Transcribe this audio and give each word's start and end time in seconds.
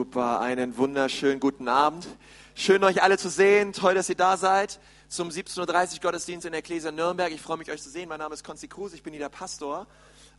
Super, 0.00 0.40
einen 0.40 0.78
wunderschönen 0.78 1.40
guten 1.40 1.68
Abend. 1.68 2.08
Schön 2.54 2.82
euch 2.84 3.02
alle 3.02 3.18
zu 3.18 3.28
sehen, 3.28 3.74
toll, 3.74 3.94
dass 3.94 4.08
ihr 4.08 4.14
da 4.14 4.38
seid 4.38 4.80
zum 5.08 5.28
17.30 5.28 5.96
Uhr 5.96 6.00
Gottesdienst 6.00 6.46
in 6.46 6.52
der 6.52 6.60
Ecclesia 6.60 6.90
Nürnberg. 6.90 7.30
Ich 7.30 7.42
freue 7.42 7.58
mich, 7.58 7.70
euch 7.70 7.82
zu 7.82 7.90
sehen. 7.90 8.08
Mein 8.08 8.18
Name 8.18 8.32
ist 8.32 8.42
Konzi 8.42 8.66
Kruse, 8.66 8.96
ich 8.96 9.02
bin 9.02 9.12
hier 9.12 9.20
der 9.20 9.28
Pastor. 9.28 9.86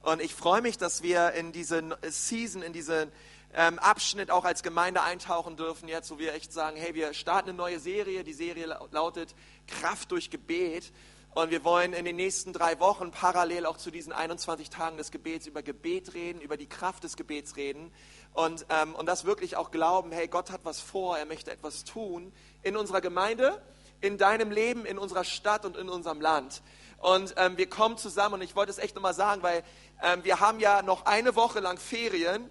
Und 0.01 0.19
ich 0.19 0.33
freue 0.33 0.63
mich, 0.63 0.79
dass 0.79 1.03
wir 1.03 1.33
in 1.33 1.51
diese 1.51 1.83
Season, 2.09 2.63
in 2.63 2.73
diesen 2.73 3.11
ähm, 3.53 3.77
Abschnitt 3.77 4.31
auch 4.31 4.45
als 4.45 4.63
Gemeinde 4.63 5.03
eintauchen 5.03 5.57
dürfen, 5.57 5.87
jetzt, 5.87 6.09
wo 6.09 6.17
wir 6.17 6.33
echt 6.33 6.51
sagen, 6.51 6.75
hey, 6.75 6.95
wir 6.95 7.13
starten 7.13 7.49
eine 7.49 7.57
neue 7.59 7.79
Serie. 7.79 8.23
Die 8.23 8.33
Serie 8.33 8.65
lautet 8.89 9.35
Kraft 9.67 10.11
durch 10.11 10.31
Gebet. 10.31 10.91
Und 11.33 11.49
wir 11.49 11.63
wollen 11.63 11.93
in 11.93 12.03
den 12.03 12.17
nächsten 12.17 12.51
drei 12.51 12.77
Wochen 12.81 13.11
parallel 13.11 13.65
auch 13.65 13.77
zu 13.77 13.89
diesen 13.89 14.11
21 14.11 14.69
Tagen 14.69 14.97
des 14.97 15.11
Gebets 15.11 15.47
über 15.47 15.63
Gebet 15.63 16.13
reden, 16.13 16.41
über 16.41 16.57
die 16.57 16.67
Kraft 16.67 17.05
des 17.05 17.15
Gebets 17.15 17.55
reden 17.55 17.93
und, 18.33 18.65
ähm, 18.69 18.93
und 18.95 19.05
das 19.05 19.23
wirklich 19.23 19.55
auch 19.55 19.71
glauben, 19.71 20.11
hey, 20.11 20.27
Gott 20.27 20.51
hat 20.51 20.61
was 20.65 20.81
vor, 20.81 21.17
er 21.17 21.25
möchte 21.25 21.49
etwas 21.49 21.85
tun 21.85 22.33
in 22.63 22.75
unserer 22.75 22.99
Gemeinde, 22.99 23.61
in 24.01 24.17
deinem 24.17 24.51
Leben, 24.51 24.85
in 24.85 24.97
unserer 24.97 25.23
Stadt 25.23 25.63
und 25.63 25.77
in 25.77 25.87
unserem 25.87 26.19
Land. 26.19 26.61
Und 26.97 27.33
ähm, 27.37 27.55
wir 27.55 27.69
kommen 27.69 27.97
zusammen 27.97 28.35
und 28.35 28.41
ich 28.41 28.57
wollte 28.57 28.71
es 28.71 28.77
echt 28.77 28.95
nochmal 28.95 29.13
sagen, 29.13 29.41
weil 29.41 29.63
ähm, 30.03 30.25
wir 30.25 30.41
haben 30.41 30.59
ja 30.59 30.81
noch 30.81 31.05
eine 31.05 31.37
Woche 31.37 31.61
lang 31.61 31.77
Ferien. 31.77 32.49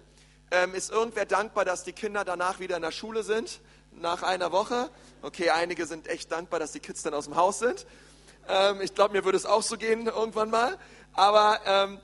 Ähm, 0.49 0.73
ist 0.73 0.89
irgendwer 0.89 1.25
dankbar, 1.25 1.65
dass 1.65 1.83
die 1.83 1.93
Kinder 1.93 2.25
danach 2.25 2.59
wieder 2.59 2.77
in 2.77 2.81
der 2.81 2.91
Schule 2.91 3.21
sind? 3.21 3.61
Nach 3.91 4.23
einer 4.23 4.51
Woche? 4.51 4.89
Okay, 5.21 5.51
einige 5.51 5.85
sind 5.85 6.07
echt 6.07 6.31
dankbar, 6.31 6.59
dass 6.59 6.71
die 6.71 6.79
Kids 6.79 7.03
dann 7.03 7.13
aus 7.13 7.25
dem 7.25 7.35
Haus 7.35 7.59
sind. 7.59 7.85
Ähm, 8.51 8.81
ich 8.81 8.93
glaube, 8.93 9.13
mir 9.13 9.23
würde 9.23 9.37
es 9.37 9.45
auch 9.45 9.63
so 9.63 9.77
gehen 9.77 10.05
irgendwann 10.07 10.49
mal. 10.49 10.77
Aber 11.13 11.59
ähm, 11.65 11.99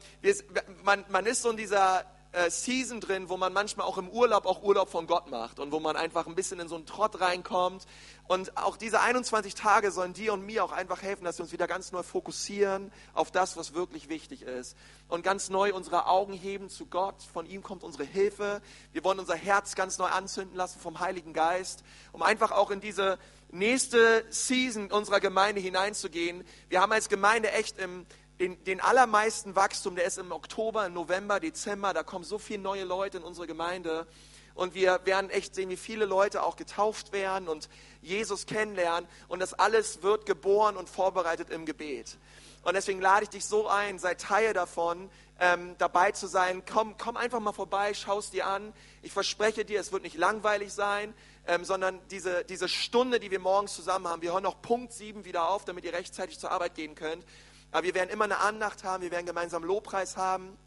man, 0.84 1.04
man 1.10 1.26
ist 1.26 1.42
so 1.42 1.52
in 1.52 1.58
dieser 1.58 2.06
äh, 2.32 2.50
Season 2.50 3.00
drin, 3.00 3.30
wo 3.30 3.38
man 3.38 3.54
manchmal 3.54 3.88
auch 3.88 3.98
im 3.98 4.10
Urlaub 4.10 4.46
auch 4.46 4.62
Urlaub 4.62 4.90
von 4.90 5.08
Gott 5.08 5.30
macht 5.30 5.60
und 5.60 5.72
wo 5.72 5.80
man 5.80 5.96
einfach 5.96 6.28
ein 6.28 6.36
bisschen 6.36 6.60
in 6.60 6.68
so 6.68 6.76
einen 6.76 6.86
Trott 6.86 7.20
reinkommt. 7.20 7.86
Und 8.28 8.58
auch 8.58 8.76
diese 8.76 9.00
21 9.00 9.56
Tage 9.56 9.92
sollen 9.92 10.14
dir 10.14 10.34
und 10.34 10.46
mir 10.46 10.64
auch 10.64 10.74
einfach 10.74 11.02
helfen, 11.02 11.24
dass 11.24 11.38
wir 11.38 11.44
uns 11.44 11.54
wieder 11.54 11.68
ganz 11.68 11.92
neu 11.94 12.04
fokussieren 12.04 12.92
auf 13.14 13.32
das, 13.32 13.56
was 13.56 13.74
wirklich 13.74 14.10
wichtig 14.10 14.42
ist. 14.42 14.76
Und 15.08 15.24
ganz 15.24 15.50
neu 15.50 15.74
unsere 15.74 16.08
Augen 16.08 16.34
heben 16.34 16.70
zu 16.70 16.86
Gott. 16.86 17.16
Von 17.34 17.46
ihm 17.46 17.64
kommt 17.64 17.84
unsere 17.84 18.04
Hilfe. 18.04 18.62
Wir 18.92 19.04
wollen 19.04 19.20
unser 19.20 19.36
Herz 19.36 19.76
ganz 19.76 19.98
neu 19.98 20.08
anzünden 20.08 20.58
lassen 20.58 20.80
vom 20.80 21.00
Heiligen 21.00 21.34
Geist, 21.34 21.84
um 22.12 22.22
einfach 22.22 22.52
auch 22.52 22.72
in 22.72 22.82
diese 22.82 23.18
nächste 23.50 24.26
Season 24.30 24.92
unserer 24.92 25.20
Gemeinde 25.20 25.62
hineinzugehen. 25.62 26.44
Wir 26.70 26.82
haben 26.82 26.92
als 26.92 27.10
Gemeinde 27.10 27.52
echt 27.52 27.78
im, 27.80 28.06
den, 28.40 28.64
den 28.66 28.82
allermeisten 28.82 29.56
Wachstum, 29.56 29.96
der 29.96 30.06
ist 30.06 30.18
im 30.18 30.32
Oktober, 30.32 30.90
November, 30.90 31.40
Dezember. 31.40 31.94
Da 31.94 32.04
kommen 32.04 32.26
so 32.26 32.38
viele 32.38 32.62
neue 32.62 32.84
Leute 32.84 33.18
in 33.18 33.24
unsere 33.24 33.48
Gemeinde. 33.48 34.08
Und 34.54 34.74
wir 34.74 35.00
werden 35.06 35.30
echt 35.30 35.56
sehen, 35.56 35.70
wie 35.70 35.78
viele 35.78 36.06
Leute 36.06 36.44
auch 36.44 36.56
getauft 36.56 37.14
werden 37.14 37.48
und 37.48 37.70
Jesus 38.02 38.48
kennenlernen. 38.48 39.08
Und 39.28 39.40
das 39.40 39.54
alles 39.54 40.02
wird 40.02 40.26
geboren 40.26 40.78
und 40.78 40.90
vorbereitet 40.90 41.50
im 41.52 41.66
Gebet. 41.66 42.18
Und 42.64 42.74
deswegen 42.74 43.00
lade 43.00 43.24
ich 43.24 43.30
dich 43.30 43.46
so 43.46 43.68
ein, 43.68 44.00
sei 44.00 44.16
Teil 44.16 44.54
davon, 44.54 45.10
ähm, 45.40 45.76
dabei 45.78 46.12
zu 46.12 46.28
sein. 46.28 46.64
Komm, 46.66 46.98
komm 46.98 47.18
einfach 47.18 47.40
mal 47.40 47.54
vorbei, 47.54 47.94
schau 47.94 48.18
es 48.18 48.32
dir 48.32 48.48
an. 48.48 48.74
Ich 49.04 49.14
verspreche 49.14 49.64
dir, 49.64 49.80
es 49.80 49.92
wird 49.92 50.04
nicht 50.04 50.18
langweilig 50.18 50.74
sein 50.74 51.14
ähm, 51.48 51.64
sondern 51.64 52.00
diese, 52.10 52.44
diese 52.44 52.68
Stunde, 52.70 53.20
die 53.20 53.32
wir 53.32 53.40
morgens 53.40 53.76
zusammen 53.76 54.08
haben, 54.08 54.22
wir 54.22 54.34
hören 54.34 54.44
noch 54.44 54.62
Punkt 54.62 54.94
7 54.94 55.26
wieder 55.26 55.50
auf, 55.50 55.66
damit 55.66 55.86
ihr 55.86 55.94
rechtzeitig 55.94 56.40
zur 56.40 56.52
Arbeit 56.52 56.76
gehen 56.76 56.96
könnt. 56.96 57.26
Aber 57.72 57.84
wir 57.84 57.96
werden 57.96 58.10
immer 58.10 58.26
eine 58.26 58.40
Andacht 58.40 58.84
haben, 58.84 59.04
wir 59.04 59.12
werden 59.12 59.26
gemeinsam 59.26 59.64
Lobpreis 59.64 60.18
haben, 60.18 60.58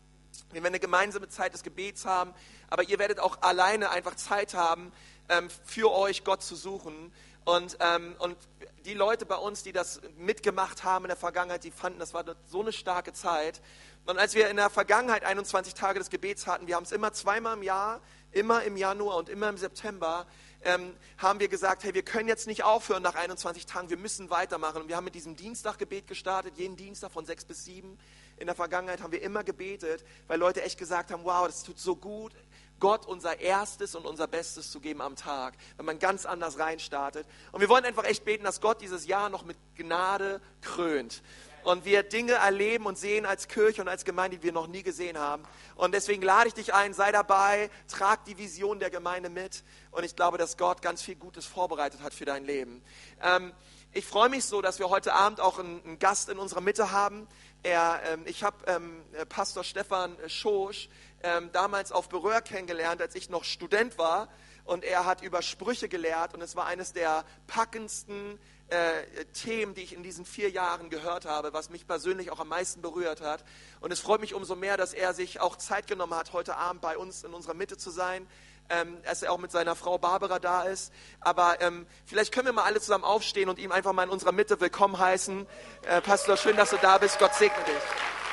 wir 0.50 0.62
werden 0.62 0.66
eine 0.66 0.80
gemeinsame 0.80 1.28
Zeit 1.28 1.54
des 1.54 1.62
Gebets 1.62 2.04
haben, 2.04 2.34
aber 2.68 2.82
ihr 2.84 2.98
werdet 2.98 3.20
auch 3.20 3.42
alleine 3.42 3.90
einfach 3.90 4.16
Zeit 4.16 4.54
haben, 4.54 4.92
ähm, 5.28 5.48
für 5.64 5.92
euch 5.92 6.24
Gott 6.24 6.42
zu 6.42 6.56
suchen. 6.56 7.12
Und, 7.44 7.78
ähm, 7.80 8.14
und 8.18 8.36
die 8.84 8.94
Leute 8.94 9.26
bei 9.26 9.36
uns, 9.36 9.62
die 9.62 9.72
das 9.72 10.00
mitgemacht 10.18 10.84
haben 10.84 11.04
in 11.04 11.08
der 11.08 11.16
Vergangenheit, 11.16 11.64
die 11.64 11.70
fanden, 11.70 11.98
das 11.98 12.14
war 12.14 12.24
so 12.46 12.60
eine 12.60 12.72
starke 12.72 13.12
Zeit. 13.12 13.60
Und 14.06 14.18
als 14.18 14.34
wir 14.34 14.48
in 14.48 14.56
der 14.56 14.70
Vergangenheit 14.70 15.24
21 15.24 15.74
Tage 15.74 15.98
des 15.98 16.10
Gebets 16.10 16.46
hatten, 16.46 16.66
wir 16.66 16.76
haben 16.76 16.84
es 16.84 16.92
immer 16.92 17.12
zweimal 17.12 17.56
im 17.56 17.62
Jahr, 17.62 18.00
immer 18.32 18.62
im 18.62 18.76
Januar 18.76 19.16
und 19.16 19.28
immer 19.28 19.48
im 19.48 19.56
September, 19.56 20.26
ähm, 20.64 20.94
haben 21.18 21.40
wir 21.40 21.48
gesagt, 21.48 21.84
hey, 21.84 21.94
wir 21.94 22.02
können 22.02 22.28
jetzt 22.28 22.46
nicht 22.46 22.64
aufhören 22.64 23.02
nach 23.02 23.14
21 23.14 23.66
Tagen, 23.66 23.90
wir 23.90 23.96
müssen 23.96 24.30
weitermachen. 24.30 24.82
Und 24.82 24.88
wir 24.88 24.96
haben 24.96 25.04
mit 25.04 25.14
diesem 25.14 25.36
Dienstaggebet 25.36 26.06
gestartet, 26.06 26.54
jeden 26.56 26.76
Dienstag 26.76 27.10
von 27.10 27.24
6 27.24 27.44
bis 27.46 27.64
7. 27.64 27.98
In 28.36 28.46
der 28.46 28.54
Vergangenheit 28.54 29.02
haben 29.02 29.12
wir 29.12 29.22
immer 29.22 29.44
gebetet, 29.44 30.04
weil 30.26 30.38
Leute 30.38 30.62
echt 30.62 30.78
gesagt 30.78 31.10
haben, 31.10 31.24
wow, 31.24 31.46
das 31.46 31.62
tut 31.62 31.78
so 31.78 31.94
gut, 31.94 32.32
Gott 32.78 33.06
unser 33.06 33.40
Erstes 33.40 33.94
und 33.94 34.06
unser 34.06 34.26
Bestes 34.26 34.70
zu 34.70 34.80
geben 34.80 35.02
am 35.02 35.14
Tag, 35.14 35.54
wenn 35.76 35.84
man 35.84 35.98
ganz 35.98 36.24
anders 36.24 36.58
reinstartet. 36.58 37.26
Und 37.52 37.60
wir 37.60 37.68
wollen 37.68 37.84
einfach 37.84 38.04
echt 38.04 38.24
beten, 38.24 38.44
dass 38.44 38.62
Gott 38.62 38.80
dieses 38.80 39.06
Jahr 39.06 39.28
noch 39.28 39.44
mit 39.44 39.58
Gnade 39.76 40.40
krönt 40.62 41.22
und 41.64 41.84
wir 41.84 42.02
Dinge 42.02 42.32
erleben 42.32 42.86
und 42.86 42.98
sehen 42.98 43.26
als 43.26 43.48
Kirche 43.48 43.82
und 43.82 43.88
als 43.88 44.04
Gemeinde, 44.04 44.38
die 44.38 44.42
wir 44.42 44.52
noch 44.52 44.66
nie 44.66 44.82
gesehen 44.82 45.18
haben. 45.18 45.42
Und 45.76 45.92
deswegen 45.92 46.22
lade 46.22 46.48
ich 46.48 46.54
dich 46.54 46.74
ein, 46.74 46.94
sei 46.94 47.12
dabei, 47.12 47.70
trag 47.88 48.24
die 48.24 48.38
Vision 48.38 48.78
der 48.78 48.90
Gemeinde 48.90 49.30
mit. 49.30 49.62
Und 49.90 50.04
ich 50.04 50.16
glaube, 50.16 50.38
dass 50.38 50.56
Gott 50.56 50.82
ganz 50.82 51.02
viel 51.02 51.16
Gutes 51.16 51.46
vorbereitet 51.46 52.02
hat 52.02 52.14
für 52.14 52.24
dein 52.24 52.44
Leben. 52.44 52.82
Ähm, 53.22 53.52
ich 53.92 54.06
freue 54.06 54.28
mich 54.28 54.44
so, 54.44 54.62
dass 54.62 54.78
wir 54.78 54.88
heute 54.88 55.12
Abend 55.12 55.40
auch 55.40 55.58
einen, 55.58 55.82
einen 55.84 55.98
Gast 55.98 56.28
in 56.28 56.38
unserer 56.38 56.60
Mitte 56.60 56.92
haben. 56.92 57.26
Er, 57.62 58.00
ähm, 58.06 58.22
ich 58.24 58.44
habe 58.44 58.56
ähm, 58.66 59.02
Pastor 59.28 59.64
Stefan 59.64 60.16
Schosch 60.28 60.88
ähm, 61.22 61.50
damals 61.52 61.92
auf 61.92 62.08
Berühr 62.08 62.40
kennengelernt, 62.40 63.02
als 63.02 63.14
ich 63.14 63.28
noch 63.28 63.44
Student 63.44 63.98
war. 63.98 64.28
Und 64.64 64.84
er 64.84 65.04
hat 65.04 65.22
über 65.22 65.42
Sprüche 65.42 65.88
gelehrt 65.88 66.34
und 66.34 66.40
es 66.42 66.54
war 66.54 66.66
eines 66.66 66.92
der 66.92 67.24
packendsten 67.48 68.38
äh, 68.70 69.24
Themen, 69.32 69.74
die 69.74 69.82
ich 69.82 69.94
in 69.94 70.02
diesen 70.02 70.24
vier 70.24 70.50
Jahren 70.50 70.90
gehört 70.90 71.26
habe, 71.26 71.52
was 71.52 71.70
mich 71.70 71.86
persönlich 71.86 72.30
auch 72.30 72.40
am 72.40 72.48
meisten 72.48 72.82
berührt 72.82 73.20
hat. 73.20 73.44
Und 73.80 73.92
es 73.92 74.00
freut 74.00 74.20
mich 74.20 74.34
umso 74.34 74.56
mehr, 74.56 74.76
dass 74.76 74.94
er 74.94 75.14
sich 75.14 75.40
auch 75.40 75.56
Zeit 75.56 75.86
genommen 75.86 76.14
hat, 76.14 76.32
heute 76.32 76.56
Abend 76.56 76.80
bei 76.80 76.96
uns 76.96 77.24
in 77.24 77.34
unserer 77.34 77.54
Mitte 77.54 77.76
zu 77.76 77.90
sein. 77.90 78.26
Ähm, 78.72 79.02
dass 79.02 79.20
er 79.24 79.32
auch 79.32 79.38
mit 79.38 79.50
seiner 79.50 79.74
Frau 79.74 79.98
Barbara 79.98 80.38
da 80.38 80.62
ist. 80.62 80.92
Aber 81.18 81.60
ähm, 81.60 81.88
vielleicht 82.06 82.32
können 82.32 82.46
wir 82.46 82.52
mal 82.52 82.62
alle 82.62 82.80
zusammen 82.80 83.02
aufstehen 83.02 83.48
und 83.48 83.58
ihm 83.58 83.72
einfach 83.72 83.92
mal 83.92 84.04
in 84.04 84.10
unserer 84.10 84.30
Mitte 84.30 84.60
willkommen 84.60 84.96
heißen. 84.96 85.44
Äh, 85.88 86.00
Pastor, 86.02 86.36
schön, 86.36 86.56
dass 86.56 86.70
du 86.70 86.76
da 86.76 86.96
bist. 86.98 87.18
Gott 87.18 87.34
segne 87.34 87.64
dich. 87.64 88.29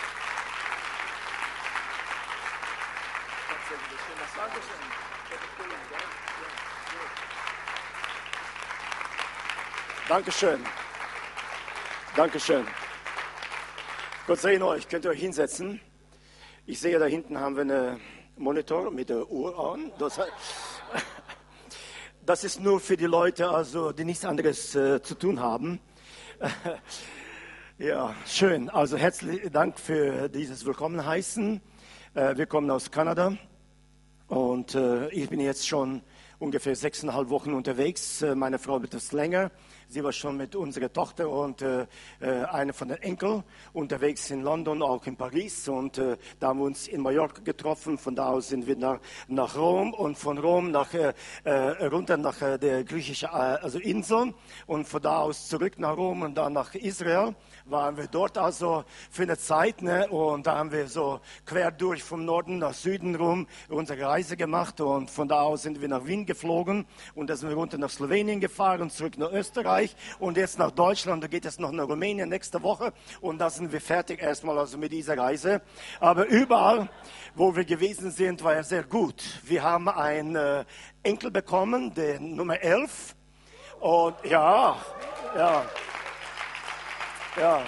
Dankeschön. 10.08 10.62
Dankeschön. 12.16 12.66
Gott 14.26 14.40
sei 14.40 14.62
euch. 14.62 14.88
Könnt 14.88 15.04
ihr 15.04 15.12
euch 15.12 15.20
hinsetzen? 15.20 15.82
Ich 16.66 16.80
sehe, 16.80 16.98
da 16.98 17.06
hinten 17.06 17.38
haben 17.38 17.56
wir 17.56 17.64
einen 17.64 18.00
Monitor 18.38 18.90
mit 18.90 19.10
der 19.10 19.30
Uhr 19.30 19.74
an. 19.74 19.92
Das, 20.00 20.18
das 22.26 22.46
ist 22.46 22.62
nur 22.62 22.80
für 22.80 22.96
die 22.96 23.06
Leute, 23.06 23.50
also, 23.50 23.92
die 23.92 24.06
nichts 24.06 24.24
anderes 24.24 24.76
äh, 24.76 25.02
zu 25.02 25.16
tun 25.16 25.42
haben. 25.42 25.82
ja, 27.78 28.16
schön. 28.26 28.70
Also 28.70 28.96
herzlichen 28.96 29.52
Dank 29.52 29.78
für 29.78 30.30
dieses 30.30 30.66
Willkommenheißen. 30.66 31.60
Äh, 32.14 32.38
wir 32.38 32.46
kommen 32.46 32.72
aus 32.72 32.92
Kanada 32.92 33.38
und 34.28 34.74
äh, 34.74 35.10
ich 35.10 35.28
bin 35.30 35.42
jetzt 35.42 35.68
schon 35.68 36.02
ungefähr 36.40 36.78
sechseinhalb 36.78 37.30
Wochen 37.30 37.54
unterwegs. 37.54 38.22
Äh, 38.22 38.36
meine 38.36 38.58
Frau 38.58 38.80
etwas 38.80 39.12
länger. 39.12 39.52
Sie 39.90 40.04
war 40.04 40.12
schon 40.12 40.36
mit 40.36 40.54
unserer 40.54 40.92
Tochter 40.92 41.30
und 41.30 41.62
äh, 41.62 41.88
äh, 42.20 42.44
einer 42.44 42.74
von 42.74 42.90
den 42.90 42.98
Enkeln 42.98 43.42
unterwegs 43.72 44.30
in 44.32 44.42
London, 44.42 44.82
auch 44.82 45.08
in 45.08 45.16
Paris. 45.16 45.70
Und 45.70 45.98
äh, 45.98 46.18
da 46.42 46.50
haben 46.50 46.60
wir 46.60 46.66
uns 46.66 46.90
in 46.90 47.02
Mallorca 47.02 47.42
getroffen. 47.42 47.98
Von 47.98 48.14
da 48.14 48.32
aus 48.32 48.50
sind 48.50 48.68
wir 48.68 48.76
nach, 48.76 49.00
nach 49.30 49.56
Rom 49.56 49.94
und 49.94 50.18
von 50.18 50.40
Rom 50.40 50.72
nach, 50.72 50.94
äh, 50.94 51.14
äh 51.46 51.86
runter 51.86 52.18
nach 52.18 52.42
äh, 52.42 52.58
der 52.58 52.84
griechischen 52.84 53.30
also 53.30 53.80
Insel 53.80 54.34
und 54.66 54.90
von 54.90 55.02
da 55.02 55.20
aus 55.20 55.48
zurück 55.48 55.80
nach 55.80 55.96
Rom 55.96 56.22
und 56.22 56.38
dann 56.38 56.52
nach 56.52 56.76
Israel 56.76 57.34
waren 57.64 57.96
wir 57.96 58.08
dort 58.08 58.38
also 58.38 58.84
für 59.10 59.24
eine 59.24 59.38
Zeit. 59.38 59.82
Ne? 59.82 60.10
Und 60.10 60.48
da 60.48 60.58
haben 60.58 60.74
wir 60.74 60.90
so 60.90 61.22
quer 61.46 61.72
durch 61.72 62.04
vom 62.04 62.26
Norden 62.26 62.58
nach 62.58 62.74
Süden 62.74 63.16
rum 63.16 63.48
unsere 63.70 64.02
Reise 64.02 64.36
gemacht. 64.36 64.82
Und 64.82 65.10
von 65.10 65.30
da 65.30 65.44
aus 65.44 65.62
sind 65.62 65.80
wir 65.80 65.88
nach 65.88 66.06
Wien 66.06 66.26
geflogen. 66.26 66.86
Und 67.16 67.30
da 67.30 67.38
sind 67.38 67.48
wir 67.48 67.56
runter 67.56 67.78
nach 67.78 67.90
Slowenien 67.90 68.42
gefahren, 68.42 68.90
zurück 68.90 69.18
nach 69.18 69.32
Österreich 69.32 69.77
und 70.20 70.38
jetzt 70.38 70.60
nach 70.60 70.72
Deutschland. 70.72 71.24
Da 71.24 71.28
geht 71.28 71.46
es 71.46 71.60
noch 71.60 71.72
nach 71.72 71.88
Rumänien 71.88 72.30
nächste 72.30 72.62
Woche. 72.64 72.94
Und 73.22 73.38
da 73.40 73.50
sind 73.50 73.72
wir 73.72 73.82
fertig 73.82 74.22
erstmal 74.22 74.58
also 74.58 74.78
mit 74.78 74.92
dieser 74.92 75.18
Reise. 75.18 75.62
Aber 76.00 76.26
überall, 76.26 76.90
wo 77.36 77.56
wir 77.56 77.66
gewesen 77.66 78.12
sind, 78.12 78.44
war 78.44 78.56
er 78.56 78.64
sehr 78.64 78.84
gut. 78.84 79.24
Wir 79.44 79.64
haben 79.64 79.90
einen 79.90 80.36
äh, 80.36 80.66
Enkel 81.04 81.32
bekommen, 81.32 81.94
der 81.94 82.20
Nummer 82.20 82.60
11. 82.62 83.16
Und 83.80 84.16
ja, 84.26 84.78
ja. 85.36 85.66
Ja. 87.38 87.62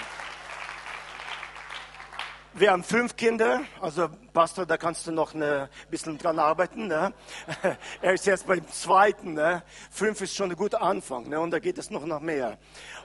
Wir 2.56 2.72
haben 2.72 2.84
fünf 2.84 3.16
Kinder, 3.16 3.62
also 3.80 4.10
Pastor, 4.34 4.66
da 4.66 4.76
kannst 4.76 5.06
du 5.06 5.12
noch 5.12 5.36
ein 5.36 5.70
bisschen 5.92 6.18
dran 6.18 6.40
arbeiten. 6.40 6.88
Ne? 6.88 7.14
Er 8.02 8.14
ist 8.14 8.26
jetzt 8.26 8.48
beim 8.48 8.68
zweiten. 8.70 9.34
Ne? 9.34 9.62
Fünf 9.92 10.20
ist 10.22 10.36
schon 10.36 10.50
ein 10.50 10.58
guter 10.58 10.82
Anfang 10.82 11.30
ne? 11.30 11.40
und 11.40 11.52
da 11.52 11.60
geht 11.60 11.78
es 11.78 11.92
noch 11.92 12.04
nach 12.06 12.20
mehr. 12.20 12.58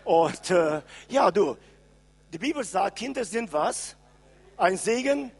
Und 0.02 0.50
äh, 0.50 0.80
ja, 1.08 1.30
du, 1.30 1.58
die 2.32 2.38
Bibel 2.38 2.64
sagt, 2.64 2.96
Kinder 2.96 3.24
sind 3.24 3.52
was? 3.52 3.96
Ein 4.56 4.78
Segen 4.78 5.30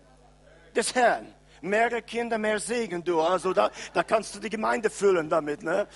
des 0.77 0.95
Herrn. 0.95 1.35
Mehrere 1.62 2.03
Kinder, 2.03 2.37
mehr 2.37 2.61
Segen, 2.61 3.03
du. 3.03 3.23
Also 3.23 3.55
da, 3.55 3.71
da 3.95 4.03
kannst 4.03 4.35
du 4.35 4.39
die 4.39 4.51
Gemeinde 4.51 4.91
füllen 4.91 5.31
damit. 5.31 5.62
Ne? 5.62 5.89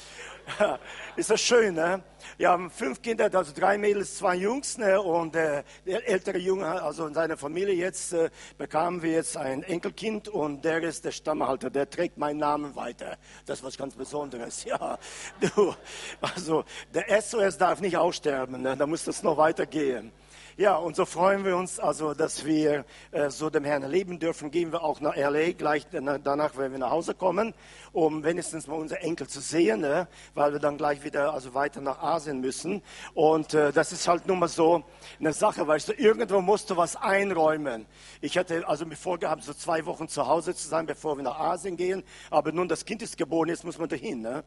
ist 1.17 1.31
das 1.31 1.41
schön, 1.41 1.75
ne? 1.75 2.03
Wir 2.37 2.51
haben 2.51 2.71
fünf 2.71 3.01
Kinder, 3.03 3.31
also 3.33 3.53
drei 3.55 3.79
Mädels, 3.79 4.17
zwei 4.17 4.37
Jungs, 4.37 4.79
ne? 4.79 5.01
Und 5.01 5.37
äh, 5.37 5.63
der 5.87 6.09
ältere 6.09 6.39
Junge, 6.39 6.67
also 6.83 7.07
in 7.07 7.15
seiner 7.15 7.37
Familie 7.37 7.75
jetzt, 7.75 8.13
äh, 8.13 8.31
bekamen 8.57 9.03
wir 9.03 9.13
jetzt 9.13 9.37
ein 9.37 9.63
Enkelkind 9.63 10.29
und 10.29 10.65
der 10.65 10.83
ist 10.83 11.05
der 11.05 11.13
Stammhalter, 11.13 11.71
der 11.71 11.89
trägt 11.89 12.19
meinen 12.19 12.39
Namen 12.39 12.75
weiter. 12.77 13.17
Das 13.47 13.59
ist 13.59 13.65
was 13.65 13.77
ganz 13.77 13.95
Besonderes, 13.95 14.65
ja. 14.65 14.99
Du, 15.41 15.75
also 16.21 16.65
der 16.95 17.21
SOS 17.21 17.59
darf 17.59 17.81
nicht 17.81 17.97
aussterben, 17.97 18.63
ne? 18.63 18.77
da 18.77 18.87
muss 18.87 19.05
das 19.05 19.23
noch 19.23 19.37
weitergehen. 19.37 20.13
Ja, 20.61 20.75
und 20.75 20.97
so 20.97 21.05
freuen 21.05 21.45
wir 21.45 21.57
uns 21.57 21.79
also, 21.79 22.15
dass 22.15 22.45
wir 22.45 22.85
äh, 23.13 23.31
so 23.31 23.49
dem 23.49 23.63
Herrn 23.63 23.85
erleben 23.85 24.19
dürfen. 24.19 24.51
Gehen 24.51 24.73
wir 24.73 24.83
auch 24.83 25.01
nach 25.01 25.15
LA 25.15 25.53
gleich 25.53 25.87
danach, 25.89 26.57
wenn 26.57 26.73
wir 26.73 26.81
nach 26.81 26.91
Hause 26.91 27.15
kommen, 27.15 27.55
um 27.93 28.25
wenigstens 28.25 28.67
mal 28.67 28.75
unsere 28.75 29.01
Enkel 29.03 29.29
zu 29.29 29.39
sehen, 29.39 29.83
ne? 29.83 30.09
weil 30.35 30.53
wir 30.53 30.59
dann 30.59 30.77
gleich 30.77 31.05
wieder 31.05 31.33
also 31.33 31.55
weiter 31.55 31.81
nach 31.81 32.03
Asien 32.03 32.41
müssen. 32.41 32.83
Und 33.15 33.55
äh, 33.55 33.71
das 33.71 33.93
ist 33.93 34.09
halt 34.09 34.27
nun 34.27 34.41
mal 34.41 34.49
so 34.49 34.83
eine 35.21 35.33
Sache, 35.33 35.65
weißt 35.65 35.91
du, 35.91 35.93
irgendwo 35.93 36.41
musst 36.41 36.71
du 36.71 36.77
was 36.77 36.97
einräumen. 36.97 37.87
Ich 38.21 38.37
hatte 38.37 38.67
also 38.67 38.85
mir 38.85 38.97
vorgehabt, 38.97 39.45
so 39.45 39.55
zwei 39.55 39.87
Wochen 39.87 40.09
zu 40.09 40.27
Hause 40.27 40.57
zu 40.57 40.67
sein, 40.67 40.87
bevor 40.87 41.17
wir 41.17 41.23
nach 41.23 41.39
Asien 41.39 41.77
gehen. 41.77 42.03
Aber 42.33 42.51
nun 42.51 42.67
das 42.67 42.85
Kind 42.85 43.01
ist 43.03 43.17
geboren, 43.17 43.49
jetzt 43.49 43.63
muss 43.63 43.79
man 43.79 43.89
dahin. 43.89 44.23
Ne? 44.23 44.43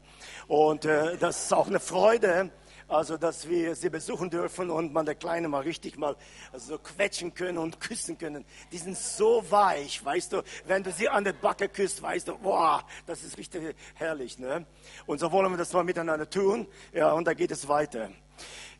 Und 0.46 0.84
äh, 0.84 1.16
das 1.16 1.44
ist 1.44 1.54
auch 1.54 1.68
eine 1.68 1.80
Freude 1.80 2.50
also 2.92 3.16
dass 3.16 3.48
wir 3.48 3.74
sie 3.74 3.88
besuchen 3.90 4.28
dürfen 4.28 4.70
und 4.70 4.92
man 4.92 5.06
der 5.06 5.14
Kleine 5.14 5.48
mal 5.48 5.62
richtig 5.62 5.96
mal 5.96 6.16
so 6.54 6.78
quetschen 6.78 7.34
können 7.34 7.58
und 7.58 7.80
küssen 7.80 8.18
können. 8.18 8.44
Die 8.70 8.78
sind 8.78 8.96
so 8.96 9.44
weich, 9.50 10.04
weißt 10.04 10.32
du, 10.34 10.42
wenn 10.66 10.82
du 10.82 10.92
sie 10.92 11.08
an 11.08 11.24
der 11.24 11.32
Backe 11.32 11.68
küsst, 11.68 12.02
weißt 12.02 12.28
du, 12.28 12.38
boah, 12.38 12.84
das 13.06 13.22
ist 13.24 13.38
richtig 13.38 13.74
herrlich. 13.94 14.38
Ne? 14.38 14.66
Und 15.06 15.18
so 15.18 15.32
wollen 15.32 15.50
wir 15.50 15.56
das 15.56 15.72
mal 15.72 15.84
miteinander 15.84 16.28
tun. 16.28 16.66
Ja, 16.92 17.12
und 17.12 17.26
da 17.26 17.34
geht 17.34 17.50
es 17.50 17.66
weiter. 17.66 18.10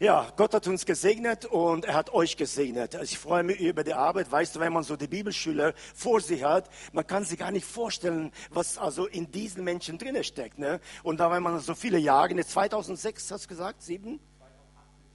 Ja, 0.03 0.33
Gott 0.37 0.53
hat 0.53 0.67
uns 0.67 0.85
gesegnet 0.85 1.45
und 1.45 1.85
er 1.85 1.95
hat 1.95 2.13
euch 2.13 2.37
gesegnet. 2.37 2.97
Also 2.97 3.05
ich 3.05 3.19
freue 3.19 3.45
mich 3.45 3.61
über 3.61 3.85
die 3.85 3.95
Arbeit. 3.95 4.33
Weißt 4.33 4.57
du, 4.57 4.61
wenn 4.61 4.73
man 4.73 4.83
so 4.83 4.97
die 4.97 5.07
Bibelschüler 5.07 5.75
vor 5.95 6.21
sich 6.21 6.43
hat, 6.43 6.69
man 6.93 7.07
kann 7.07 7.25
sich 7.25 7.39
gar 7.39 7.53
nicht 7.53 7.67
vorstellen, 7.67 8.33
was 8.51 8.79
also 8.79 9.07
in 9.07 9.31
diesen 9.31 9.63
Menschen 9.63 9.99
drinne 9.99 10.25
steckt. 10.25 10.59
Ne? 10.59 10.81
Und 11.05 11.21
da, 11.21 11.31
wenn 11.31 11.43
man 11.43 11.61
so 11.61 11.77
viele 11.77 11.99
Jahre, 11.99 12.35
ne, 12.35 12.45
2006 12.45 13.31
hast 13.31 13.45
du 13.45 13.49
gesagt, 13.49 13.83
sieben? 13.83 14.19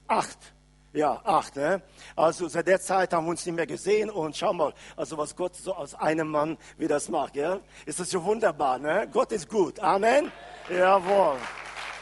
Acht. 0.08 0.54
Ja, 0.94 1.22
acht. 1.26 1.58
Ne? 1.58 1.82
Also 2.16 2.48
seit 2.48 2.68
der 2.68 2.80
Zeit 2.80 3.14
haben 3.14 3.26
wir 3.26 3.32
uns 3.32 3.46
nicht 3.46 3.56
mehr 3.56 3.68
gesehen 3.68 4.10
und 4.10 4.38
schau 4.38 4.54
mal, 4.54 4.74
also 4.96 5.18
was 5.18 5.36
Gott 5.36 5.54
so 5.56 5.76
aus 5.76 5.96
einem 5.96 6.30
Mann 6.30 6.58
wie 6.78 6.88
das 6.88 7.10
macht. 7.10 7.36
Ja? 7.36 7.60
Ist 7.86 8.00
das 8.00 8.10
so 8.10 8.24
wunderbar. 8.24 8.80
Ne? 8.80 9.10
Gott 9.12 9.34
ist 9.34 9.50
gut. 9.50 9.82
Amen. 9.82 10.32
Jawohl. 10.70 11.36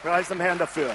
Preis 0.02 0.28
dem 0.28 0.40
Herrn 0.40 0.58
dafür. 0.58 0.94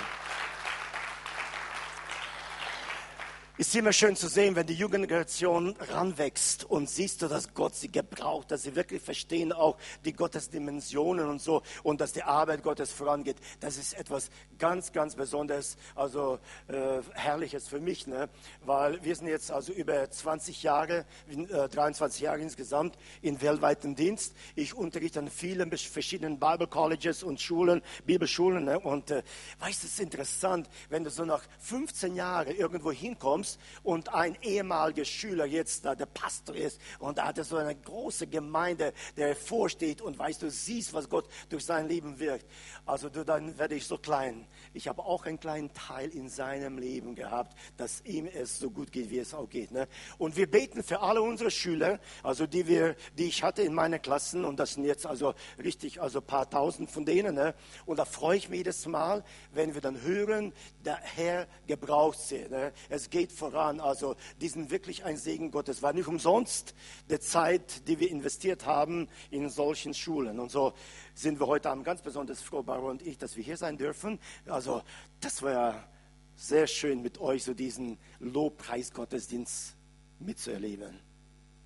Ist 3.62 3.75
immer 3.75 3.94
schön 3.94 4.16
zu 4.16 4.28
sehen, 4.28 4.56
wenn 4.56 4.66
die 4.66 4.74
Jugendgeneration 4.74 5.75
ranwächst 5.92 6.63
und 6.63 6.90
siehst 6.90 7.22
du, 7.22 7.28
dass 7.28 7.54
Gott 7.54 7.75
sie 7.75 7.92
gebraucht, 7.92 8.50
dass 8.50 8.63
sie 8.63 8.75
wirklich 8.75 9.04
verstehen 9.04 9.54
auch 9.54 9.78
die 10.04 10.13
Gottesdimensionen 10.13 11.30
und 11.30 11.40
so 11.40 11.62
und 11.84 12.02
dass 12.02 12.12
die 12.12 12.24
Arbeit 12.24 12.63
Gottes 12.63 12.92
vorangeht. 12.92 13.36
Das 13.60 13.78
ist 13.78 13.94
etwas 13.94 14.31
ganz, 14.58 14.92
ganz 14.94 15.13
Besonderes, 15.13 15.78
also 15.94 16.40
äh, 16.69 17.02
Herrliches 17.13 17.68
für 17.68 17.80
mich, 17.80 18.08
ne? 18.08 18.30
weil 18.66 19.04
wir 19.04 19.16
sind 19.16 19.28
jetzt 19.28 19.52
also 19.52 19.74
über 19.74 20.10
20 20.10 20.63
Jahre, 20.63 21.06
äh, 21.30 21.69
23 21.69 22.22
Jahre 22.22 22.40
insgesamt 22.40 22.98
in 23.22 23.44
weltweiten 23.44 23.94
Dienst. 23.94 24.34
Ich 24.56 24.74
unterrichte 24.74 25.19
an 25.19 25.30
vielen 25.30 25.69
verschiedenen 25.69 26.40
Bible 26.40 26.66
Colleges 26.66 27.22
und 27.22 27.40
Schulen, 27.40 27.84
Bibelschulen 28.08 28.66
ne? 28.66 28.80
und 28.80 29.12
äh, 29.12 29.22
weißt 29.60 29.84
du, 29.84 29.86
es 29.86 29.94
ist 29.94 30.00
interessant, 30.00 30.68
wenn 30.90 31.04
du 31.04 31.12
so 31.12 31.25
nach 31.25 31.44
15 31.60 32.16
Jahren 32.16 32.56
irgendwo 32.56 32.92
hinkommst, 32.92 33.50
und 33.83 34.13
ein 34.13 34.38
ehemaliger 34.42 35.06
Schüler 35.06 35.45
jetzt 35.45 35.86
der 35.86 36.06
Pastor 36.06 36.56
ist 36.56 36.80
und 37.00 37.18
da 37.18 37.27
hat 37.27 37.38
er 37.38 37.44
so 37.44 37.57
eine 37.57 37.75
große 37.75 38.27
Gemeinde, 38.27 38.94
der 39.18 39.36
vorsteht 39.36 40.01
und 40.01 40.18
weißt 40.18 40.42
du, 40.42 40.50
siehst, 40.50 40.94
was 40.94 41.09
Gott 41.09 41.27
durch 41.50 41.65
sein 41.65 41.88
Leben 41.88 42.19
wirkt. 42.19 42.45
Also 42.86 43.09
du, 43.09 43.25
dann 43.25 43.57
werde 43.57 43.75
ich 43.75 43.86
so 43.86 43.98
klein. 43.98 44.48
Ich 44.74 44.88
habe 44.88 45.03
auch 45.03 45.25
einen 45.25 45.39
kleinen 45.39 45.74
Teil 45.74 46.09
in 46.09 46.30
seinem 46.30 46.77
Leben 46.77 47.15
gehabt, 47.15 47.57
dass 47.77 48.01
ihm 48.06 48.27
es 48.27 48.59
so 48.59 48.69
gut 48.69 48.92
geht, 48.92 49.09
wie 49.09 49.19
es 49.19 49.33
auch 49.33 49.50
geht. 49.50 49.71
Ne? 49.71 49.88
Und 50.18 50.38
wir 50.38 50.50
beten 50.50 50.81
für 50.83 51.01
alle 51.01 51.21
unsere 51.21 51.51
Schüler, 51.51 52.00
also 52.24 52.48
die 52.48 52.68
wir, 52.68 52.95
die 53.18 53.25
ich 53.25 53.44
hatte 53.44 53.63
in 53.63 53.74
meinen 53.74 54.01
Klassen 54.01 54.45
und 54.45 54.59
das 54.59 54.74
sind 54.75 54.86
jetzt 54.86 55.06
also 55.06 55.33
richtig, 55.62 56.01
also 56.01 56.19
ein 56.19 56.25
paar 56.25 56.50
tausend 56.50 56.89
von 56.89 57.06
denen. 57.06 57.36
Ne? 57.36 57.53
Und 57.86 58.00
da 58.00 58.06
freue 58.06 58.38
ich 58.38 58.50
mich 58.50 58.62
jedes 58.62 58.86
Mal, 58.86 59.24
wenn 59.53 59.74
wir 59.74 59.81
dann 59.81 60.01
hören, 60.03 60.53
der 60.86 60.98
Herr 60.98 61.48
gebraucht 61.65 62.19
sie. 62.19 62.48
Ne? 62.48 62.74
Es 62.89 63.09
geht 63.09 63.31
voran. 63.42 63.80
Also 63.80 64.16
die 64.40 64.48
sind 64.48 64.70
wirklich 64.70 65.04
ein 65.04 65.18
Segen 65.18 65.52
Gottes. 65.52 65.82
War 65.82 65.94
nicht 65.94 66.08
umsonst 66.08 66.76
die 67.10 67.20
Zeit, 67.20 67.88
die 67.88 68.00
wir 68.00 68.10
investiert 68.10 68.66
haben 68.66 69.10
in 69.32 69.50
solchen 69.50 69.94
Schulen. 69.94 70.40
Und 70.40 70.52
so 70.52 70.74
sind 71.16 71.40
wir 71.40 71.48
heute 71.48 71.70
Abend 71.70 71.84
ganz 71.84 72.02
besonders 72.02 72.42
froh, 72.42 72.62
Barbara 72.62 72.92
und 72.92 73.02
ich, 73.02 73.18
dass 73.18 73.36
wir 73.36 73.44
hier 73.44 73.58
sein 73.58 73.78
dürfen. 73.78 74.20
Also 74.46 74.84
das 75.20 75.42
war 75.42 75.88
sehr 76.36 76.68
schön 76.68 77.02
mit 77.02 77.20
euch, 77.20 77.44
so 77.44 77.54
diesen 77.54 77.98
Lobpreis-Gottesdienst 78.20 79.76
mitzuerleben. 80.20 81.00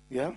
Ja? 0.08 0.34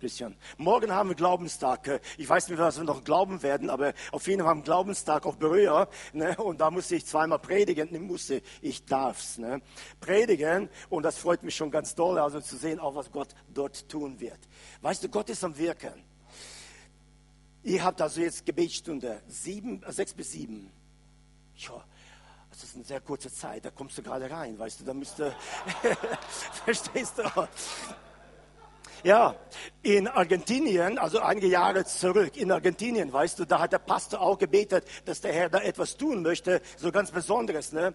Christian. 0.00 0.36
Morgen 0.58 0.92
haben 0.92 1.08
wir 1.08 1.16
Glaubenstag. 1.16 2.00
Ich 2.18 2.28
weiß 2.28 2.48
nicht, 2.48 2.58
was 2.58 2.76
wir 2.76 2.84
noch 2.84 3.04
glauben 3.04 3.42
werden, 3.42 3.70
aber 3.70 3.94
auf 4.12 4.26
jeden 4.26 4.40
Fall 4.40 4.50
haben 4.50 4.60
wir 4.60 4.64
Glaubenstag 4.64 5.24
auf 5.24 5.38
Berührer. 5.38 5.88
Ne? 6.12 6.36
Und 6.36 6.60
da 6.60 6.70
musste 6.70 6.96
ich 6.96 7.06
zweimal 7.06 7.38
predigen. 7.38 7.94
Ich 7.94 8.00
musste, 8.00 8.42
ich 8.60 8.84
darf's. 8.84 9.38
Ne? 9.38 9.62
Predigen. 10.00 10.68
Und 10.90 11.04
das 11.04 11.18
freut 11.18 11.42
mich 11.42 11.54
schon 11.56 11.70
ganz 11.70 11.94
doll, 11.94 12.18
also 12.18 12.40
zu 12.40 12.56
sehen, 12.56 12.80
auch 12.80 12.94
was 12.94 13.10
Gott 13.10 13.28
dort 13.52 13.88
tun 13.88 14.20
wird. 14.20 14.40
Weißt 14.82 15.02
du, 15.02 15.08
Gott 15.08 15.30
ist 15.30 15.42
am 15.44 15.56
Wirken. 15.56 16.04
Ihr 17.62 17.82
habt 17.82 18.02
also 18.02 18.20
jetzt 18.20 18.44
Gebetsstunde, 18.44 19.22
sieben, 19.26 19.82
äh, 19.84 19.92
sechs 19.92 20.12
bis 20.12 20.32
sieben. 20.32 20.70
Ja, 21.56 21.82
das 22.50 22.62
ist 22.62 22.74
eine 22.74 22.84
sehr 22.84 23.00
kurze 23.00 23.32
Zeit, 23.32 23.64
da 23.64 23.70
kommst 23.70 23.96
du 23.96 24.02
gerade 24.02 24.30
rein, 24.30 24.58
weißt 24.58 24.80
du, 24.80 24.84
da 24.84 24.92
müsste, 24.92 25.34
verstehst 26.64 27.18
du? 27.18 27.22
Ja, 29.04 29.36
in 29.82 30.08
Argentinien, 30.08 30.96
also 30.96 31.20
einige 31.20 31.46
Jahre 31.46 31.84
zurück, 31.84 32.38
in 32.38 32.50
Argentinien, 32.50 33.12
weißt 33.12 33.38
du, 33.38 33.44
da 33.44 33.60
hat 33.60 33.72
der 33.72 33.78
Pastor 33.78 34.22
auch 34.22 34.38
gebetet, 34.38 34.86
dass 35.04 35.20
der 35.20 35.30
Herr 35.34 35.50
da 35.50 35.58
etwas 35.58 35.98
tun 35.98 36.22
möchte, 36.22 36.62
so 36.78 36.90
ganz 36.90 37.10
Besonderes. 37.10 37.72
Ne? 37.72 37.92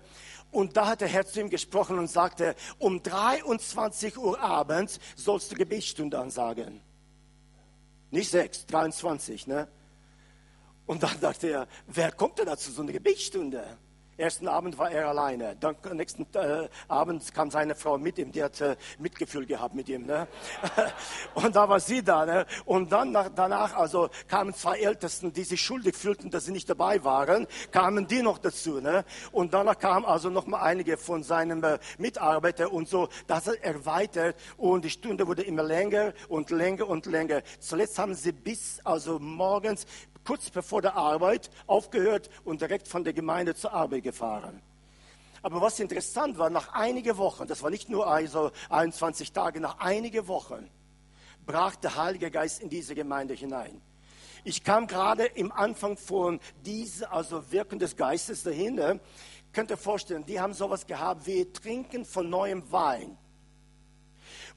Und 0.52 0.78
da 0.78 0.86
hat 0.86 1.02
der 1.02 1.08
Herr 1.08 1.26
zu 1.26 1.42
ihm 1.42 1.50
gesprochen 1.50 1.98
und 1.98 2.12
sagte, 2.12 2.56
um 2.78 3.02
23 3.02 4.20
Uhr 4.20 4.40
abends 4.40 5.00
sollst 5.16 5.52
du 5.52 5.56
Gebetsstunde 5.56 6.20
ansagen. 6.20 6.80
Nicht 8.12 8.30
6, 8.30 8.68
23. 8.68 9.48
Ne? 9.48 9.68
Und 10.86 11.02
dann 11.02 11.20
dachte 11.20 11.48
er, 11.50 11.68
wer 11.88 12.12
kommt 12.12 12.38
denn 12.38 12.46
da 12.46 12.56
zu 12.56 12.72
so 12.72 12.84
einer 12.84 12.92
Gebetsstunde? 12.92 13.80
Ersten 14.20 14.50
Abend 14.50 14.78
war 14.78 14.92
er 14.92 15.08
alleine. 15.08 15.56
Dann 15.60 15.78
nächsten 15.94 16.28
äh, 16.34 16.68
Abend 16.90 17.34
kam 17.34 17.50
seine 17.50 17.74
Frau 17.74 17.98
mit 17.98 18.18
ihm. 18.18 18.34
Die 18.34 18.44
hat 18.44 18.60
äh, 18.60 18.76
Mitgefühl 18.98 19.46
gehabt 19.46 19.76
mit 19.76 19.88
ihm. 19.88 20.06
Ne? 20.06 20.28
Und 21.36 21.56
da 21.56 21.70
war 21.70 21.80
sie 21.80 22.04
da. 22.04 22.26
Ne? 22.26 22.46
Und 22.66 22.92
dann 22.92 23.14
nach, 23.14 23.30
danach 23.34 23.74
also 23.76 24.10
kamen 24.28 24.54
zwei 24.54 24.80
Ältesten, 24.80 25.32
die 25.32 25.46
sich 25.46 25.62
schuldig 25.62 25.96
fühlten, 25.96 26.30
dass 26.30 26.46
sie 26.46 26.52
nicht 26.52 26.70
dabei 26.70 27.02
waren. 27.04 27.48
Kamen 27.72 28.08
die 28.08 28.22
noch 28.22 28.40
dazu. 28.40 28.82
Ne? 28.82 29.06
Und 29.32 29.54
danach 29.54 29.80
kamen 29.80 30.06
also 30.06 30.30
noch 30.30 30.48
mal 30.48 30.62
einige 30.62 30.98
von 30.98 31.24
seinen 31.24 31.64
äh, 31.64 31.80
Mitarbeitern 31.98 32.68
und 32.68 32.90
so. 32.90 33.08
Das 33.26 33.48
hat 33.48 33.56
erweitert 33.62 34.36
und 34.58 34.84
die 34.84 34.90
Stunde 34.90 35.28
wurde 35.28 35.44
immer 35.44 35.64
länger 35.64 36.14
und 36.28 36.50
länger 36.50 36.90
und 36.90 37.06
länger. 37.06 37.42
Zuletzt 37.60 37.98
haben 37.98 38.14
sie 38.14 38.34
bis 38.34 38.82
also 38.84 39.18
morgens 39.18 39.86
kurz 40.30 40.52
bevor 40.52 40.84
der 40.84 40.96
Arbeit 40.96 41.50
aufgehört 41.66 42.30
und 42.44 42.62
direkt 42.62 42.88
von 42.88 43.04
der 43.04 43.14
Gemeinde 43.14 43.56
zur 43.56 43.74
Arbeit 43.74 44.04
gefahren. 44.04 44.62
Aber 45.42 45.60
was 45.60 45.80
interessant 45.80 46.38
war, 46.38 46.52
nach 46.52 46.72
einigen 46.74 47.18
Wochen, 47.18 47.48
das 47.48 47.64
war 47.64 47.72
nicht 47.72 47.90
nur 47.90 48.06
also 48.06 48.52
21 48.70 49.32
Tage, 49.32 49.60
nach 49.60 49.80
einigen 49.80 50.28
Wochen 50.28 50.70
brach 51.48 51.76
der 51.78 51.96
Heilige 51.96 52.30
Geist 52.30 52.62
in 52.62 52.70
diese 52.70 52.94
Gemeinde 52.94 53.34
hinein. 53.34 53.82
Ich 54.44 54.64
kam 54.64 54.86
gerade 54.86 55.26
im 55.26 55.52
Anfang 55.52 55.98
von 55.98 56.40
diesem, 56.64 57.08
also 57.10 57.52
Wirken 57.52 57.80
des 57.80 57.96
Geistes 57.96 58.44
dahinter. 58.44 59.00
Könnt 59.52 59.72
ihr 59.72 59.78
vorstellen, 59.78 60.28
die 60.28 60.40
haben 60.40 60.54
sowas 60.54 60.86
gehabt 60.86 61.26
wie 61.26 61.52
Trinken 61.52 62.06
von 62.06 62.30
neuem 62.30 62.72
Wein. 62.72 63.18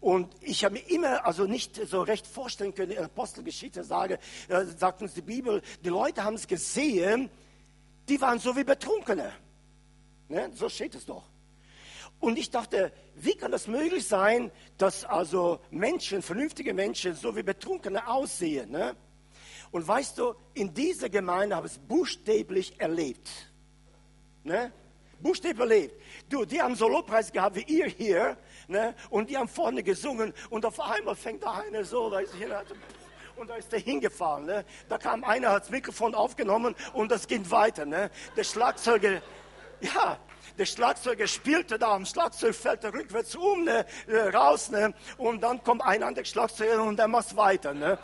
Und 0.03 0.35
ich 0.41 0.65
habe 0.65 0.75
mir 0.75 0.91
immer 0.91 1.25
also 1.25 1.45
nicht 1.45 1.77
so 1.77 2.03
recht 2.03 2.27
vorstellen 2.27 2.75
können, 2.75 2.99
Apostelgeschichte 2.99 3.85
sage, 3.85 4.19
äh, 4.49 4.65
sagt 4.65 5.01
uns 5.01 5.15
die 5.15 5.23
Bibel, 5.23 5.63
die 5.85 5.91
Leute 5.91 6.25
haben 6.25 6.35
es 6.35 6.49
gesehen, 6.49 7.31
die 8.09 8.21
waren 8.21 8.41
so 8.41 8.57
wie 8.57 8.65
Betrunkene. 8.65 9.33
Ne? 10.29 10.51
So 10.55 10.69
steht 10.69 10.97
es 10.97 11.07
doch. 11.07 11.23
Und 12.19 12.37
ich 12.37 12.51
dachte, 12.51 12.93
wie 13.15 13.35
kann 13.35 13.53
das 13.53 13.69
möglich 13.69 14.05
sein, 14.05 14.51
dass 14.77 15.05
also 15.05 15.61
Menschen, 15.71 16.21
vernünftige 16.21 16.75
Menschen, 16.75 17.15
so 17.15 17.37
wie 17.37 17.45
Betrunkene 17.45 18.09
aussehen? 18.09 18.73
Ne? 18.73 18.97
Und 19.71 19.87
weißt 19.87 20.19
du, 20.19 20.35
in 20.55 20.75
dieser 20.75 21.11
Gemeinde 21.11 21.55
habe 21.55 21.69
ich 21.69 21.75
es 21.75 21.79
buchstäblich 21.79 22.81
erlebt. 22.81 23.31
Ne? 24.43 24.73
Buchstäblich 25.21 25.61
erlebt. 25.61 25.95
Du, 26.29 26.45
die 26.45 26.61
haben 26.61 26.75
so 26.75 26.89
Lobpreis 26.89 27.31
gehabt 27.31 27.55
wie 27.55 27.73
ihr 27.73 27.87
hier, 27.87 28.37
ne? 28.69 28.95
und 29.11 29.31
die 29.31 29.37
haben 29.37 29.49
vorne 29.49 29.83
gesungen, 29.83 30.33
und 30.51 30.65
auf 30.65 30.81
einmal 30.81 31.15
fängt 31.15 31.43
da 31.43 31.53
einer 31.53 31.85
so, 31.85 32.11
da 32.11 32.21
ist 32.21 32.35
hier, 32.35 32.63
und 33.37 33.51
da 33.51 33.57
ist 33.57 33.73
der 33.73 33.81
hingefahren. 33.81 34.47
Ne? 34.47 34.65
Da 34.89 34.99
kam 34.99 35.25
einer, 35.25 35.51
hat 35.51 35.65
das 35.65 35.71
Mikrofon 35.71 36.15
aufgenommen 36.15 36.75
und 36.93 37.11
das 37.11 37.27
ging 37.27 37.51
weiter. 37.51 37.85
Ne? 37.85 38.11
Der 38.37 38.45
Schlagzeuger, 38.45 39.23
ja, 39.81 40.19
der 40.59 40.67
Schlagzeuger 40.67 41.27
spielte 41.27 41.79
da, 41.79 41.95
am 41.95 42.05
Schlagzeug 42.05 42.55
fällt 42.55 42.85
er 42.85 42.93
rückwärts 42.93 43.35
um, 43.35 43.65
ne, 43.65 43.87
äh, 44.07 44.29
raus, 44.29 44.71
ne, 44.71 44.93
und 45.17 45.43
dann 45.43 45.63
kommt 45.65 45.83
ein 45.83 46.03
anderer 46.03 46.25
Schlagzeuger 46.25 46.83
und 46.83 46.99
der 46.99 47.09
macht 47.09 47.37
weiter. 47.37 47.73
Ne. 47.73 47.99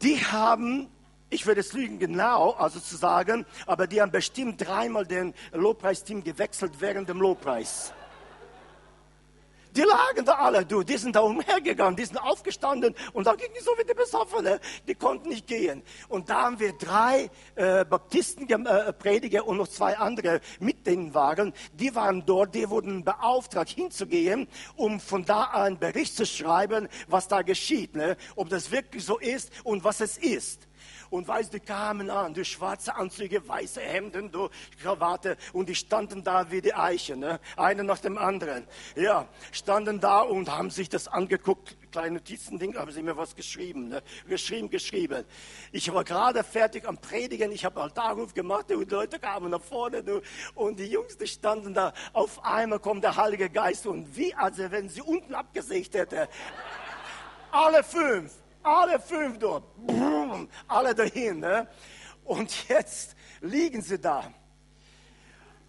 Die 0.00 0.24
haben 0.24 0.88
ich 1.30 1.46
würde 1.46 1.60
es 1.60 1.74
lügen 1.74 1.98
genau, 1.98 2.52
also 2.52 2.80
zu 2.80 2.96
sagen, 2.96 3.44
aber 3.66 3.86
die 3.86 4.00
haben 4.00 4.10
bestimmt 4.10 4.66
dreimal 4.66 5.04
den 5.04 5.34
Lobpreisteam 5.52 6.24
gewechselt 6.24 6.72
während 6.78 7.10
dem 7.10 7.20
Lobpreis. 7.20 7.92
Die 9.76 9.82
lagen 9.82 10.24
da 10.24 10.34
alle, 10.34 10.64
du, 10.64 10.82
die 10.82 10.96
sind 10.96 11.14
da 11.14 11.20
umhergegangen, 11.20 11.96
die 11.96 12.04
sind 12.04 12.18
aufgestanden 12.18 12.94
und 13.12 13.26
da 13.26 13.34
gingen 13.34 13.54
so 13.62 13.72
wie 13.78 13.84
die 13.84 13.94
Besoffene, 13.94 14.60
die 14.86 14.94
konnten 14.94 15.28
nicht 15.28 15.46
gehen. 15.46 15.82
Und 16.08 16.30
da 16.30 16.42
haben 16.42 16.58
wir 16.58 16.72
drei 16.72 17.30
äh, 17.54 17.84
Baptistenprediger 17.84 19.38
äh, 19.38 19.42
und 19.42 19.58
noch 19.58 19.68
zwei 19.68 19.96
andere 19.96 20.40
mit 20.60 20.86
denen 20.86 21.14
waren, 21.14 21.52
die 21.72 21.94
waren 21.94 22.24
dort, 22.24 22.54
die 22.54 22.68
wurden 22.68 23.04
beauftragt 23.04 23.70
hinzugehen, 23.70 24.48
um 24.76 25.00
von 25.00 25.24
da 25.24 25.44
einen 25.44 25.78
Bericht 25.78 26.16
zu 26.16 26.26
schreiben, 26.26 26.88
was 27.08 27.28
da 27.28 27.42
geschieht, 27.42 27.94
ne? 27.94 28.16
ob 28.36 28.48
das 28.48 28.70
wirklich 28.70 29.04
so 29.04 29.18
ist 29.18 29.50
und 29.64 29.84
was 29.84 30.00
es 30.00 30.18
ist. 30.18 30.67
Und 31.10 31.28
weißt 31.28 31.52
du, 31.52 31.58
die 31.58 31.64
kamen 31.64 32.10
an, 32.10 32.34
du 32.34 32.44
schwarze 32.44 32.94
Anzüge, 32.94 33.46
weiße 33.46 33.80
Hemden, 33.80 34.30
du 34.30 34.48
Krawatte 34.82 35.36
und 35.52 35.68
die 35.68 35.74
standen 35.74 36.22
da 36.24 36.50
wie 36.50 36.60
die 36.60 36.74
Eichen, 36.74 37.20
ne? 37.20 37.40
einer 37.56 37.82
nach 37.82 37.98
dem 37.98 38.18
anderen. 38.18 38.66
Ja, 38.96 39.26
standen 39.52 40.00
da 40.00 40.20
und 40.20 40.50
haben 40.50 40.70
sich 40.70 40.88
das 40.88 41.08
angeguckt, 41.08 41.76
kleine 41.90 42.16
Notizending, 42.16 42.76
haben 42.76 42.92
sie 42.92 43.02
mir 43.02 43.16
was 43.16 43.34
geschrieben, 43.34 43.88
ne? 43.88 44.02
geschrieben, 44.28 44.70
geschrieben. 44.70 45.24
Ich 45.72 45.92
war 45.92 46.04
gerade 46.04 46.44
fertig 46.44 46.86
am 46.86 46.98
Predigen, 46.98 47.52
ich 47.52 47.64
habe 47.64 47.80
Altarruf 47.80 48.34
gemacht 48.34 48.70
und 48.70 48.90
die 48.90 48.94
Leute 48.94 49.18
kamen 49.18 49.50
nach 49.50 49.62
vorne 49.62 50.02
du, 50.02 50.20
und 50.54 50.78
die 50.78 50.86
Jungs, 50.86 51.16
die 51.16 51.26
standen 51.26 51.74
da, 51.74 51.92
auf 52.12 52.44
einmal 52.44 52.78
kommt 52.78 53.04
der 53.04 53.16
Heilige 53.16 53.50
Geist 53.50 53.86
und 53.86 54.16
wie, 54.16 54.34
als 54.34 54.58
wenn 54.58 54.88
sie 54.88 55.02
unten 55.02 55.34
abgesägt 55.34 55.94
hätte. 55.94 56.28
Alle 57.50 57.82
fünf 57.82 58.32
alle 58.62 59.00
fünf 59.00 59.38
dort, 59.38 59.64
alle 60.66 60.94
dahin. 60.94 61.40
Ne? 61.40 61.68
Und 62.24 62.68
jetzt 62.68 63.16
liegen 63.40 63.82
sie 63.82 63.98
da. 63.98 64.32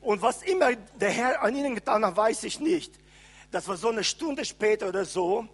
Und 0.01 0.21
was 0.21 0.43
immer 0.43 0.75
der 0.75 1.09
Herr 1.09 1.41
an 1.41 1.55
ihnen 1.55 1.75
getan 1.75 2.05
hat, 2.05 2.15
weiß 2.15 2.43
ich 2.43 2.59
nicht. 2.59 2.97
Das 3.51 3.67
war 3.67 3.77
so 3.77 3.89
eine 3.89 4.03
Stunde 4.03 4.45
später 4.45 4.87
oder 4.89 5.05
so. 5.05 5.47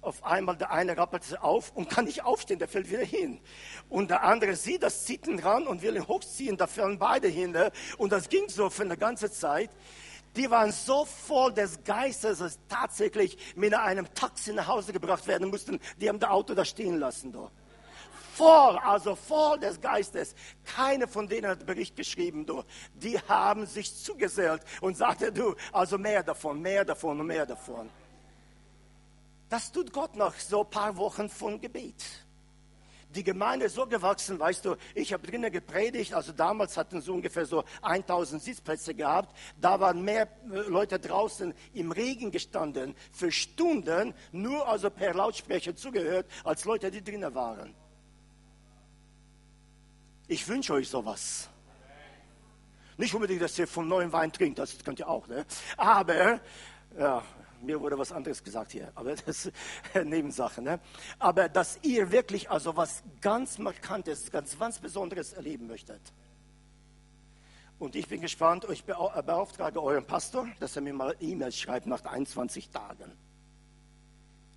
Auf 0.00 0.22
einmal 0.24 0.56
der 0.56 0.70
eine 0.70 0.96
rappelt 0.96 1.24
sich 1.24 1.40
auf 1.40 1.72
und 1.74 1.90
kann 1.90 2.04
nicht 2.04 2.22
aufstehen, 2.22 2.60
der 2.60 2.68
fällt 2.68 2.88
wieder 2.88 3.04
hin. 3.04 3.40
Und 3.88 4.10
der 4.10 4.22
andere 4.22 4.54
sieht 4.54 4.84
das, 4.84 5.04
zieht 5.04 5.26
ihn 5.26 5.40
ran 5.40 5.66
und 5.66 5.82
will 5.82 5.96
ihn 5.96 6.06
hochziehen, 6.06 6.56
da 6.56 6.68
fallen 6.68 6.98
beide 6.98 7.26
hin. 7.26 7.50
Ne? 7.50 7.72
Und 7.98 8.12
das 8.12 8.28
ging 8.28 8.48
so 8.48 8.70
für 8.70 8.82
eine 8.82 8.96
ganze 8.96 9.32
Zeit 9.32 9.70
die 10.36 10.50
waren 10.50 10.70
so 10.70 11.04
voll 11.04 11.52
des 11.52 11.82
Geistes, 11.82 12.38
dass 12.38 12.58
tatsächlich 12.68 13.36
mit 13.56 13.74
einem 13.74 14.12
Taxi 14.14 14.52
nach 14.52 14.66
Hause 14.66 14.92
gebracht 14.92 15.26
werden 15.26 15.48
mussten. 15.48 15.80
Die 16.00 16.08
haben 16.08 16.20
das 16.20 16.30
Auto 16.30 16.54
da 16.54 16.64
stehen 16.64 16.98
lassen. 16.98 17.32
Da. 17.32 17.50
Voll, 18.34 18.76
also 18.78 19.16
voll 19.16 19.58
des 19.58 19.80
Geistes. 19.80 20.34
Keine 20.64 21.08
von 21.08 21.26
denen 21.26 21.50
hat 21.50 21.64
Bericht 21.64 21.96
geschrieben. 21.96 22.44
Du. 22.44 22.62
Die 22.94 23.18
haben 23.20 23.66
sich 23.66 23.94
zugesellt 23.96 24.62
und 24.80 24.96
sagte, 24.96 25.32
du, 25.32 25.54
also 25.72 25.96
mehr 25.96 26.22
davon, 26.22 26.60
mehr 26.60 26.84
davon 26.84 27.18
und 27.20 27.26
mehr 27.26 27.46
davon. 27.46 27.88
Das 29.48 29.72
tut 29.72 29.92
Gott 29.92 30.16
nach 30.16 30.34
so 30.34 30.64
ein 30.64 30.70
paar 30.70 30.96
Wochen 30.96 31.30
von 31.30 31.60
Gebet 31.60 32.25
die 33.16 33.24
Gemeinde 33.24 33.66
ist 33.66 33.74
so 33.74 33.86
gewachsen, 33.86 34.38
weißt 34.38 34.64
du, 34.64 34.76
ich 34.94 35.12
habe 35.12 35.26
drinnen 35.26 35.50
gepredigt, 35.50 36.12
also 36.12 36.32
damals 36.32 36.76
hatten 36.76 37.00
sie 37.00 37.10
ungefähr 37.10 37.46
so 37.46 37.64
1000 37.82 38.42
Sitzplätze 38.42 38.94
gehabt, 38.94 39.34
da 39.60 39.80
waren 39.80 40.04
mehr 40.04 40.28
äh, 40.52 40.58
Leute 40.68 40.98
draußen 40.98 41.54
im 41.72 41.92
Regen 41.92 42.30
gestanden, 42.30 42.94
für 43.12 43.32
Stunden, 43.32 44.14
nur 44.32 44.68
also 44.68 44.90
per 44.90 45.14
Lautsprecher 45.14 45.74
zugehört, 45.74 46.26
als 46.44 46.64
Leute, 46.64 46.90
die 46.90 47.02
drinnen 47.02 47.34
waren. 47.34 47.74
Ich 50.28 50.46
wünsche 50.46 50.74
euch 50.74 50.88
sowas. 50.88 51.48
Nicht 52.98 53.14
unbedingt, 53.14 53.42
dass 53.42 53.58
ihr 53.58 53.66
vom 53.66 53.88
neuen 53.88 54.12
Wein 54.12 54.32
trinkt, 54.32 54.58
das 54.58 54.76
könnt 54.84 54.98
ihr 54.98 55.08
auch, 55.08 55.26
ne? 55.26 55.44
aber 55.76 56.40
ja, 56.98 57.22
mir 57.62 57.80
wurde 57.80 57.98
was 57.98 58.12
anderes 58.12 58.42
gesagt 58.42 58.72
hier, 58.72 58.90
aber 58.94 59.14
das 59.26 59.46
ist 59.46 59.52
Nebensache. 60.04 60.62
Ne? 60.62 60.80
Aber 61.18 61.48
dass 61.48 61.78
ihr 61.82 62.10
wirklich 62.10 62.50
also 62.50 62.76
was 62.76 63.02
ganz 63.20 63.58
Markantes, 63.58 64.30
ganz 64.30 64.58
was 64.58 64.78
Besonderes 64.78 65.32
erleben 65.32 65.66
möchtet. 65.66 66.00
Und 67.78 67.94
ich 67.94 68.08
bin 68.08 68.22
gespannt, 68.22 68.66
ich 68.70 68.84
beauftrage 68.84 69.82
euren 69.82 70.06
Pastor, 70.06 70.48
dass 70.60 70.76
er 70.76 70.82
mir 70.82 70.94
mal 70.94 71.14
E-Mails 71.20 71.58
schreibt 71.58 71.86
nach 71.86 72.02
21 72.04 72.70
Tagen. 72.70 73.12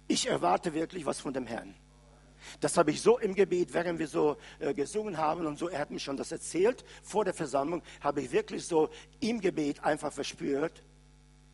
Ich 0.08 0.28
erwarte 0.28 0.74
wirklich 0.74 1.06
was 1.06 1.20
von 1.20 1.34
dem 1.34 1.46
Herrn. 1.46 1.76
Das 2.62 2.78
habe 2.78 2.92
ich 2.92 3.02
so 3.02 3.20
im 3.20 3.36
Gebet, 3.36 3.74
während 3.74 4.00
wir 4.00 4.08
so 4.08 4.38
äh, 4.60 4.74
gesungen 4.74 5.18
haben 5.18 5.46
und 5.46 5.58
so, 5.58 5.68
er 5.68 5.80
hat 5.80 5.92
mir 5.92 6.00
schon 6.00 6.16
das 6.16 6.32
erzählt, 6.32 6.86
vor 7.04 7.26
der 7.26 7.34
Versammlung, 7.34 7.82
habe 8.02 8.22
ich 8.22 8.32
wirklich 8.32 8.66
so 8.66 8.90
im 9.20 9.42
Gebet 9.42 9.84
einfach 9.84 10.14
verspürt, 10.14 10.82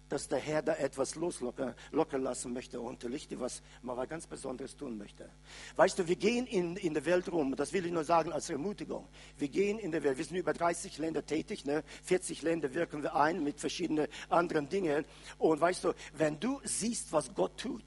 dass 0.10 0.28
der 0.28 0.40
Herr 0.40 0.62
da 0.62 0.74
etwas 0.76 1.16
loslockern 1.16 1.76
lassen 1.92 2.54
möchte 2.54 2.80
und 2.80 3.04
Lichte 3.04 3.40
was 3.40 3.62
mal 3.82 3.98
was 3.98 4.08
ganz 4.08 4.28
Besonderes 4.28 4.76
tun 4.76 4.98
möchte. 4.98 5.30
Weißt 5.76 5.98
du, 6.00 6.08
wir 6.08 6.16
gehen 6.16 6.46
in, 6.48 6.76
in 6.78 6.94
der 6.94 7.06
Welt 7.06 7.32
rum, 7.32 7.56
das 7.56 7.74
will 7.74 7.86
ich 7.86 7.92
nur 7.92 8.04
sagen 8.04 8.32
als 8.32 8.50
Ermutigung. 8.50 9.08
Wir 9.38 9.50
gehen 9.50 9.80
in 9.80 9.92
der 9.92 10.04
Welt, 10.04 10.18
wir 10.18 10.26
sind 10.26 10.38
über 10.38 10.54
30 10.54 10.98
Länder 10.98 11.26
tätig, 11.26 11.66
ne? 11.66 11.84
40 12.04 12.42
Länder 12.42 12.74
wirken 12.74 13.04
wir 13.04 13.16
ein 13.16 13.44
mit 13.44 13.60
verschiedenen 13.60 14.08
anderen 14.30 14.70
Dingen. 14.70 15.06
Und 15.38 15.62
weißt 15.62 15.84
du, 15.84 15.94
wenn 16.14 16.40
du 16.40 16.62
siehst, 16.64 17.12
was 17.12 17.34
Gott 17.34 17.60
tut, 17.60 17.84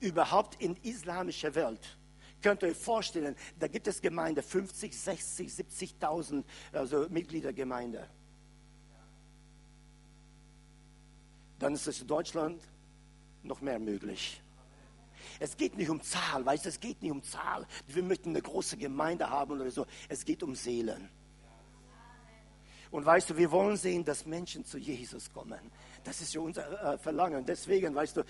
überhaupt 0.00 0.60
in 0.62 0.76
islamischer 0.82 1.54
Welt, 1.54 1.98
könnt 2.42 2.62
ihr 2.62 2.68
euch 2.68 2.76
vorstellen, 2.76 3.34
da 3.58 3.66
gibt 3.66 3.88
es 3.88 4.00
Gemeinde, 4.00 4.42
50, 4.42 4.96
60, 4.96 5.48
70.000 5.48 6.44
also 6.72 7.06
Mitgliedergemeinde. 7.08 8.08
Dann 11.58 11.74
ist 11.74 11.86
es 11.86 12.00
in 12.00 12.06
Deutschland 12.06 12.62
noch 13.42 13.60
mehr 13.60 13.78
möglich. 13.78 14.40
Es 15.40 15.56
geht 15.56 15.76
nicht 15.76 15.90
um 15.90 16.02
Zahl, 16.02 16.44
weißt 16.44 16.64
du, 16.64 16.68
es 16.68 16.80
geht 16.80 17.02
nicht 17.02 17.10
um 17.10 17.22
Zahl. 17.22 17.66
Wir 17.86 18.02
möchten 18.02 18.30
eine 18.30 18.42
große 18.42 18.76
Gemeinde 18.76 19.30
haben 19.30 19.52
oder 19.52 19.70
so. 19.70 19.86
Es 20.08 20.24
geht 20.24 20.42
um 20.42 20.54
Seelen. 20.54 21.08
Und 22.90 23.04
weißt 23.04 23.30
du, 23.30 23.36
wir 23.36 23.50
wollen 23.50 23.76
sehen, 23.76 24.04
dass 24.04 24.26
Menschen 24.26 24.64
zu 24.64 24.78
Jesus 24.78 25.32
kommen. 25.32 25.58
Das 26.04 26.20
ist 26.22 26.32
ja 26.32 26.40
unser 26.40 26.94
äh, 26.94 26.98
Verlangen. 26.98 27.44
Deswegen, 27.44 27.94
weißt 27.94 28.16
du, 28.16 28.24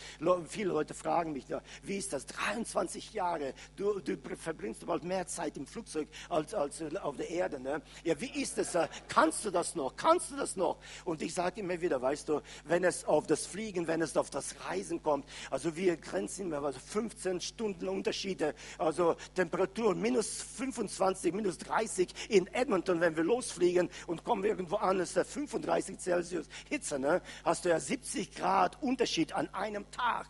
viele 0.48 0.70
Leute 0.70 0.94
fragen 0.94 1.32
mich, 1.32 1.44
wie 1.82 1.96
ist 1.96 2.12
das? 2.12 2.26
23 2.26 3.12
Jahre, 3.12 3.54
du, 3.76 4.00
du 4.00 4.16
verbringst 4.36 4.84
bald 4.86 5.04
mehr 5.04 5.26
Zeit 5.26 5.56
im 5.56 5.66
Flugzeug 5.66 6.08
als, 6.28 6.54
als 6.54 6.80
äh, 6.80 6.90
auf 7.00 7.16
der 7.16 7.30
Erde. 7.30 7.60
Ne? 7.60 7.80
Ja, 8.04 8.20
wie 8.20 8.40
ist 8.40 8.58
das? 8.58 8.74
Äh, 8.74 8.88
kannst 9.08 9.44
du 9.44 9.50
das 9.50 9.74
noch? 9.76 9.94
Kannst 9.96 10.30
du 10.32 10.36
das 10.36 10.56
noch? 10.56 10.78
Und 11.04 11.22
ich 11.22 11.34
sage 11.34 11.60
immer 11.60 11.80
wieder, 11.80 12.02
weißt 12.02 12.28
du, 12.28 12.40
wenn 12.64 12.84
es 12.84 13.04
auf 13.04 13.26
das 13.26 13.46
Fliegen, 13.46 13.86
wenn 13.86 14.02
es 14.02 14.16
auf 14.16 14.30
das 14.30 14.56
Reisen 14.68 15.02
kommt, 15.02 15.26
also 15.50 15.76
wir 15.76 15.96
grenzen 15.96 16.46
immer 16.46 16.64
also 16.64 16.80
15 16.80 17.40
Stunden 17.40 17.88
Unterschiede, 17.88 18.54
also 18.78 19.16
Temperatur 19.34 19.94
minus 19.94 20.42
25, 20.42 21.32
minus 21.32 21.58
30 21.58 22.08
in 22.28 22.46
Edmonton, 22.48 23.00
wenn 23.00 23.16
wir 23.16 23.24
losfliegen 23.24 23.88
und 24.06 24.24
kommen 24.24 24.47
irgendwo 24.48 24.76
an, 24.76 25.00
ist 25.00 25.16
da 25.16 25.24
35 25.24 25.98
Celsius 25.98 26.46
Hitze, 26.68 26.98
ne? 26.98 27.22
Hast 27.44 27.64
du 27.64 27.68
ja 27.68 27.78
70 27.78 28.34
Grad 28.34 28.82
Unterschied 28.82 29.32
an 29.32 29.52
einem 29.54 29.90
Tag. 29.90 30.26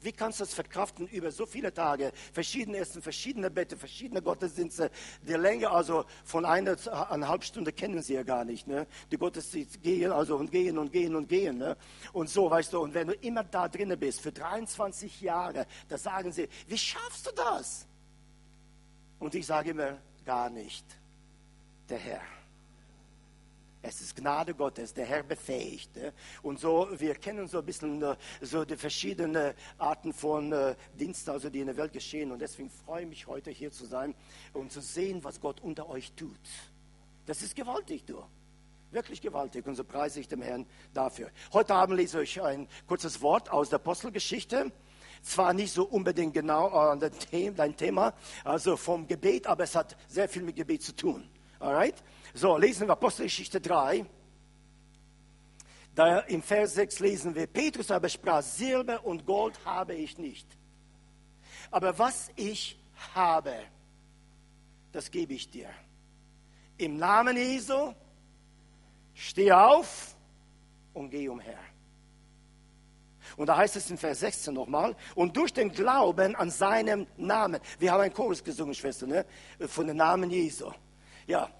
Wie 0.00 0.12
kannst 0.12 0.38
du 0.38 0.44
das 0.44 0.54
verkraften 0.54 1.08
über 1.08 1.32
so 1.32 1.44
viele 1.44 1.74
Tage? 1.74 2.12
Verschiedene 2.32 2.78
Essen, 2.78 3.02
verschiedene 3.02 3.50
Bette, 3.50 3.76
verschiedene 3.76 4.22
Gottesdienste. 4.22 4.90
Die 5.26 5.32
Länge 5.32 5.70
also 5.70 6.04
von 6.24 6.44
einer 6.44 6.76
eineinhalb 7.10 7.42
Stunde 7.42 7.72
kennen 7.72 8.00
sie 8.00 8.14
ja 8.14 8.22
gar 8.22 8.44
nicht. 8.44 8.68
Ne? 8.68 8.86
Die 9.10 9.16
Gottesdienste 9.16 9.78
gehen 9.78 10.12
also 10.12 10.36
und 10.36 10.52
gehen 10.52 10.78
und 10.78 10.92
gehen 10.92 11.16
und 11.16 11.28
gehen. 11.28 11.58
Ne? 11.58 11.76
Und 12.12 12.30
so, 12.30 12.48
weißt 12.48 12.72
du, 12.72 12.80
und 12.80 12.94
wenn 12.94 13.08
du 13.08 13.14
immer 13.14 13.42
da 13.42 13.68
drinnen 13.68 13.98
bist, 13.98 14.20
für 14.20 14.30
23 14.30 15.20
Jahre, 15.20 15.66
da 15.88 15.98
sagen 15.98 16.30
sie, 16.30 16.48
wie 16.68 16.78
schaffst 16.78 17.26
du 17.26 17.30
das? 17.34 17.86
Und 19.18 19.34
ich 19.34 19.46
sage 19.46 19.70
immer, 19.70 19.98
gar 20.24 20.48
nicht. 20.48 20.84
Der 21.88 21.98
Herr. 21.98 22.37
Es 23.88 24.02
ist 24.02 24.16
Gnade 24.16 24.54
Gottes, 24.54 24.92
der 24.92 25.06
Herr 25.06 25.22
befähigt. 25.22 25.88
Und 26.42 26.60
so, 26.60 26.88
wir 26.98 27.14
kennen 27.14 27.48
so 27.48 27.60
ein 27.60 27.64
bisschen 27.64 28.02
äh, 28.02 28.16
so 28.42 28.66
die 28.66 28.76
verschiedenen 28.76 29.54
Arten 29.78 30.12
von 30.12 30.52
äh, 30.52 30.74
Diensten, 30.92 31.30
also 31.30 31.48
die 31.48 31.60
in 31.60 31.68
der 31.68 31.76
Welt 31.78 31.94
geschehen. 31.94 32.30
Und 32.30 32.38
deswegen 32.40 32.68
freue 32.68 33.04
ich 33.04 33.08
mich 33.08 33.26
heute 33.26 33.50
hier 33.50 33.72
zu 33.72 33.86
sein 33.86 34.14
und 34.52 34.70
zu 34.70 34.82
sehen, 34.82 35.24
was 35.24 35.40
Gott 35.40 35.62
unter 35.62 35.88
euch 35.88 36.12
tut. 36.12 36.38
Das 37.24 37.40
ist 37.40 37.56
gewaltig, 37.56 38.04
du. 38.04 38.22
Wirklich 38.90 39.22
gewaltig. 39.22 39.66
Und 39.66 39.74
so 39.74 39.84
preise 39.84 40.20
ich 40.20 40.28
dem 40.28 40.42
Herrn 40.42 40.66
dafür. 40.92 41.30
Heute 41.54 41.74
Abend 41.74 41.96
lese 41.96 42.22
ich 42.22 42.42
ein 42.42 42.68
kurzes 42.86 43.22
Wort 43.22 43.50
aus 43.50 43.70
der 43.70 43.78
Apostelgeschichte. 43.78 44.70
Zwar 45.22 45.54
nicht 45.54 45.72
so 45.72 45.84
unbedingt 45.84 46.34
genau 46.34 46.68
an 46.68 47.00
dein 47.00 47.74
Thema, 47.74 48.12
also 48.44 48.76
vom 48.76 49.06
Gebet, 49.06 49.46
aber 49.46 49.64
es 49.64 49.74
hat 49.74 49.96
sehr 50.08 50.28
viel 50.28 50.42
mit 50.42 50.56
Gebet 50.56 50.82
zu 50.82 50.94
tun. 50.94 51.26
Alright? 51.58 51.96
So, 52.34 52.56
lesen 52.56 52.86
wir 52.86 52.92
Apostelgeschichte 52.92 53.60
3. 53.60 54.04
Da 55.94 56.20
im 56.20 56.42
Vers 56.42 56.74
6 56.74 57.00
lesen 57.00 57.34
wir, 57.34 57.46
Petrus 57.48 57.90
aber 57.90 58.08
sprach, 58.08 58.42
Silber 58.42 59.04
und 59.04 59.26
Gold 59.26 59.58
habe 59.64 59.94
ich 59.94 60.16
nicht. 60.16 60.46
Aber 61.70 61.98
was 61.98 62.30
ich 62.36 62.78
habe, 63.14 63.54
das 64.92 65.10
gebe 65.10 65.34
ich 65.34 65.50
dir. 65.50 65.68
Im 66.76 66.96
Namen 66.98 67.36
Jesu, 67.36 67.92
steh 69.12 69.50
auf 69.50 70.14
und 70.94 71.10
geh 71.10 71.28
umher. 71.28 71.58
Und 73.36 73.48
da 73.48 73.56
heißt 73.56 73.76
es 73.76 73.90
in 73.90 73.98
Vers 73.98 74.20
16 74.20 74.54
nochmal, 74.54 74.96
und 75.14 75.36
durch 75.36 75.52
den 75.52 75.70
Glauben 75.72 76.34
an 76.36 76.50
seinem 76.50 77.06
Namen, 77.16 77.60
wir 77.78 77.92
haben 77.92 78.00
einen 78.02 78.14
Chorus 78.14 78.42
gesungen, 78.42 78.74
Schwester, 78.74 79.06
ne? 79.06 79.26
von 79.66 79.86
dem 79.86 79.96
Namen 79.96 80.30
Jesu. 80.30 80.70
Ja, 81.28 81.50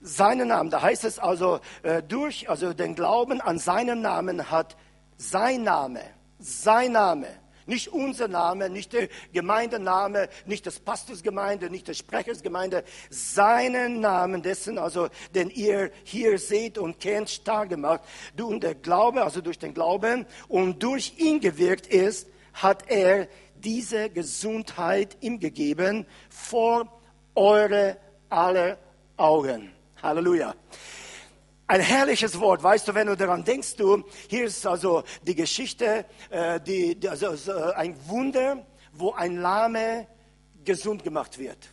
seinen 0.00 0.48
Namen, 0.48 0.70
da 0.70 0.80
heißt 0.80 1.04
es 1.04 1.18
also, 1.18 1.60
äh, 1.82 2.02
durch, 2.02 2.48
also 2.48 2.72
den 2.72 2.94
Glauben 2.94 3.42
an 3.42 3.58
seinen 3.58 4.00
Namen 4.00 4.50
hat 4.50 4.78
sein 5.18 5.64
Name, 5.64 6.00
sein 6.38 6.92
Name, 6.92 7.26
nicht 7.66 7.88
unser 7.88 8.26
Name, 8.26 8.70
nicht 8.70 8.94
der 8.94 9.08
Gemeindename, 9.34 10.30
nicht 10.46 10.64
des 10.64 10.80
Pastorsgemeinde, 10.80 11.68
nicht 11.68 11.88
des 11.88 11.98
Sprechersgemeinde, 11.98 12.84
seinen 13.10 14.00
Namen 14.00 14.42
dessen, 14.42 14.78
also 14.78 15.08
den 15.34 15.50
ihr 15.50 15.90
hier 16.04 16.38
seht 16.38 16.78
und 16.78 16.98
kennt, 16.98 17.28
stark 17.28 17.68
gemacht. 17.68 18.00
Und 18.40 18.62
der 18.62 18.74
Glaube, 18.74 19.22
also 19.22 19.42
durch 19.42 19.58
den 19.58 19.74
Glauben 19.74 20.24
und 20.48 20.82
durch 20.82 21.18
ihn 21.18 21.38
gewirkt 21.38 21.86
ist, 21.86 22.28
hat 22.54 22.88
er 22.88 23.28
diese 23.56 24.08
Gesundheit 24.08 25.18
ihm 25.20 25.38
gegeben 25.38 26.06
vor 26.30 26.88
eure 27.34 27.98
aller 28.30 28.78
Augen. 29.16 29.72
Halleluja. 30.02 30.54
Ein 31.66 31.80
herrliches 31.80 32.38
Wort, 32.40 32.62
weißt 32.62 32.88
du, 32.88 32.94
wenn 32.94 33.06
du 33.06 33.16
daran 33.16 33.44
denkst, 33.44 33.76
du, 33.76 34.04
hier 34.28 34.44
ist 34.44 34.66
also 34.66 35.04
die 35.22 35.34
Geschichte, 35.34 36.04
äh, 36.28 36.60
die, 36.60 36.98
also 37.08 37.28
ein 37.74 37.96
Wunder, 38.08 38.66
wo 38.92 39.12
ein 39.12 39.36
Lahme 39.36 40.06
gesund 40.64 41.02
gemacht 41.02 41.38
wird. 41.38 41.71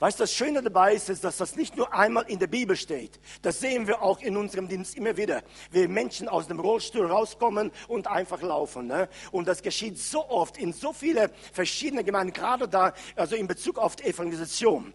Weißt 0.00 0.18
du, 0.18 0.22
das 0.22 0.32
Schöne 0.32 0.62
dabei 0.62 0.94
ist, 0.94 1.10
ist, 1.10 1.24
dass 1.24 1.36
das 1.36 1.56
nicht 1.56 1.76
nur 1.76 1.92
einmal 1.92 2.24
in 2.26 2.38
der 2.38 2.46
Bibel 2.46 2.74
steht. 2.74 3.20
Das 3.42 3.60
sehen 3.60 3.86
wir 3.86 4.00
auch 4.00 4.22
in 4.22 4.34
unserem 4.38 4.66
Dienst 4.66 4.96
immer 4.96 5.14
wieder. 5.18 5.42
Wie 5.72 5.86
Menschen 5.88 6.26
aus 6.26 6.48
dem 6.48 6.58
Rollstuhl 6.58 7.04
rauskommen 7.04 7.70
und 7.86 8.06
einfach 8.06 8.40
laufen. 8.40 8.86
Ne? 8.86 9.10
Und 9.30 9.46
das 9.46 9.60
geschieht 9.60 9.98
so 9.98 10.26
oft 10.30 10.56
in 10.56 10.72
so 10.72 10.94
viele 10.94 11.30
verschiedene 11.52 12.02
Gemeinden, 12.02 12.32
gerade 12.32 12.66
da, 12.66 12.94
also 13.14 13.36
in 13.36 13.46
Bezug 13.46 13.76
auf 13.76 13.94
die 13.94 14.04
Evangelisation. 14.04 14.94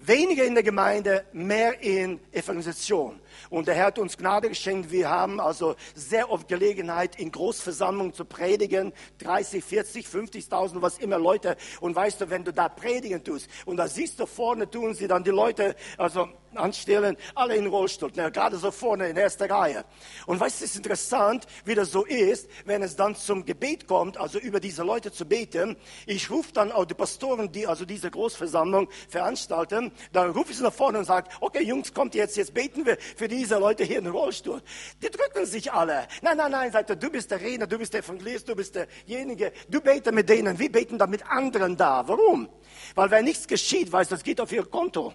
Weniger 0.00 0.44
in 0.44 0.54
der 0.54 0.62
Gemeinde, 0.62 1.26
mehr 1.32 1.80
in 1.82 2.18
Evangelisation. 2.32 3.20
Und 3.50 3.68
der 3.68 3.74
Herr 3.74 3.86
hat 3.86 3.98
uns 3.98 4.16
Gnade 4.16 4.48
geschenkt. 4.48 4.90
Wir 4.90 5.10
haben 5.10 5.38
also 5.38 5.76
sehr 5.94 6.30
oft 6.30 6.48
Gelegenheit, 6.48 7.20
in 7.20 7.30
Großversammlungen 7.30 8.14
zu 8.14 8.24
predigen. 8.24 8.94
30, 9.18 9.62
40, 9.62 10.06
50.000, 10.06 10.80
was 10.80 10.96
immer 10.98 11.18
Leute. 11.18 11.56
Und 11.80 11.94
weißt 11.94 12.22
du, 12.22 12.30
wenn 12.30 12.44
du 12.44 12.52
da 12.52 12.70
predigen 12.70 13.22
tust 13.22 13.48
und 13.66 13.76
da 13.76 13.88
siehst 13.88 14.18
du 14.18 14.26
vorne, 14.40 14.70
tun 14.70 14.94
sie 14.94 15.06
dann 15.06 15.22
die 15.22 15.30
Leute, 15.30 15.76
also 15.98 16.26
anstellen, 16.56 17.16
alle 17.34 17.56
in 17.56 17.66
Rollstuhl, 17.66 18.10
ne, 18.14 18.30
gerade 18.30 18.56
so 18.56 18.70
vorne 18.70 19.08
in 19.08 19.16
erster 19.16 19.48
Reihe. 19.48 19.84
Und 20.26 20.40
weißt 20.40 20.60
du, 20.60 20.64
es 20.64 20.70
ist 20.70 20.76
interessant, 20.76 21.46
wie 21.64 21.74
das 21.74 21.90
so 21.90 22.04
ist, 22.04 22.48
wenn 22.64 22.82
es 22.82 22.96
dann 22.96 23.14
zum 23.14 23.44
Gebet 23.44 23.86
kommt, 23.86 24.16
also 24.16 24.38
über 24.38 24.60
diese 24.60 24.82
Leute 24.82 25.12
zu 25.12 25.24
beten. 25.24 25.76
Ich 26.06 26.30
rufe 26.30 26.52
dann 26.52 26.72
auch 26.72 26.84
die 26.84 26.94
Pastoren, 26.94 27.52
die 27.52 27.66
also 27.66 27.84
diese 27.84 28.10
Großversammlung 28.10 28.88
veranstalten, 29.08 29.92
dann 30.12 30.30
rufe 30.30 30.50
ich 30.50 30.58
sie 30.58 30.62
nach 30.62 30.72
vorne 30.72 30.98
und 30.98 31.04
sage, 31.04 31.28
okay 31.40 31.62
Jungs, 31.62 31.94
kommt 31.94 32.14
jetzt, 32.14 32.36
jetzt 32.36 32.54
beten 32.54 32.84
wir 32.86 32.96
für 33.16 33.28
diese 33.28 33.58
Leute 33.58 33.84
hier 33.84 33.98
in 33.98 34.04
den 34.04 34.12
Rollstuhl. 34.12 34.62
Die 35.02 35.10
drücken 35.10 35.46
sich 35.46 35.72
alle. 35.72 36.06
Nein, 36.22 36.36
nein, 36.36 36.50
nein, 36.50 36.72
sagt 36.72 36.90
er, 36.90 36.96
du 36.96 37.10
bist 37.10 37.30
der 37.30 37.40
Redner, 37.40 37.66
du 37.66 37.78
bist 37.78 37.92
der 37.94 38.00
Evangelist, 38.00 38.48
du 38.48 38.54
bist 38.54 38.74
derjenige, 38.74 39.52
du 39.68 39.80
bete 39.80 40.12
mit 40.12 40.28
denen, 40.28 40.58
wir 40.58 40.70
beten 40.70 40.98
da 40.98 41.06
mit 41.06 41.26
anderen 41.26 41.76
da. 41.76 42.06
Warum? 42.06 42.48
Weil 42.94 43.10
wenn 43.10 43.24
nichts 43.24 43.46
geschieht, 43.46 43.90
weißt 43.92 44.10
du, 44.10 44.14
das 44.16 44.24
geht 44.24 44.40
auf 44.40 44.52
ihr 44.52 44.64
Konto. 44.64 45.14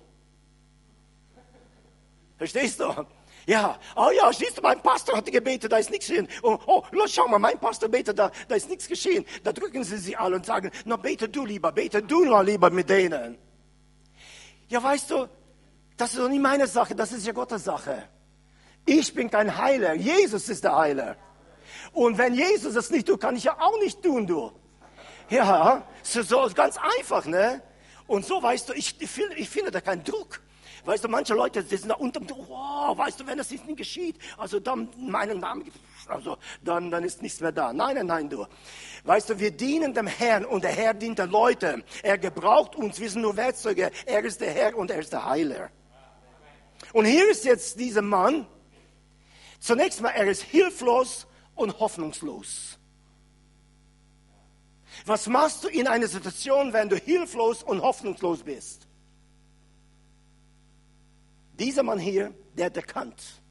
Verstehst 2.37 2.79
du? 2.79 3.05
Ja, 3.47 3.79
oh 3.95 4.09
ja, 4.15 4.33
siehst 4.33 4.57
du, 4.57 4.61
mein 4.61 4.81
Pastor 4.81 5.17
hat 5.17 5.31
gebetet, 5.31 5.71
da 5.71 5.77
ist 5.77 5.91
nichts 5.91 6.07
geschehen. 6.07 6.27
Oh, 6.41 6.57
oh, 6.65 6.83
los, 6.91 7.13
schau 7.13 7.27
mal, 7.27 7.37
mein 7.37 7.59
Pastor 7.59 7.89
betet, 7.89 8.17
da, 8.17 8.31
da 8.47 8.55
ist 8.55 8.69
nichts 8.69 8.87
geschehen. 8.87 9.23
Da 9.43 9.53
drücken 9.53 9.83
sie 9.83 9.97
sich 9.97 10.17
alle 10.17 10.37
und 10.37 10.45
sagen, 10.45 10.71
na, 10.85 10.95
bete 10.95 11.29
du 11.29 11.45
lieber, 11.45 11.71
bete 11.71 12.01
du 12.01 12.25
noch 12.25 12.41
lieber 12.41 12.71
mit 12.71 12.89
denen. 12.89 13.37
Ja, 14.67 14.81
weißt 14.81 15.11
du, 15.11 15.29
das 15.95 16.13
ist 16.13 16.19
doch 16.19 16.27
nicht 16.27 16.41
meine 16.41 16.65
Sache, 16.65 16.95
das 16.95 17.11
ist 17.11 17.27
ja 17.27 17.33
Gottes 17.33 17.63
Sache. 17.63 18.09
Ich 18.85 19.13
bin 19.13 19.29
kein 19.29 19.55
Heiler, 19.55 19.93
Jesus 19.93 20.49
ist 20.49 20.63
der 20.63 20.75
Heiler. 20.75 21.15
Und 21.93 22.17
wenn 22.17 22.33
Jesus 22.33 22.73
das 22.73 22.89
nicht 22.89 23.07
tut, 23.07 23.21
kann 23.21 23.35
ich 23.35 23.43
ja 23.43 23.59
auch 23.59 23.79
nicht 23.79 24.01
tun, 24.01 24.25
du. 24.25 24.51
Ja, 25.29 25.87
so, 26.01 26.23
so 26.23 26.49
ganz 26.53 26.77
einfach, 26.99 27.25
ne? 27.25 27.61
Und 28.07 28.25
so, 28.25 28.41
weißt 28.41 28.69
du, 28.69 28.73
ich, 28.73 28.99
ich, 28.99 29.19
ich 29.35 29.49
finde 29.49 29.71
da 29.71 29.81
keinen 29.81 30.03
Druck. 30.03 30.41
Weißt 30.85 31.03
du, 31.03 31.07
manche 31.07 31.33
Leute 31.33 31.63
sind 31.63 31.89
da 31.89 31.95
Druck, 31.95 32.47
oh, 32.49 32.97
weißt 32.97 33.19
du, 33.19 33.27
wenn 33.27 33.37
das 33.39 33.49
nicht 33.49 33.65
geschieht, 33.75 34.17
also 34.37 34.59
dann 34.59 34.89
meinen 34.97 35.39
Namen, 35.39 35.71
also 36.07 36.37
dann, 36.63 36.91
dann 36.91 37.03
ist 37.03 37.21
nichts 37.23 37.39
mehr 37.39 37.51
da. 37.51 37.73
Nein, 37.73 37.95
nein, 37.95 38.05
nein, 38.05 38.29
du. 38.29 38.45
Weißt 39.03 39.29
du, 39.29 39.39
wir 39.39 39.51
dienen 39.51 39.93
dem 39.93 40.05
Herrn 40.05 40.45
und 40.45 40.63
der 40.63 40.71
Herr 40.71 40.93
dient 40.93 41.17
den 41.17 41.31
Leuten. 41.31 41.83
Er 42.03 42.17
gebraucht 42.19 42.75
uns, 42.75 42.99
wir 42.99 43.09
sind 43.09 43.23
nur 43.23 43.35
Werkzeuge. 43.35 43.91
Er 44.05 44.23
ist 44.23 44.41
der 44.41 44.51
Herr 44.51 44.77
und 44.77 44.91
er 44.91 44.99
ist 44.99 45.11
der 45.11 45.25
Heiler. 45.25 45.69
Und 46.93 47.05
hier 47.05 47.29
ist 47.29 47.45
jetzt 47.45 47.79
dieser 47.79 48.01
Mann. 48.03 48.45
Zunächst 49.59 50.01
mal, 50.01 50.09
er 50.09 50.27
ist 50.27 50.43
hilflos 50.43 51.25
und 51.55 51.79
hoffnungslos. 51.79 52.77
Was 55.05 55.27
machst 55.27 55.63
du 55.63 55.67
in 55.67 55.87
einer 55.87 56.07
Situation, 56.07 56.73
wenn 56.73 56.89
du 56.89 56.95
hilflos 56.95 57.63
und 57.63 57.81
hoffnungslos 57.81 58.43
bist? 58.43 58.84
Dieser 61.59 61.83
Mann 61.83 61.99
hier, 61.99 62.33
der 62.57 62.67
hat 62.67 62.77
erkannt, 62.77 63.41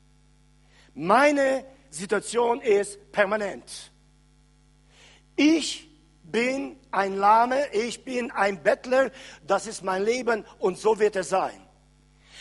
meine 0.95 1.65
Situation 1.91 2.61
ist 2.61 3.13
permanent. 3.13 3.93
Ich 5.37 5.89
bin 6.23 6.77
ein 6.91 7.17
Lahme, 7.17 7.73
ich 7.73 8.05
bin 8.05 8.31
ein 8.31 8.63
Bettler, 8.63 9.11
das 9.47 9.67
ist 9.67 9.83
mein 9.83 10.05
Leben 10.05 10.45
und 10.59 10.79
so 10.79 10.99
wird 10.99 11.17
es 11.17 11.29
sein. 11.29 11.61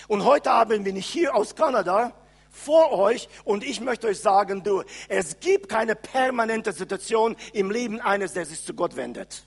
Und 0.08 0.26
heute 0.26 0.52
Abend 0.52 0.84
bin 0.84 0.96
ich 0.96 1.08
hier 1.08 1.36
aus 1.36 1.56
Kanada 1.56 2.14
vor 2.50 2.92
euch 2.92 3.30
und 3.46 3.64
ich 3.64 3.82
möchte 3.82 4.08
euch 4.08 4.20
sagen, 4.20 4.64
du, 4.64 4.84
es 5.08 5.40
gibt 5.40 5.70
keine 5.70 5.96
permanente 5.96 6.72
Situation 6.72 7.36
im 7.54 7.72
Leben 7.72 8.00
eines, 8.00 8.34
der 8.34 8.46
sich 8.46 8.64
zu 8.64 8.74
Gott 8.74 8.96
wendet. 8.96 9.46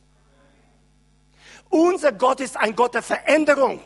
Unser 1.69 2.13
Gott 2.13 2.41
ist 2.41 2.57
ein 2.57 2.75
Gott 2.75 2.95
der 2.95 3.03
Veränderung. 3.03 3.81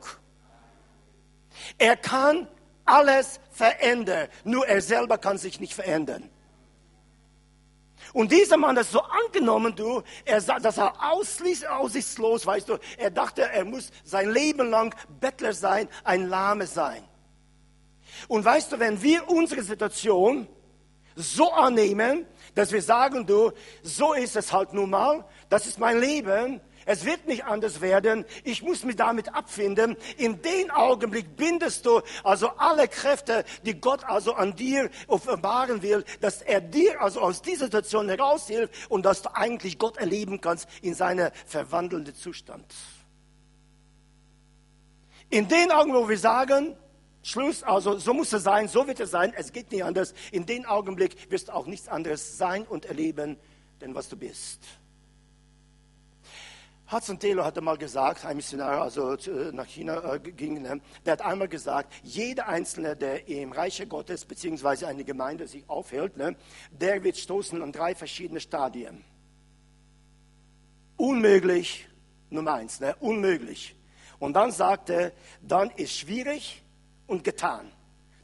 Er 1.78 1.96
kann 1.96 2.48
alles 2.84 3.40
verändern, 3.50 4.28
nur 4.44 4.66
er 4.66 4.82
selber 4.82 5.18
kann 5.18 5.38
sich 5.38 5.60
nicht 5.60 5.74
verändern. 5.74 6.28
Und 8.12 8.32
dieser 8.32 8.56
Mann 8.56 8.76
ist 8.76 8.90
so 8.90 9.00
angenommen, 9.02 9.74
du, 9.74 10.02
er 10.24 10.40
sah, 10.40 10.58
dass 10.58 10.78
er 10.78 10.94
aussichtslos, 11.00 12.46
weißt 12.46 12.68
du, 12.68 12.78
er 12.98 13.10
dachte, 13.10 13.42
er 13.42 13.64
muss 13.64 13.92
sein 14.04 14.30
Leben 14.30 14.68
lang 14.68 14.94
Bettler 15.20 15.52
sein, 15.52 15.88
ein 16.02 16.28
Lahme 16.28 16.66
sein. 16.66 17.04
Und 18.26 18.44
weißt 18.44 18.72
du, 18.72 18.78
wenn 18.80 19.00
wir 19.00 19.28
unsere 19.28 19.62
Situation 19.62 20.48
so 21.14 21.52
annehmen, 21.52 22.26
dass 22.54 22.72
wir 22.72 22.82
sagen, 22.82 23.26
du, 23.26 23.52
so 23.82 24.12
ist 24.12 24.36
es 24.36 24.52
halt 24.52 24.72
nun 24.72 24.90
mal, 24.90 25.24
das 25.48 25.66
ist 25.66 25.78
mein 25.78 26.00
Leben, 26.00 26.60
es 26.86 27.04
wird 27.04 27.26
nicht 27.26 27.44
anders 27.44 27.80
werden. 27.80 28.24
Ich 28.42 28.62
muss 28.62 28.84
mich 28.84 28.96
damit 28.96 29.32
abfinden. 29.34 29.96
In 30.16 30.42
den 30.42 30.70
Augenblick 30.70 31.36
bindest 31.36 31.86
du 31.86 32.00
also 32.24 32.48
alle 32.56 32.88
Kräfte, 32.88 33.44
die 33.64 33.80
Gott 33.80 34.04
also 34.04 34.34
an 34.34 34.56
dir 34.56 34.90
offenbaren 35.06 35.82
will, 35.82 36.04
dass 36.20 36.42
er 36.42 36.60
dir 36.60 37.00
also 37.00 37.20
aus 37.20 37.42
dieser 37.42 37.66
Situation 37.66 38.08
heraushilft 38.08 38.74
und 38.88 39.04
dass 39.04 39.22
du 39.22 39.34
eigentlich 39.34 39.78
Gott 39.78 39.98
erleben 39.98 40.40
kannst 40.40 40.68
in 40.82 40.94
seiner 40.94 41.32
verwandelnden 41.46 42.14
Zustand. 42.14 42.64
In 45.28 45.46
den 45.46 45.70
Augenblick, 45.70 46.02
wo 46.02 46.08
wir 46.08 46.18
sagen, 46.18 46.76
Schluss, 47.22 47.62
also 47.62 47.98
so 47.98 48.14
muss 48.14 48.32
es 48.32 48.42
sein, 48.42 48.66
so 48.68 48.86
wird 48.86 49.00
es 49.00 49.10
sein, 49.10 49.32
es 49.36 49.52
geht 49.52 49.70
nicht 49.72 49.84
anders. 49.84 50.14
In 50.32 50.46
den 50.46 50.64
Augenblick 50.64 51.30
wirst 51.30 51.48
du 51.48 51.52
auch 51.52 51.66
nichts 51.66 51.88
anderes 51.88 52.38
sein 52.38 52.64
und 52.64 52.86
erleben, 52.86 53.36
denn 53.80 53.94
was 53.94 54.08
du 54.08 54.16
bist. 54.16 54.60
Hudson 56.90 57.20
Taylor 57.20 57.44
hatte 57.44 57.60
mal 57.60 57.78
gesagt, 57.78 58.24
ein 58.24 58.36
Missionar, 58.36 58.82
also 58.82 59.12
äh, 59.12 59.52
nach 59.52 59.66
China 59.66 60.14
äh, 60.14 60.18
ging, 60.18 60.60
ne, 60.60 60.80
der 61.06 61.12
hat 61.12 61.22
einmal 61.22 61.46
gesagt, 61.46 61.92
jeder 62.02 62.48
Einzelne, 62.48 62.96
der 62.96 63.28
im 63.28 63.52
Reiche 63.52 63.86
Gottes 63.86 64.24
beziehungsweise 64.24 64.88
eine 64.88 65.04
Gemeinde 65.04 65.46
sich 65.46 65.68
aufhält, 65.68 66.16
ne, 66.16 66.34
der 66.72 67.04
wird 67.04 67.16
stoßen 67.16 67.62
an 67.62 67.70
drei 67.70 67.94
verschiedene 67.94 68.40
Stadien. 68.40 69.04
Unmöglich, 70.96 71.86
Nummer 72.28 72.54
eins, 72.54 72.80
ne, 72.80 72.96
unmöglich. 72.98 73.76
Und 74.18 74.32
dann 74.34 74.50
sagte 74.50 75.12
dann 75.42 75.70
ist 75.70 75.96
schwierig 75.96 76.59
und 77.10 77.24
getan. 77.24 77.70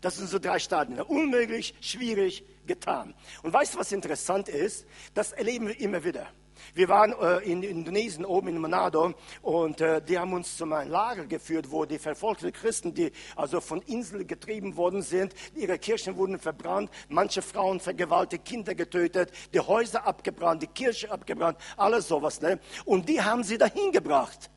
Das 0.00 0.16
sind 0.16 0.28
so 0.28 0.38
drei 0.38 0.58
Stadien. 0.58 0.96
Ne, 0.96 1.04
unmöglich, 1.04 1.74
schwierig, 1.80 2.44
getan. 2.66 3.14
Und 3.42 3.52
weißt 3.52 3.74
du, 3.74 3.78
was 3.78 3.92
interessant 3.92 4.48
ist? 4.48 4.86
Das 5.14 5.32
erleben 5.32 5.68
wir 5.68 5.80
immer 5.80 6.04
wieder. 6.04 6.28
Wir 6.74 6.88
waren 6.88 7.12
äh, 7.20 7.38
in 7.50 7.62
Indonesien 7.62 8.24
oben 8.24 8.48
in 8.48 8.58
Manado 8.58 9.14
und 9.42 9.80
äh, 9.80 10.00
die 10.00 10.18
haben 10.18 10.32
uns 10.32 10.56
zu 10.56 10.64
einem 10.64 10.90
Lager 10.90 11.26
geführt, 11.26 11.70
wo 11.70 11.84
die 11.84 11.98
verfolgten 11.98 12.52
Christen, 12.52 12.94
die 12.94 13.12
also 13.34 13.60
von 13.60 13.82
Inseln 13.82 14.26
getrieben 14.26 14.76
worden 14.76 15.02
sind, 15.02 15.34
ihre 15.54 15.78
Kirchen 15.78 16.16
wurden 16.16 16.38
verbrannt, 16.38 16.90
manche 17.08 17.42
Frauen 17.42 17.80
vergewaltigt, 17.80 18.44
Kinder 18.44 18.74
getötet, 18.74 19.32
die 19.52 19.60
Häuser 19.60 20.06
abgebrannt, 20.06 20.62
die 20.62 20.68
Kirche 20.68 21.10
abgebrannt, 21.10 21.58
alles 21.76 22.08
sowas. 22.08 22.40
Ne? 22.40 22.58
Und 22.84 23.08
die 23.08 23.20
haben 23.20 23.44
sie 23.44 23.58
dahin 23.58 23.92
gebracht. 23.92 24.50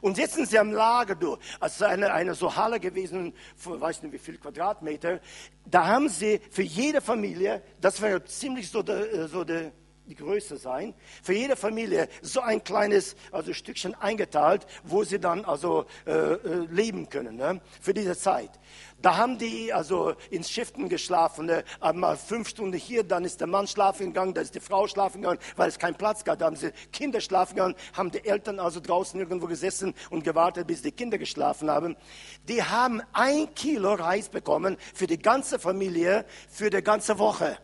Und 0.00 0.18
jetzt 0.18 0.34
sind 0.34 0.48
sie 0.48 0.58
am 0.58 0.72
Lager, 0.72 1.14
du. 1.14 1.36
Also 1.60 1.84
eine, 1.84 2.12
eine 2.12 2.34
so 2.34 2.54
Halle 2.54 2.80
gewesen, 2.80 3.32
für, 3.56 3.80
weiß 3.80 4.02
nicht 4.02 4.12
wie 4.12 4.18
viel 4.18 4.38
Quadratmeter. 4.38 5.20
Da 5.66 5.86
haben 5.86 6.08
sie 6.08 6.40
für 6.50 6.62
jede 6.62 7.00
Familie, 7.00 7.62
das 7.80 8.00
wäre 8.00 8.24
ziemlich 8.24 8.70
so 8.70 8.82
der, 8.82 9.12
äh, 9.12 9.28
so 9.28 9.44
der 9.44 9.72
die 10.08 10.14
Größe 10.14 10.56
sein. 10.56 10.94
Für 11.22 11.34
jede 11.34 11.54
Familie 11.54 12.08
so 12.22 12.40
ein 12.40 12.64
kleines 12.64 13.14
also 13.30 13.52
Stückchen 13.52 13.94
eingeteilt, 13.94 14.66
wo 14.82 15.04
sie 15.04 15.20
dann 15.20 15.44
also 15.44 15.84
äh, 16.06 16.12
äh, 16.12 16.66
leben 16.70 17.10
können 17.10 17.36
ne? 17.36 17.60
für 17.80 17.92
diese 17.92 18.16
Zeit. 18.16 18.50
Da 19.02 19.18
haben 19.18 19.38
die 19.38 19.72
also 19.72 20.14
ins 20.30 20.50
Schiften 20.50 20.88
geschlafen, 20.88 21.46
ne? 21.46 21.62
einmal 21.80 22.16
fünf 22.16 22.48
Stunden 22.48 22.76
hier, 22.76 23.04
dann 23.04 23.24
ist 23.24 23.40
der 23.40 23.46
Mann 23.46 23.66
schlafen 23.66 24.06
gegangen, 24.06 24.32
dann 24.32 24.44
ist 24.44 24.54
die 24.54 24.60
Frau 24.60 24.88
schlafen 24.88 25.20
gegangen, 25.20 25.40
weil 25.56 25.68
es 25.68 25.78
keinen 25.78 25.94
Platz 25.94 26.24
gab. 26.24 26.38
Da 26.38 26.46
haben 26.46 26.56
sie 26.56 26.72
Kinder 26.90 27.20
schlafen 27.20 27.56
gegangen, 27.56 27.74
haben 27.92 28.10
die 28.10 28.24
Eltern 28.24 28.58
also 28.58 28.80
draußen 28.80 29.20
irgendwo 29.20 29.46
gesessen 29.46 29.94
und 30.08 30.24
gewartet, 30.24 30.66
bis 30.66 30.80
die 30.80 30.92
Kinder 30.92 31.18
geschlafen 31.18 31.70
haben. 31.70 31.96
Die 32.48 32.62
haben 32.62 33.02
ein 33.12 33.54
Kilo 33.54 33.92
Reis 33.92 34.30
bekommen 34.30 34.78
für 34.94 35.06
die 35.06 35.18
ganze 35.18 35.58
Familie, 35.58 36.24
für 36.48 36.70
die 36.70 36.82
ganze 36.82 37.18
Woche. 37.18 37.58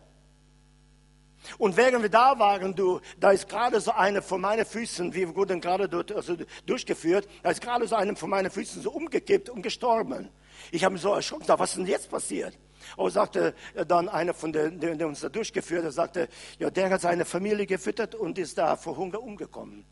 Und 1.57 1.77
während 1.77 2.01
wir 2.01 2.09
da 2.09 2.37
waren, 2.39 2.75
du, 2.75 2.99
da 3.19 3.31
ist 3.31 3.47
gerade 3.47 3.79
so 3.79 3.91
eine 3.91 4.21
von 4.21 4.41
meinen 4.41 4.65
Füßen, 4.65 5.13
wir 5.13 5.35
wurden 5.35 5.61
gerade 5.61 5.87
dort 5.89 6.11
also 6.11 6.35
durchgeführt, 6.65 7.27
da 7.43 7.51
ist 7.51 7.61
gerade 7.61 7.87
so 7.87 7.95
eine 7.95 8.15
von 8.15 8.29
meinen 8.29 8.51
Füßen 8.51 8.81
so 8.81 8.91
umgekippt 8.91 9.49
und 9.49 9.61
gestorben. 9.61 10.29
Ich 10.71 10.83
habe 10.83 10.93
mich 10.93 11.01
so 11.01 11.13
erschrocken, 11.13 11.45
was 11.47 11.71
ist 11.71 11.77
denn 11.77 11.85
jetzt 11.85 12.09
passiert? 12.09 12.57
Und 12.97 13.11
sagte 13.11 13.55
dann 13.87 14.09
einer 14.09 14.33
von 14.33 14.53
denen, 14.53 14.79
der 14.79 15.07
uns 15.07 15.21
da 15.21 15.29
durchgeführt 15.29 15.85
hat, 15.85 15.93
sagte, 15.93 16.29
ja, 16.59 16.69
der 16.69 16.89
hat 16.89 17.01
seine 17.01 17.25
Familie 17.25 17.65
gefüttert 17.65 18.15
und 18.15 18.37
ist 18.37 18.57
da 18.57 18.75
vor 18.75 18.95
Hunger 18.97 19.21
umgekommen. 19.21 19.85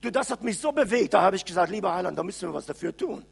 Du, 0.00 0.10
das 0.10 0.30
hat 0.30 0.42
mich 0.42 0.58
so 0.58 0.72
bewegt, 0.72 1.14
da 1.14 1.22
habe 1.22 1.36
ich 1.36 1.44
gesagt, 1.44 1.70
lieber 1.70 1.94
Heiland, 1.94 2.18
da 2.18 2.22
müssen 2.22 2.48
wir 2.48 2.54
was 2.54 2.66
dafür 2.66 2.96
tun. 2.96 3.24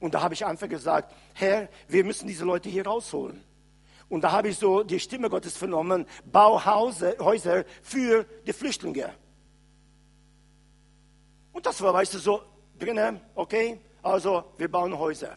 Und 0.00 0.14
da 0.14 0.22
habe 0.22 0.34
ich 0.34 0.44
einfach 0.44 0.68
gesagt, 0.68 1.14
Herr, 1.34 1.68
wir 1.88 2.04
müssen 2.04 2.26
diese 2.26 2.44
Leute 2.44 2.68
hier 2.68 2.86
rausholen. 2.86 3.42
Und 4.08 4.22
da 4.22 4.32
habe 4.32 4.48
ich 4.48 4.58
so 4.58 4.82
die 4.82 5.00
Stimme 5.00 5.28
Gottes 5.28 5.56
vernommen, 5.56 6.06
bau 6.24 6.64
Häuser 6.64 7.64
für 7.82 8.24
die 8.46 8.52
Flüchtlinge. 8.52 9.12
Und 11.52 11.66
das 11.66 11.80
war, 11.80 11.92
weißt 11.94 12.14
du, 12.14 12.18
so 12.18 12.42
drinnen, 12.78 13.20
okay, 13.34 13.80
also 14.02 14.44
wir 14.58 14.70
bauen 14.70 14.96
Häuser. 14.96 15.36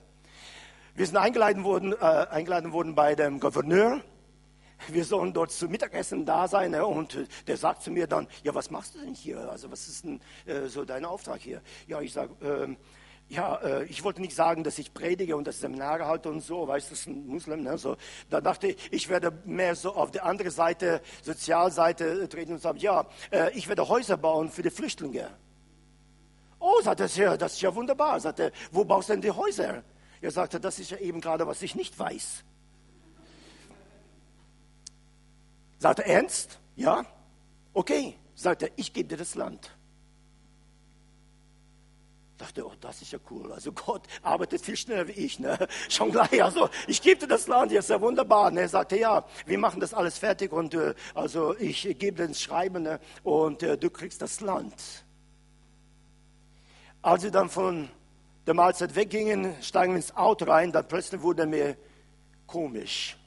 Wir 0.93 1.05
sind 1.05 1.17
eingeladen 1.17 1.63
worden, 1.63 1.93
äh, 1.93 2.05
eingeladen 2.05 2.73
worden 2.73 2.93
bei 2.93 3.15
dem 3.15 3.39
Gouverneur. 3.39 4.01
Wir 4.87 5.05
sollen 5.05 5.33
dort 5.33 5.51
zu 5.51 5.67
Mittagessen 5.67 6.25
da 6.25 6.47
sein. 6.47 6.71
Ne? 6.71 6.85
Und 6.85 7.17
der 7.47 7.57
sagt 7.57 7.83
zu 7.83 7.91
mir 7.91 8.05
dann, 8.05 8.27
ja, 8.43 8.53
was 8.53 8.69
machst 8.69 8.95
du 8.95 8.99
denn 8.99 9.13
hier? 9.13 9.49
Also 9.49 9.71
was 9.71 9.87
ist 9.87 10.03
denn 10.03 10.21
äh, 10.45 10.67
so 10.67 10.85
dein 10.85 11.05
Auftrag 11.05 11.39
hier? 11.39 11.61
Ja, 11.87 12.01
ich 12.01 12.13
sage, 12.13 12.33
äh, 12.45 12.75
ja, 13.29 13.55
äh, 13.57 13.85
ich 13.85 14.03
wollte 14.03 14.21
nicht 14.21 14.35
sagen, 14.35 14.63
dass 14.63 14.79
ich 14.79 14.93
predige 14.93 15.37
und 15.37 15.45
das 15.45 15.59
Seminare 15.59 16.07
halte 16.07 16.29
und 16.29 16.41
so, 16.41 16.67
weißt 16.67 16.87
du, 16.87 16.89
das 16.91 17.01
ist 17.01 17.07
ein 17.07 17.27
Muslim, 17.27 17.63
ne? 17.63 17.77
so. 17.77 17.95
Da 18.29 18.41
dachte 18.41 18.67
ich, 18.67 18.91
ich 18.91 19.09
werde 19.09 19.31
mehr 19.45 19.75
so 19.75 19.93
auf 19.93 20.09
der 20.09 20.25
anderen 20.25 20.51
Seite, 20.51 21.01
Sozialseite 21.21 22.27
treten 22.27 22.53
und 22.53 22.61
sagen, 22.61 22.79
ja, 22.79 23.05
äh, 23.31 23.51
ich 23.53 23.67
werde 23.67 23.87
Häuser 23.87 24.17
bauen 24.17 24.49
für 24.49 24.63
die 24.63 24.71
Flüchtlinge. 24.71 25.29
Oh, 26.59 26.81
sagte 26.81 27.03
er, 27.03 27.09
ja, 27.09 27.37
das 27.37 27.53
ist 27.53 27.61
ja 27.61 27.73
wunderbar. 27.73 28.19
Sagte, 28.19 28.51
wo 28.71 28.83
baust 28.83 29.09
du 29.09 29.13
denn 29.13 29.21
die 29.21 29.31
Häuser? 29.31 29.83
Er 30.21 30.31
sagte, 30.31 30.59
das 30.59 30.79
ist 30.79 30.89
ja 30.89 30.97
eben 30.97 31.21
gerade, 31.21 31.45
was 31.47 31.61
ich 31.61 31.75
nicht 31.75 31.97
weiß. 31.97 32.43
Sagte, 35.77 36.05
ernst? 36.05 36.59
Ja? 36.75 37.05
Okay. 37.73 38.17
Sagte, 38.35 38.71
ich 38.75 38.91
gebe 38.91 39.07
dir 39.07 39.17
das 39.17 39.35
Land 39.35 39.78
dachte, 42.39 42.65
oh, 42.65 42.73
das 42.81 43.01
ist 43.01 43.11
ja 43.11 43.19
cool. 43.29 43.51
Also 43.51 43.71
Gott 43.71 44.01
arbeitet 44.23 44.61
viel 44.61 44.75
schneller 44.75 45.07
wie 45.07 45.11
ich. 45.11 45.39
Ne? 45.39 45.57
Schon 45.89 46.11
gleich, 46.11 46.43
also 46.43 46.69
ich 46.87 47.01
gebe 47.01 47.21
dir 47.21 47.27
das 47.27 47.47
Land, 47.47 47.71
jetzt 47.71 47.85
ist 47.85 47.89
ja 47.89 48.01
wunderbar. 48.01 48.49
Ne? 48.49 48.61
Er 48.61 48.69
sagte, 48.69 48.97
ja, 48.97 49.25
wir 49.45 49.59
machen 49.59 49.79
das 49.79 49.93
alles 49.93 50.17
fertig 50.17 50.51
und 50.51 50.73
äh, 50.73 50.95
also 51.13 51.55
ich 51.57 51.83
gebe 51.99 52.13
dir 52.17 52.27
das 52.27 52.41
Schreiben 52.41 52.83
ne? 52.83 52.99
und 53.23 53.61
äh, 53.61 53.77
du 53.77 53.89
kriegst 53.89 54.21
das 54.21 54.41
Land. 54.41 54.73
Als 57.01 57.21
sie 57.21 57.31
dann 57.31 57.49
von 57.49 57.89
der 58.47 58.53
Mahlzeit 58.53 58.95
weggingen, 58.95 59.55
steigen 59.61 59.93
wir 59.93 59.97
ins 59.97 60.15
Auto 60.15 60.45
rein, 60.45 60.71
dann 60.71 60.87
plötzlich 60.87 61.21
wurde 61.21 61.45
mir 61.45 61.77
komisch. 62.47 63.18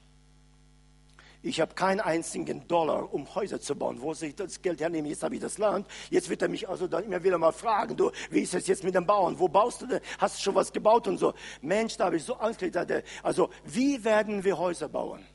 Ich 1.45 1.61
habe 1.61 1.75
keinen 1.75 2.01
einzigen 2.01 2.69
Dollar, 2.69 3.13
um 3.13 3.35
Häuser 3.35 3.61
zu 3.61 3.75
bauen. 3.75 4.01
Wo 4.01 4.15
soll 4.15 4.29
ich 4.29 4.37
das 4.37 4.63
Geld 4.63 4.81
hernehmen? 4.81 5.11
Jetzt 5.11 5.25
habe 5.25 5.35
ich 5.35 5.41
das 5.41 5.59
Land. 5.59 5.89
Jetzt 6.09 6.31
wird 6.31 6.41
er 6.41 6.49
mich 6.49 6.69
also 6.69 6.87
dann 6.87 7.03
immer 7.03 7.23
wieder 7.23 7.37
mal 7.37 7.51
fragen, 7.51 7.97
du, 7.97 8.13
wie 8.31 8.41
ist 8.41 8.55
es 8.55 8.69
jetzt 8.69 8.85
mit 8.85 8.95
dem 8.95 9.05
Bauen? 9.05 9.37
Wo 9.39 9.49
baust 9.49 9.83
du 9.83 9.87
denn? 9.87 10.01
Hast 10.19 10.39
du 10.39 10.43
schon 10.43 10.55
was 10.55 10.73
gebaut 10.73 11.09
und 11.09 11.19
so? 11.19 11.35
Mensch, 11.61 11.97
da 11.97 12.05
habe 12.07 12.17
ich 12.17 12.23
so 12.23 12.35
Angst 12.35 12.61
gekriegt. 12.61 13.05
Also, 13.25 13.51
wie 13.65 14.05
werden 14.05 14.45
wir 14.45 14.57
Häuser 14.57 14.89
bauen? 14.89 15.27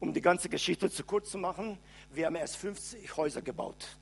Um 0.00 0.14
die 0.14 0.22
ganze 0.22 0.48
Geschichte 0.48 0.90
zu 0.90 1.04
kurz 1.04 1.30
zu 1.30 1.38
machen, 1.38 1.78
wir 2.10 2.26
haben 2.26 2.36
erst 2.36 2.56
50 2.56 3.16
Häuser 3.16 3.42
gebaut. 3.42 3.98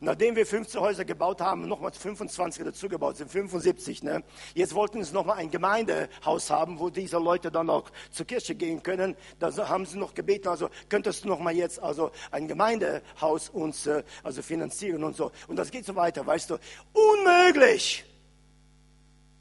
Nachdem 0.00 0.36
wir 0.36 0.46
15 0.46 0.80
Häuser 0.80 1.04
gebaut 1.04 1.40
haben, 1.40 1.68
nochmal 1.68 1.92
25 1.92 2.64
dazu 2.64 2.88
gebaut, 2.88 3.16
sind 3.16 3.30
75. 3.30 4.02
Ne? 4.02 4.22
Jetzt 4.54 4.74
wollten 4.74 5.02
sie 5.02 5.12
nochmal 5.12 5.38
ein 5.38 5.50
Gemeindehaus 5.50 6.50
haben, 6.50 6.78
wo 6.78 6.90
diese 6.90 7.18
Leute 7.18 7.50
dann 7.50 7.70
auch 7.70 7.90
zur 8.10 8.26
Kirche 8.26 8.54
gehen 8.54 8.82
können. 8.82 9.16
Da 9.38 9.50
haben 9.68 9.86
sie 9.86 9.98
noch 9.98 10.14
gebeten, 10.14 10.48
also 10.48 10.70
könntest 10.88 11.24
du 11.24 11.28
nochmal 11.28 11.54
jetzt 11.54 11.80
also 11.80 12.10
ein 12.30 12.48
Gemeindehaus 12.48 13.48
uns 13.48 13.86
äh, 13.86 14.02
also 14.22 14.42
finanzieren 14.42 15.04
und 15.04 15.16
so. 15.16 15.30
Und 15.48 15.56
das 15.56 15.70
geht 15.70 15.84
so 15.84 15.94
weiter, 15.94 16.26
weißt 16.26 16.50
du. 16.50 16.58
Unmöglich! 16.92 18.04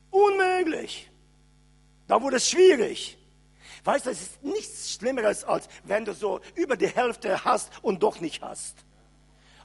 Unmöglich! 0.10 1.10
Da 2.08 2.22
wurde 2.22 2.38
es 2.38 2.50
schwierig. 2.50 3.18
Weißt 3.84 4.06
du, 4.06 4.12
es 4.12 4.22
ist 4.22 4.44
nichts 4.44 4.94
Schlimmeres, 4.94 5.44
als 5.44 5.68
wenn 5.84 6.06
du 6.06 6.14
so 6.14 6.40
über 6.56 6.78
die 6.78 6.88
Hälfte 6.88 7.44
hast 7.44 7.72
und 7.82 8.04
doch 8.04 8.20
nicht 8.20 8.42
hast. 8.42 8.76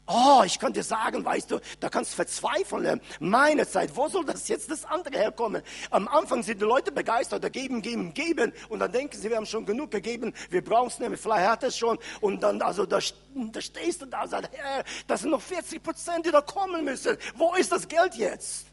Oh, 0.08 0.42
ich 0.46 0.60
könnte 0.60 0.84
sagen, 0.84 1.24
weißt 1.24 1.50
du, 1.50 1.58
da 1.80 1.88
kannst 1.88 2.12
du 2.12 2.16
verzweifeln. 2.16 3.00
Meine 3.18 3.66
Zeit, 3.66 3.96
wo 3.96 4.08
soll 4.08 4.24
das 4.24 4.46
jetzt 4.46 4.70
das 4.70 4.84
andere 4.84 5.18
herkommen? 5.18 5.62
Am 5.90 6.06
Anfang 6.06 6.44
sind 6.44 6.60
die 6.60 6.64
Leute 6.64 6.92
begeistert, 6.92 7.42
da 7.42 7.48
geben, 7.48 7.82
geben, 7.82 8.14
geben. 8.14 8.52
Und 8.68 8.78
dann 8.78 8.92
denken 8.92 9.18
sie, 9.18 9.28
wir 9.28 9.36
haben 9.36 9.46
schon 9.46 9.66
genug 9.66 9.90
gegeben, 9.90 10.32
wir 10.50 10.62
brauchen 10.62 10.88
es 10.88 11.00
nicht 11.00 11.08
mehr, 11.08 11.18
vielleicht 11.18 11.48
hat 11.48 11.64
es 11.64 11.76
schon. 11.76 11.98
Und 12.20 12.40
dann, 12.40 12.62
also, 12.62 12.86
da, 12.86 13.00
da 13.34 13.60
stehst 13.60 14.00
du 14.00 14.06
da 14.06 14.22
und 14.22 14.30
sagst, 14.30 14.50
Herr, 14.52 14.84
das 15.08 15.22
sind 15.22 15.30
noch 15.30 15.42
40 15.42 15.82
Prozent, 15.82 16.24
die 16.24 16.30
da 16.30 16.40
kommen 16.40 16.84
müssen. 16.84 17.16
Wo 17.34 17.54
ist 17.54 17.72
das 17.72 17.88
Geld 17.88 18.14
jetzt? 18.14 18.66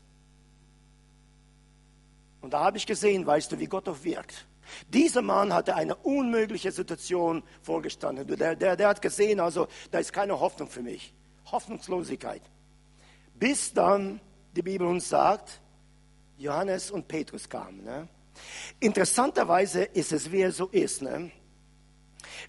Und 2.41 2.53
da 2.53 2.59
habe 2.59 2.77
ich 2.77 2.85
gesehen, 2.85 3.25
weißt 3.25 3.51
du, 3.51 3.57
wie 3.57 3.67
Gott 3.67 3.89
auch 3.89 4.03
wirkt. 4.03 4.45
Dieser 4.89 5.23
Mann 5.23 5.51
hatte 5.51 5.75
eine 5.75 5.95
unmögliche 5.95 6.71
Situation 6.71 7.41
vorgestanden. 7.63 8.27
Der, 8.37 8.55
der, 8.55 8.75
der 8.75 8.87
hat 8.87 9.01
gesehen, 9.01 9.39
also 9.39 9.67
da 9.89 9.97
ist 9.97 10.13
keine 10.13 10.39
Hoffnung 10.39 10.69
für 10.69 10.83
mich. 10.83 11.13
Hoffnungslosigkeit. 11.53 12.41
Bis 13.35 13.73
dann 13.73 14.19
die 14.55 14.61
Bibel 14.61 14.85
uns 14.87 15.07
sagt, 15.07 15.61
Johannes 16.37 16.91
und 16.91 17.07
Petrus 17.07 17.47
kamen. 17.47 17.83
Ne? 17.83 18.07
Interessanterweise 18.79 19.83
ist 19.83 20.11
es, 20.11 20.31
wie 20.31 20.41
er 20.41 20.51
so 20.51 20.67
ist. 20.67 21.01
Ne? 21.01 21.31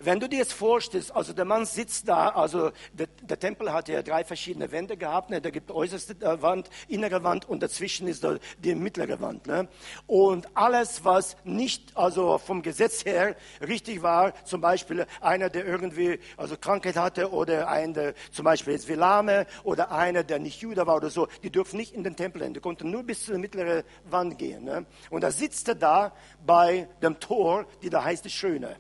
Wenn 0.01 0.21
du 0.21 0.29
dir 0.29 0.39
jetzt 0.39 0.53
vorstellst, 0.53 1.15
also 1.15 1.33
der 1.33 1.45
Mann 1.45 1.65
sitzt 1.67 2.09
da, 2.09 2.31
also 2.31 2.71
der, 2.93 3.07
der 3.23 3.39
Tempel 3.39 3.73
hat 3.73 3.89
ja 3.89 4.03
drei 4.03 4.25
verschiedene 4.25 4.71
Wände 4.73 4.97
gehabt, 4.97 5.31
ne? 5.31 5.41
da 5.41 5.51
gibt 5.51 5.71
äußerste 5.71 6.15
äh, 6.25 6.43
Wand, 6.43 6.71
innere 6.89 7.23
Wand 7.23 7.49
und 7.49 7.63
dazwischen 7.63 8.09
ist 8.09 8.25
da 8.25 8.37
die 8.59 8.75
mittlere 8.75 9.21
Wand. 9.21 9.47
Ne? 9.47 9.69
Und 10.07 10.49
alles, 10.57 11.05
was 11.05 11.37
nicht 11.45 11.97
also 11.97 12.39
vom 12.39 12.63
Gesetz 12.63 13.05
her 13.05 13.37
richtig 13.67 14.03
war, 14.03 14.33
zum 14.45 14.61
Beispiel 14.61 15.07
einer, 15.21 15.51
der 15.51 15.67
irgendwie 15.67 16.19
also 16.37 16.57
Krankheit 16.57 16.97
hatte 16.97 17.33
oder 17.33 17.69
einer, 17.69 18.15
zum 18.33 18.45
Beispiel 18.45 18.75
jetzt 18.75 18.89
wie 18.89 18.95
Lahme 18.95 19.47
oder 19.63 19.91
einer, 19.91 20.25
der 20.25 20.39
nicht 20.39 20.61
Juda 20.61 20.87
war 20.87 20.97
oder 20.97 21.11
so, 21.11 21.29
die 21.43 21.51
dürfen 21.51 21.77
nicht 21.77 21.95
in 21.95 22.05
den 22.05 22.17
Tempel 22.17 22.43
hin, 22.43 22.55
die 22.55 22.61
konnten 22.61 22.91
nur 22.91 23.03
bis 23.03 23.25
zur 23.25 23.39
mittleren 23.39 23.83
Wand 24.05 24.39
gehen. 24.39 24.65
Ne? 24.65 24.87
Und 25.11 25.23
da 25.23 25.31
sitzt 25.31 25.69
er 25.69 25.75
da 25.75 26.13
bei 26.45 26.89
dem 27.03 27.21
Tor, 27.21 27.67
die 27.83 27.91
da 27.91 28.05
heißt 28.05 28.25
die 28.25 28.31
Schöne. 28.31 28.77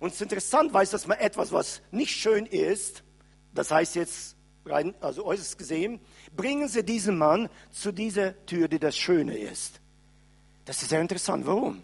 Und 0.00 0.08
es 0.08 0.14
ist 0.14 0.22
interessant, 0.22 0.72
weiß, 0.72 0.90
dass 0.90 1.06
man 1.06 1.18
etwas, 1.18 1.52
was 1.52 1.82
nicht 1.90 2.14
schön 2.14 2.46
ist, 2.46 3.02
das 3.54 3.70
heißt 3.70 3.94
jetzt 3.96 4.36
rein, 4.66 4.94
also 5.00 5.24
äußerst 5.24 5.58
gesehen, 5.58 6.00
bringen 6.36 6.68
Sie 6.68 6.84
diesen 6.84 7.16
Mann 7.16 7.48
zu 7.70 7.92
dieser 7.92 8.44
Tür, 8.46 8.68
die 8.68 8.78
das 8.78 8.96
Schöne 8.96 9.36
ist. 9.36 9.80
Das 10.64 10.82
ist 10.82 10.90
sehr 10.90 11.00
interessant. 11.00 11.46
Warum? 11.46 11.82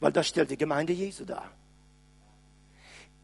Weil 0.00 0.12
das 0.12 0.28
stellt 0.28 0.50
die 0.50 0.56
Gemeinde 0.56 0.92
Jesu 0.92 1.24
dar. 1.24 1.50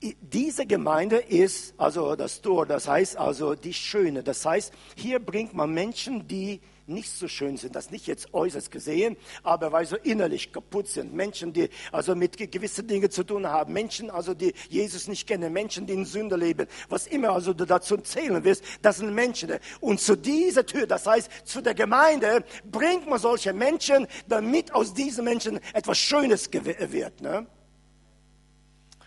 Diese 0.00 0.64
Gemeinde 0.64 1.16
ist 1.16 1.74
also 1.76 2.14
das 2.14 2.40
Tor, 2.40 2.66
das 2.66 2.86
heißt 2.86 3.16
also 3.16 3.56
die 3.56 3.74
Schöne. 3.74 4.22
Das 4.22 4.44
heißt, 4.46 4.72
hier 4.94 5.18
bringt 5.18 5.54
man 5.54 5.74
Menschen, 5.74 6.28
die 6.28 6.60
nicht 6.88 7.10
so 7.10 7.28
schön 7.28 7.56
sind, 7.56 7.74
das 7.74 7.90
nicht 7.90 8.06
jetzt 8.06 8.32
äußerst 8.32 8.70
gesehen, 8.70 9.16
aber 9.42 9.72
weil 9.72 9.86
so 9.86 9.96
innerlich 9.96 10.52
kaputt 10.52 10.88
sind. 10.88 11.14
Menschen, 11.14 11.52
die 11.52 11.68
also 11.92 12.14
mit 12.14 12.36
gewissen 12.50 12.86
Dingen 12.86 13.10
zu 13.10 13.24
tun 13.24 13.46
haben. 13.46 13.72
Menschen, 13.72 14.10
also 14.10 14.34
die 14.34 14.54
Jesus 14.68 15.08
nicht 15.08 15.26
kennen. 15.26 15.52
Menschen, 15.52 15.86
die 15.86 15.94
in 15.94 16.04
Sünde 16.04 16.36
leben. 16.36 16.66
Was 16.88 17.06
immer 17.06 17.30
also 17.30 17.52
du 17.52 17.64
dazu 17.64 17.96
zählen 17.98 18.42
wirst, 18.44 18.64
das 18.82 18.98
sind 18.98 19.14
Menschen. 19.14 19.52
Und 19.80 20.00
zu 20.00 20.16
dieser 20.16 20.64
Tür, 20.64 20.86
das 20.86 21.06
heißt 21.06 21.30
zu 21.44 21.60
der 21.60 21.74
Gemeinde, 21.74 22.44
bringt 22.70 23.08
man 23.08 23.18
solche 23.18 23.52
Menschen, 23.52 24.06
damit 24.26 24.74
aus 24.74 24.94
diesen 24.94 25.24
Menschen 25.24 25.60
etwas 25.72 25.98
Schönes 25.98 26.50
wird. 26.52 27.20
Ne? 27.20 27.46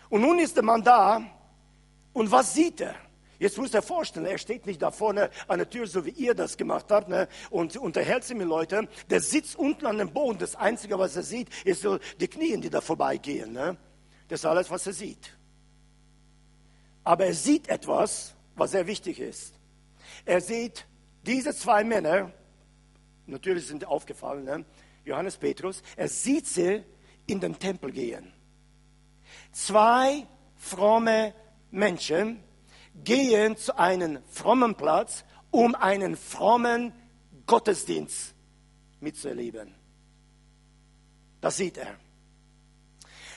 Und 0.08 0.20
nun 0.20 0.38
ist 0.38 0.56
der 0.56 0.62
Mann 0.62 0.82
da 0.82 1.22
und 2.12 2.30
was 2.30 2.54
sieht 2.54 2.80
er? 2.80 2.94
Jetzt 3.42 3.58
muss 3.58 3.74
er 3.74 3.82
vorstellen, 3.82 4.24
er 4.26 4.38
steht 4.38 4.66
nicht 4.66 4.80
da 4.80 4.92
vorne 4.92 5.28
an 5.48 5.58
der 5.58 5.68
Tür, 5.68 5.88
so 5.88 6.06
wie 6.06 6.10
ihr 6.10 6.32
das 6.32 6.56
gemacht 6.56 6.86
habt, 6.90 7.08
ne, 7.08 7.26
und 7.50 7.76
unterhält 7.76 8.22
sich 8.22 8.36
mit 8.36 8.46
Leuten. 8.46 8.88
Der 9.10 9.20
sitzt 9.20 9.56
unten 9.56 9.84
an 9.84 9.98
dem 9.98 10.12
Boden. 10.12 10.38
Das 10.38 10.54
Einzige, 10.54 10.96
was 10.96 11.16
er 11.16 11.24
sieht, 11.24 11.48
ist 11.64 11.82
so 11.82 11.98
die 12.20 12.28
Knien, 12.28 12.60
die 12.60 12.70
da 12.70 12.80
vorbeigehen. 12.80 13.52
Ne? 13.52 13.76
Das 14.28 14.38
ist 14.38 14.46
alles, 14.46 14.70
was 14.70 14.86
er 14.86 14.92
sieht. 14.92 15.36
Aber 17.02 17.26
er 17.26 17.34
sieht 17.34 17.66
etwas, 17.66 18.36
was 18.54 18.70
sehr 18.70 18.86
wichtig 18.86 19.18
ist. 19.18 19.54
Er 20.24 20.40
sieht 20.40 20.86
diese 21.26 21.52
zwei 21.52 21.82
Männer, 21.82 22.30
natürlich 23.26 23.66
sind 23.66 23.84
aufgefallen, 23.84 24.44
ne? 24.44 24.64
Johannes 25.04 25.36
Petrus, 25.36 25.82
er 25.96 26.06
sieht 26.06 26.46
sie 26.46 26.84
in 27.26 27.40
den 27.40 27.58
Tempel 27.58 27.90
gehen. 27.90 28.32
Zwei 29.50 30.28
fromme 30.54 31.34
Menschen, 31.72 32.38
gehen 33.04 33.56
zu 33.56 33.78
einem 33.78 34.18
frommen 34.30 34.74
Platz, 34.74 35.24
um 35.50 35.74
einen 35.74 36.16
frommen 36.16 36.92
Gottesdienst 37.46 38.34
mitzuerleben. 39.00 39.74
Das 41.40 41.56
sieht 41.56 41.76
er. 41.76 41.96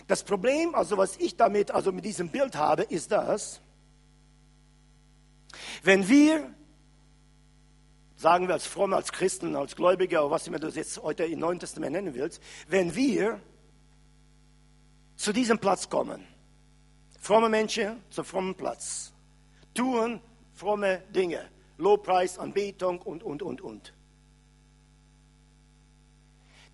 Das 0.07 0.23
Problem, 0.23 0.75
also 0.75 0.97
was 0.97 1.17
ich 1.17 1.35
damit, 1.35 1.71
also 1.71 1.91
mit 1.91 2.05
diesem 2.05 2.29
Bild 2.29 2.55
habe, 2.55 2.83
ist 2.83 3.11
das, 3.11 3.59
wenn 5.83 6.07
wir, 6.07 6.53
sagen 8.15 8.47
wir 8.47 8.53
als 8.53 8.67
Fromme, 8.67 8.95
als 8.95 9.11
Christen, 9.11 9.55
als 9.55 9.75
Gläubige, 9.75 10.19
oder 10.19 10.31
was 10.31 10.47
immer 10.47 10.59
du 10.59 10.67
jetzt 10.67 11.01
heute 11.01 11.25
im 11.25 11.39
Neuen 11.39 11.59
Testament 11.59 11.93
nennen 11.93 12.13
willst, 12.13 12.41
wenn 12.67 12.95
wir 12.95 13.41
zu 15.15 15.33
diesem 15.33 15.57
Platz 15.57 15.89
kommen, 15.89 16.27
fromme 17.19 17.49
Menschen 17.49 18.03
zu 18.11 18.23
frommen 18.23 18.53
Platz, 18.53 19.14
tun 19.75 20.19
fromme 20.53 21.03
Dinge. 21.13 21.51
Lobpreis, 21.77 22.39
Anbetung 22.39 23.01
und, 23.01 23.21
und, 23.21 23.41
und, 23.43 23.61
und. 23.61 23.93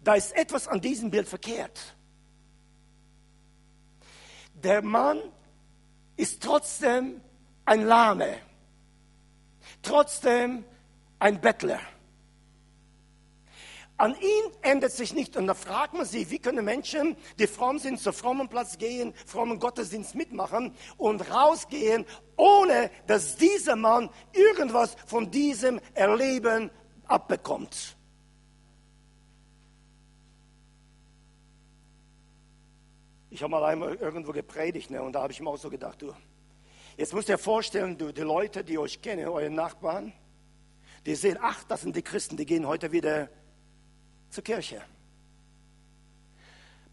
Da 0.03 0.15
ist 0.15 0.35
etwas 0.35 0.67
an 0.67 0.79
diesem 0.79 1.11
Bild 1.11 1.27
verkehrt. 1.27 1.95
Der 4.53 4.81
Mann 4.81 5.19
ist 6.15 6.41
trotzdem 6.43 7.21
ein 7.65 7.81
Lahme, 7.81 8.37
trotzdem 9.81 10.63
ein 11.19 11.41
Bettler. 11.41 11.79
An 14.01 14.15
ihn 14.15 14.51
ändert 14.63 14.93
sich 14.93 15.13
nicht. 15.13 15.37
Und 15.37 15.45
da 15.45 15.53
fragt 15.53 15.93
man 15.93 16.07
sich, 16.07 16.31
wie 16.31 16.39
können 16.39 16.65
Menschen, 16.65 17.15
die 17.37 17.45
fromm 17.45 17.77
sind, 17.77 17.99
zu 17.99 18.11
frommen 18.11 18.49
Platz 18.49 18.79
gehen, 18.79 19.13
frommen 19.27 19.59
Gottesdienst 19.59 20.15
mitmachen 20.15 20.73
und 20.97 21.31
rausgehen, 21.31 22.07
ohne 22.35 22.89
dass 23.05 23.35
dieser 23.35 23.75
Mann 23.75 24.09
irgendwas 24.33 24.95
von 25.05 25.29
diesem 25.29 25.79
Erleben 25.93 26.71
abbekommt. 27.05 27.95
Ich 33.29 33.43
habe 33.43 33.51
mal 33.51 33.65
einmal 33.65 33.93
irgendwo 33.97 34.31
gepredigt 34.31 34.89
ne, 34.89 35.03
und 35.03 35.13
da 35.13 35.21
habe 35.21 35.31
ich 35.31 35.39
mir 35.39 35.49
auch 35.51 35.57
so 35.57 35.69
gedacht, 35.69 36.01
du, 36.01 36.11
jetzt 36.97 37.13
musst 37.13 37.29
du 37.29 37.33
dir 37.33 37.37
vorstellen, 37.37 37.99
du, 37.99 38.11
die 38.11 38.21
Leute, 38.21 38.63
die 38.63 38.79
euch 38.79 38.99
kennen, 38.99 39.27
eure 39.27 39.51
Nachbarn, 39.51 40.11
die 41.05 41.13
sehen, 41.13 41.37
ach, 41.39 41.63
das 41.65 41.81
sind 41.81 41.95
die 41.95 42.01
Christen, 42.01 42.35
die 42.35 42.47
gehen 42.47 42.65
heute 42.65 42.91
wieder 42.91 43.29
zur 44.31 44.43
Kirche. 44.43 44.81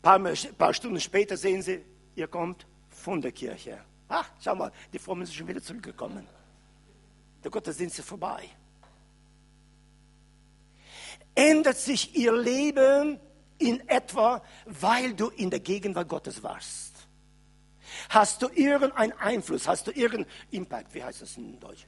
Ein 0.03 0.37
paar, 0.57 0.74
Stunden 0.74 1.01
später 1.01 1.37
sehen 1.37 1.62
sie, 1.62 1.85
ihr 2.14 2.29
kommt 2.29 2.66
von 2.88 3.20
der 3.20 3.33
Kirche. 3.33 3.79
Ach, 4.09 4.31
schau 4.40 4.55
mal, 4.55 4.72
die 4.92 4.98
Frommen 4.98 5.27
sind 5.27 5.35
schon 5.35 5.48
wieder 5.48 5.62
zurückgekommen. 5.62 6.27
Der 7.42 7.51
Gottesdienst 7.51 7.98
ist 7.98 8.09
vorbei. 8.09 8.48
Ändert 11.35 11.77
sich 11.77 12.16
ihr 12.16 12.33
Leben 12.33 13.20
in 13.59 13.87
etwa, 13.88 14.42
weil 14.66 15.14
du 15.14 15.29
in 15.29 15.51
der 15.51 15.61
Gegenwart 15.61 16.09
Gottes 16.09 16.42
warst? 16.42 16.94
Hast 18.09 18.42
du 18.42 18.48
irgendeinen 18.48 19.12
Einfluss? 19.12 19.68
Hast 19.68 19.87
du 19.87 19.90
irgendeinen 19.90 20.27
Impact? 20.51 20.94
Wie 20.94 21.03
heißt 21.03 21.22
das 21.22 21.37
in 21.37 21.59
Deutsch? 21.61 21.87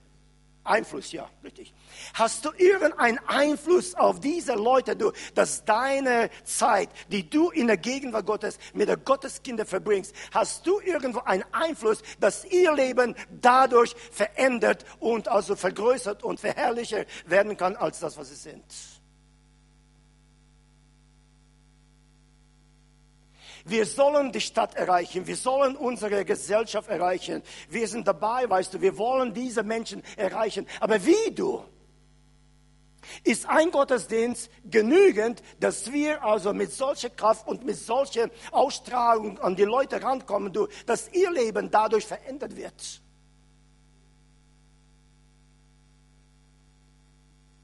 Einfluss, 0.70 1.12
ja, 1.12 1.28
richtig. 1.42 1.74
Hast 2.14 2.44
du 2.44 2.50
irgendeinen 2.56 3.18
Einfluss 3.26 3.94
auf 3.94 4.20
diese 4.20 4.54
Leute, 4.54 4.94
du, 4.94 5.12
dass 5.34 5.64
deine 5.64 6.30
Zeit, 6.44 6.88
die 7.10 7.28
du 7.28 7.50
in 7.50 7.66
der 7.66 7.76
Gegenwart 7.76 8.26
Gottes 8.26 8.58
mit 8.72 8.88
der 8.88 8.96
Gotteskinder 8.96 9.66
verbringst, 9.66 10.14
hast 10.32 10.66
du 10.66 10.80
irgendwo 10.80 11.20
einen 11.20 11.44
Einfluss, 11.52 12.02
dass 12.20 12.44
ihr 12.44 12.72
Leben 12.72 13.16
dadurch 13.40 13.94
verändert 14.12 14.84
und 15.00 15.28
also 15.28 15.56
vergrößert 15.56 16.22
und 16.22 16.38
verherrlicher 16.38 17.04
werden 17.26 17.56
kann 17.56 17.76
als 17.76 17.98
das, 18.00 18.16
was 18.16 18.28
sie 18.28 18.36
sind? 18.36 18.64
Wir 23.64 23.86
sollen 23.86 24.32
die 24.32 24.40
Stadt 24.40 24.74
erreichen, 24.74 25.26
wir 25.26 25.36
sollen 25.36 25.76
unsere 25.76 26.24
Gesellschaft 26.24 26.88
erreichen. 26.88 27.42
Wir 27.68 27.86
sind 27.88 28.06
dabei, 28.06 28.48
weißt 28.48 28.74
du, 28.74 28.80
wir 28.80 28.96
wollen 28.96 29.34
diese 29.34 29.62
Menschen 29.62 30.02
erreichen. 30.16 30.66
Aber 30.80 31.04
wie 31.04 31.30
du? 31.34 31.64
Ist 33.24 33.46
ein 33.46 33.70
Gottesdienst 33.70 34.50
genügend, 34.64 35.42
dass 35.58 35.90
wir 35.90 36.22
also 36.22 36.52
mit 36.52 36.72
solcher 36.72 37.10
Kraft 37.10 37.46
und 37.48 37.64
mit 37.64 37.76
solcher 37.76 38.30
Ausstrahlung 38.52 39.38
an 39.38 39.56
die 39.56 39.64
Leute 39.64 40.02
rankommen, 40.02 40.52
du, 40.52 40.68
dass 40.86 41.10
ihr 41.12 41.30
Leben 41.30 41.70
dadurch 41.70 42.06
verändert 42.06 42.56
wird? 42.56 43.02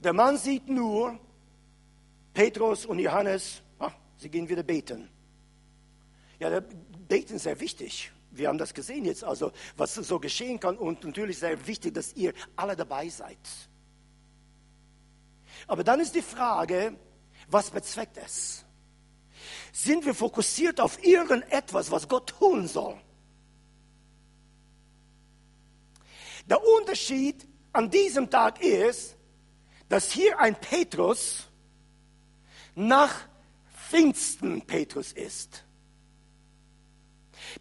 Der 0.02 0.12
Mann 0.12 0.36
sieht 0.36 0.68
nur 0.68 1.18
Petrus 2.32 2.86
und 2.86 2.98
Johannes, 2.98 3.62
ach, 3.78 3.92
sie 4.18 4.28
gehen 4.28 4.48
wieder 4.48 4.62
beten. 4.62 5.08
Ja, 6.38 6.50
der 6.50 6.60
Beten 6.60 7.34
ist 7.36 7.44
sehr 7.44 7.60
wichtig. 7.60 8.12
Wir 8.30 8.48
haben 8.48 8.58
das 8.58 8.74
gesehen 8.74 9.04
jetzt, 9.04 9.24
also 9.24 9.52
was 9.76 9.94
so 9.94 10.18
geschehen 10.18 10.60
kann 10.60 10.76
und 10.76 11.04
natürlich 11.04 11.38
sehr 11.38 11.66
wichtig, 11.66 11.94
dass 11.94 12.12
ihr 12.14 12.34
alle 12.54 12.76
dabei 12.76 13.08
seid. 13.08 13.38
Aber 15.66 15.82
dann 15.82 16.00
ist 16.00 16.14
die 16.14 16.22
Frage, 16.22 16.94
was 17.48 17.70
bezweckt 17.70 18.18
es? 18.18 18.66
sind 19.76 20.06
wir 20.06 20.14
fokussiert 20.14 20.80
auf 20.80 21.04
irgendetwas, 21.04 21.90
was 21.90 22.08
Gott 22.08 22.30
tun 22.38 22.66
soll. 22.66 22.98
Der 26.48 26.64
Unterschied 26.64 27.46
an 27.72 27.90
diesem 27.90 28.30
Tag 28.30 28.62
ist, 28.62 29.16
dass 29.90 30.10
hier 30.12 30.38
ein 30.38 30.58
Petrus 30.58 31.48
nach 32.74 33.14
Pfingsten 33.88 34.62
Petrus 34.62 35.12
ist. 35.12 35.65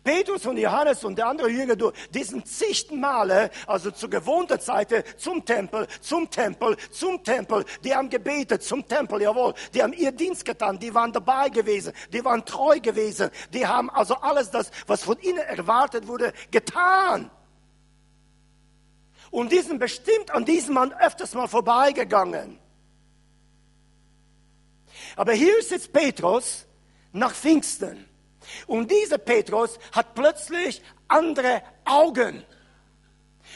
Petrus 0.03 0.45
und 0.45 0.58
Johannes 0.58 1.03
und 1.03 1.17
der 1.17 1.27
andere 1.27 1.49
Jünger, 1.49 1.75
die 1.75 2.23
sind 2.23 2.47
zigten 2.47 2.99
Male, 2.99 3.49
also 3.67 3.91
zu 3.91 4.10
gewohnter 4.10 4.60
Zeit, 4.60 4.93
zum 5.17 5.45
Tempel, 5.45 5.88
zum 6.01 6.29
Tempel, 6.29 6.77
zum 6.91 7.23
Tempel. 7.23 7.65
Die 7.84 7.93
haben 7.93 8.10
gebetet 8.10 8.63
zum 8.63 8.88
Tempel, 8.88 9.21
jawohl. 9.21 9.53
Die 9.73 9.81
haben 9.81 9.93
ihr 9.93 10.12
Dienst 10.12 10.45
getan, 10.45 10.79
die 10.79 10.93
waren 10.93 11.12
dabei 11.12 11.49
gewesen, 11.49 11.93
die 12.12 12.23
waren 12.23 12.45
treu 12.45 12.79
gewesen. 12.79 13.29
Die 13.53 13.65
haben 13.65 13.89
also 13.89 14.15
alles 14.15 14.51
das, 14.51 14.71
was 14.88 15.03
von 15.03 15.19
ihnen 15.19 15.39
erwartet 15.39 16.08
wurde, 16.08 16.34
getan. 16.51 17.31
Und 19.31 19.51
die 19.51 19.60
sind 19.60 19.79
bestimmt 19.79 20.31
an 20.31 20.45
diesem 20.45 20.75
Mann 20.75 20.93
öfters 20.93 21.34
mal 21.34 21.47
vorbeigegangen. 21.47 22.60
Aber 25.15 25.34
hier 25.34 25.58
ist 25.60 25.71
jetzt 25.71 25.91
Petrus 25.91 26.65
nach 27.12 27.34
Pfingsten. 27.34 28.05
Und 28.67 28.91
dieser 28.91 29.17
Petrus 29.17 29.79
hat 29.91 30.15
plötzlich 30.15 30.81
andere 31.08 31.62
Augen. 31.86 32.43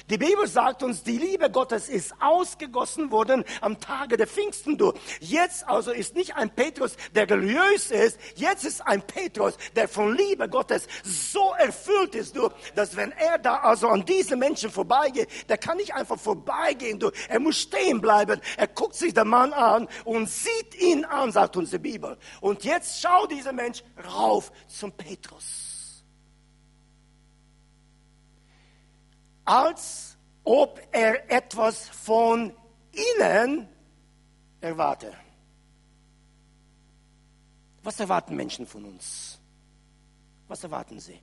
Die 0.09 0.17
Bibel 0.17 0.47
sagt 0.47 0.81
uns, 0.81 1.03
die 1.03 1.19
Liebe 1.19 1.51
Gottes 1.51 1.87
ist 1.87 2.15
ausgegossen 2.19 3.11
worden 3.11 3.45
am 3.61 3.79
Tage 3.79 4.17
der 4.17 4.25
Pfingsten. 4.25 4.75
Du. 4.75 4.93
Jetzt 5.19 5.67
also 5.67 5.91
ist 5.91 6.15
nicht 6.15 6.35
ein 6.35 6.49
Petrus, 6.49 6.95
der 7.13 7.29
religiös 7.29 7.91
ist. 7.91 8.19
Jetzt 8.35 8.65
ist 8.65 8.81
ein 8.87 9.03
Petrus, 9.03 9.55
der 9.75 9.87
von 9.87 10.15
Liebe 10.15 10.49
Gottes 10.49 10.87
so 11.03 11.53
erfüllt 11.59 12.15
ist, 12.15 12.35
du, 12.35 12.49
dass 12.73 12.95
wenn 12.95 13.11
er 13.11 13.37
da 13.37 13.57
also 13.57 13.87
an 13.87 14.03
diese 14.03 14.35
Menschen 14.35 14.71
vorbeigeht, 14.71 15.29
der 15.47 15.59
kann 15.59 15.77
nicht 15.77 15.93
einfach 15.93 16.17
vorbeigehen, 16.17 16.99
du. 16.99 17.11
Er 17.27 17.39
muss 17.39 17.57
stehen 17.57 18.01
bleiben. 18.01 18.41
Er 18.57 18.67
guckt 18.67 18.95
sich 18.95 19.13
den 19.13 19.27
Mann 19.27 19.53
an 19.53 19.87
und 20.05 20.27
sieht 20.27 20.73
ihn 20.79 21.05
an, 21.05 21.31
sagt 21.31 21.55
unsere 21.55 21.79
Bibel. 21.79 22.17
Und 22.41 22.63
jetzt 22.63 22.99
schaut 22.99 23.31
dieser 23.31 23.53
Mensch 23.53 23.83
rauf 24.11 24.51
zum 24.67 24.91
Petrus. 24.91 25.68
Als 29.49 30.15
ob 30.43 30.79
er 30.91 31.31
etwas 31.31 31.89
von 31.89 32.53
ihnen 32.91 33.67
erwarte. 34.61 35.11
Was 37.81 37.99
erwarten 37.99 38.35
Menschen 38.35 38.67
von 38.67 38.85
uns? 38.85 39.39
Was 40.47 40.63
erwarten 40.63 40.99
sie? 40.99 41.19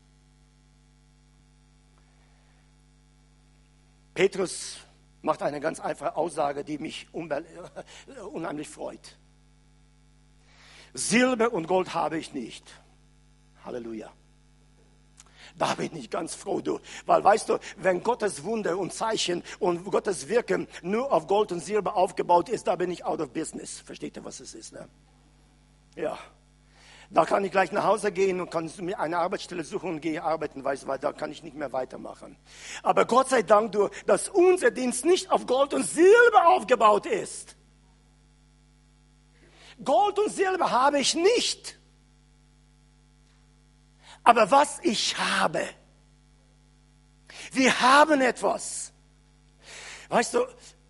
Petrus 4.13 4.79
macht 5.23 5.43
eine 5.43 5.61
ganz 5.61 5.79
einfache 5.79 6.17
Aussage, 6.17 6.65
die 6.65 6.79
mich 6.79 7.07
unheimlich 7.13 8.69
freut. 8.69 9.17
Silber 10.95 11.53
und 11.53 11.69
Gold 11.69 11.95
habe 11.95 12.19
ich 12.19 12.33
nicht. 12.33 12.65
Halleluja. 13.65 14.11
Da 15.59 15.75
bin 15.75 15.97
ich 15.97 16.11
ganz 16.11 16.35
froh, 16.35 16.61
du. 16.61 16.81
Weil 17.07 17.25
weißt 17.25 17.49
du, 17.49 17.59
wenn 17.79 18.03
Gottes 18.03 18.45
Wunder 18.45 18.77
und 18.77 18.93
Zeichen 18.93 19.43
und 19.59 19.85
Gottes 19.85 20.29
Wirken 20.29 20.69
nur 20.83 21.11
auf 21.13 21.27
Gold 21.27 21.51
und 21.53 21.61
Silber 21.61 21.97
aufgebaut 21.97 22.49
ist, 22.49 22.67
da 22.67 22.77
bin 22.77 22.91
ich 22.91 23.05
out 23.05 23.21
of 23.21 23.31
business. 23.31 23.81
Versteht 23.81 24.17
ihr, 24.17 24.25
was 24.25 24.41
es 24.41 24.55
ist? 24.55 24.73
Ne? 24.73 24.89
Ja. 25.95 26.19
Da 27.11 27.25
kann 27.25 27.45
ich 27.45 27.53
gleich 27.53 27.71
nach 27.73 27.85
Hause 27.85 28.11
gehen 28.11 28.41
und 28.41 28.51
kann 28.51 28.71
mir 28.81 28.99
eine 28.99 29.19
Arbeitsstelle 29.19 29.63
suchen 29.63 29.91
und 29.91 30.01
gehe 30.01 30.23
arbeiten, 30.23 30.65
weißt 30.65 30.83
du, 30.83 30.87
weil 30.89 30.99
da 30.99 31.13
kann 31.13 31.31
ich 31.31 31.43
nicht 31.43 31.57
mehr 31.57 31.73
weitermachen. 31.73 32.37
Aber 32.83 33.05
Gott 33.05 33.29
sei 33.29 33.43
Dank, 33.43 33.73
du, 33.73 33.89
dass 34.07 34.29
unser 34.29 34.73
Dienst 34.73 35.05
nicht 35.05 35.31
auf 35.31 35.47
Gold 35.47 35.73
und 35.73 35.85
Silber 35.85 36.49
aufgebaut 36.49 37.07
ist. 37.07 37.57
Gold 39.85 40.19
und 40.19 40.31
Silber 40.31 40.71
habe 40.71 40.99
ich 40.99 41.15
nicht. 41.15 41.79
Aber 44.27 44.51
was 44.51 44.81
ich 44.83 45.17
habe, 45.17 45.63
wir 47.53 47.81
haben 47.81 48.21
etwas. 48.21 48.93
Weißt 50.09 50.35
du, 50.35 50.41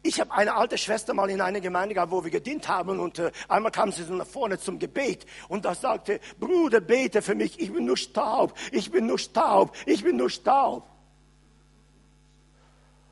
ich 0.03 0.18
habe 0.20 0.33
eine 0.33 0.55
alte 0.55 0.79
Schwester 0.79 1.12
mal 1.12 1.29
in 1.29 1.42
einer 1.42 1.61
Gemeinde 1.61 1.94
gehabt, 1.94 2.12
wo 2.12 2.25
wir 2.25 2.31
gedient 2.31 2.66
haben 2.66 2.99
und 2.99 3.18
äh, 3.18 3.31
einmal 3.46 3.72
kam 3.72 3.92
sie 3.92 4.05
so 4.05 4.14
nach 4.14 4.27
vorne 4.27 4.59
zum 4.59 4.79
Gebet 4.79 5.27
und 5.49 5.66
da 5.66 5.75
sagte, 5.75 6.18
Bruder, 6.40 6.81
bete 6.81 7.20
für 7.20 7.35
mich, 7.35 7.61
ich 7.61 7.70
bin 7.75 7.85
nur 7.85 7.99
Staub, 7.99 8.55
ich 8.72 8.90
bin 8.90 9.05
nur 9.05 9.18
Staub, 9.18 9.77
ich 9.85 10.03
bin 10.03 10.16
nur 10.16 10.31
Staub. 10.31 10.88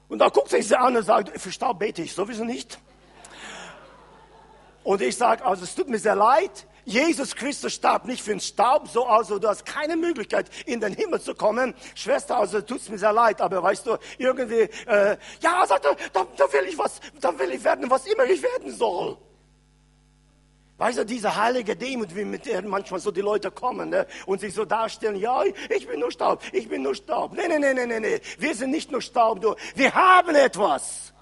Und 0.08 0.20
da 0.20 0.30
guckt 0.30 0.48
sie 0.48 0.62
sie 0.62 0.78
an 0.78 0.96
und 0.96 1.02
sagt, 1.02 1.38
für 1.38 1.52
Staub 1.52 1.80
bete 1.80 2.00
ich 2.00 2.14
sowieso 2.14 2.44
nicht. 2.44 2.78
Und 4.84 5.02
ich 5.02 5.18
sage, 5.18 5.44
also 5.44 5.64
es 5.64 5.74
tut 5.74 5.90
mir 5.90 5.98
sehr 5.98 6.16
leid, 6.16 6.66
Jesus 6.84 7.34
Christus 7.34 7.72
starb 7.74 8.04
nicht 8.04 8.22
für 8.22 8.30
den 8.30 8.40
Staub, 8.40 8.88
so 8.88 9.06
also 9.06 9.38
du 9.38 9.48
hast 9.48 9.64
keine 9.64 9.96
Möglichkeit 9.96 10.50
in 10.66 10.80
den 10.80 10.92
Himmel 10.92 11.20
zu 11.20 11.34
kommen. 11.34 11.74
Schwester, 11.94 12.36
also 12.36 12.60
tut's 12.60 12.88
mir 12.88 12.98
sehr 12.98 13.12
leid, 13.12 13.40
aber 13.40 13.62
weißt 13.62 13.86
du, 13.86 13.96
irgendwie, 14.18 14.68
äh, 14.86 15.16
ja, 15.40 15.66
sagt 15.66 15.86
er, 15.86 15.96
da, 16.12 16.26
da 16.36 16.52
will 16.52 16.68
ich 16.68 16.78
was, 16.78 17.00
da 17.20 17.38
will 17.38 17.52
ich 17.52 17.64
werden, 17.64 17.90
was 17.90 18.06
immer 18.06 18.24
ich 18.24 18.42
werden 18.42 18.70
soll. 18.70 19.16
Weißt 20.76 20.98
du, 20.98 21.06
diese 21.06 21.36
heilige 21.36 21.76
Demut, 21.76 22.14
wie 22.16 22.24
mit 22.24 22.46
der 22.46 22.60
manchmal 22.62 22.98
so 22.98 23.12
die 23.12 23.20
Leute 23.20 23.52
kommen 23.52 23.90
ne, 23.90 24.06
und 24.26 24.40
sich 24.40 24.52
so 24.52 24.64
darstellen, 24.64 25.16
ja, 25.16 25.44
ich 25.44 25.86
bin 25.86 26.00
nur 26.00 26.10
Staub, 26.10 26.42
ich 26.52 26.68
bin 26.68 26.82
nur 26.82 26.96
Staub. 26.96 27.32
Nee, 27.32 27.46
nee, 27.48 27.60
nee, 27.60 27.74
nee, 27.74 27.86
nee, 27.86 28.00
nee. 28.00 28.20
Wir 28.38 28.54
sind 28.54 28.72
nicht 28.72 28.90
nur 28.90 29.00
Staub, 29.00 29.40
du. 29.40 29.54
Wir 29.76 29.94
haben 29.94 30.34
etwas. 30.34 31.13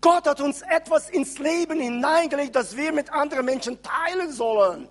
Gott 0.00 0.26
hat 0.26 0.40
uns 0.40 0.62
etwas 0.62 1.10
ins 1.10 1.38
Leben 1.38 1.78
hineingelegt, 1.78 2.56
das 2.56 2.76
wir 2.76 2.92
mit 2.92 3.12
anderen 3.12 3.44
Menschen 3.44 3.78
teilen 3.82 4.32
sollen. 4.32 4.88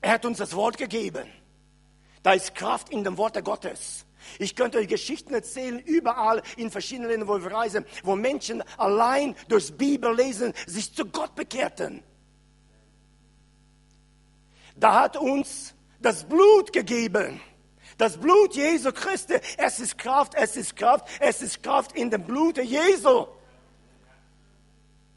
Er 0.00 0.12
hat 0.12 0.24
uns 0.24 0.38
das 0.38 0.54
Wort 0.56 0.78
gegeben. 0.78 1.28
Da 2.22 2.32
ist 2.32 2.54
Kraft 2.54 2.90
in 2.90 3.04
dem 3.04 3.18
Wort 3.18 3.42
Gottes. 3.44 4.06
Ich 4.38 4.54
könnte 4.54 4.78
euch 4.78 4.88
Geschichten 4.88 5.34
erzählen, 5.34 5.78
überall 5.78 6.42
in 6.56 6.70
verschiedenen 6.70 7.10
Ländern, 7.10 7.28
wo 7.28 7.42
wir 7.42 7.52
reisen, 7.52 7.84
wo 8.02 8.16
Menschen 8.16 8.62
allein 8.76 9.34
durchs 9.48 9.70
Bibellesen 9.70 10.52
sich 10.66 10.94
zu 10.94 11.06
Gott 11.06 11.34
bekehrten. 11.34 12.02
Da 14.76 15.00
hat 15.00 15.16
uns 15.16 15.74
das 16.00 16.24
Blut 16.24 16.72
gegeben. 16.72 17.40
Das 18.00 18.16
Blut 18.16 18.54
Jesu 18.54 18.92
Christi, 18.92 19.34
es 19.58 19.78
ist 19.78 19.98
Kraft, 19.98 20.32
es 20.34 20.56
ist 20.56 20.74
Kraft, 20.74 21.06
es 21.20 21.42
ist 21.42 21.62
Kraft 21.62 21.92
in 21.92 22.08
dem 22.08 22.22
Blute 22.22 22.62
Jesu. 22.62 23.26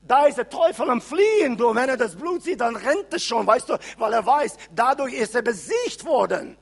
Da 0.02 0.26
ist 0.26 0.38
der 0.38 0.50
Teufel 0.50 0.90
am 0.90 1.00
Fliehen, 1.00 1.56
du. 1.56 1.74
Wenn 1.74 1.88
er 1.88 1.96
das 1.96 2.14
Blut 2.14 2.44
sieht, 2.44 2.60
dann 2.60 2.76
rennt 2.76 3.14
es 3.14 3.24
schon, 3.24 3.48
weißt 3.48 3.70
du, 3.70 3.78
weil 3.98 4.12
er 4.12 4.26
weiß, 4.26 4.58
dadurch 4.76 5.14
ist 5.14 5.34
er 5.34 5.44
besiegt 5.44 6.04
worden. 6.04 6.58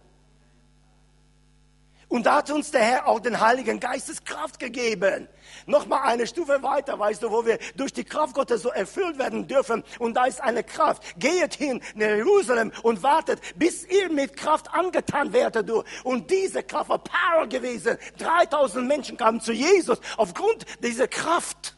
Und 2.12 2.26
da 2.26 2.36
hat 2.36 2.52
uns 2.52 2.72
der 2.72 2.82
Herr 2.82 3.08
auch 3.08 3.22
den 3.22 3.40
Heiligen 3.40 3.80
Geistes 3.80 4.26
Kraft 4.26 4.60
gegeben. 4.60 5.30
Nochmal 5.66 6.02
eine 6.04 6.28
Stufe 6.28 6.62
weiter, 6.62 7.00
weißt 7.00 7.24
du, 7.24 7.32
wo 7.32 7.46
wir 7.46 7.58
durch 7.78 7.94
die 7.94 8.04
Kraft 8.04 8.36
Gottes 8.36 8.64
so 8.64 8.70
erfüllt 8.70 9.18
werden 9.18 9.48
dürfen. 9.48 9.82
Und 9.98 10.16
da 10.18 10.26
ist 10.26 10.42
eine 10.42 10.62
Kraft. 10.62 11.04
Geht 11.18 11.54
hin 11.54 11.82
nach 11.96 12.08
Jerusalem 12.08 12.74
und 12.84 13.02
wartet, 13.02 13.40
bis 13.56 13.86
ihr 13.86 14.12
mit 14.12 14.36
Kraft 14.36 14.74
angetan 14.74 15.32
werdet. 15.32 15.72
Und 16.04 16.30
diese 16.30 16.64
Kraft 16.64 16.90
war 16.90 17.00
Power 17.00 17.48
gewesen. 17.48 17.98
3000 18.18 18.86
Menschen 18.86 19.16
kamen 19.16 19.40
zu 19.40 19.54
Jesus 19.54 20.02
aufgrund 20.18 20.66
dieser 20.84 21.08
Kraft. 21.08 21.78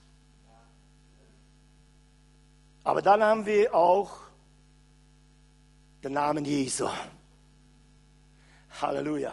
Aber 2.84 3.04
dann 3.04 3.22
haben 3.22 3.46
wir 3.46 3.76
auch 3.76 4.18
den 6.04 6.14
Namen 6.14 6.44
Jesu. 6.44 6.90
Halleluja. 8.82 9.32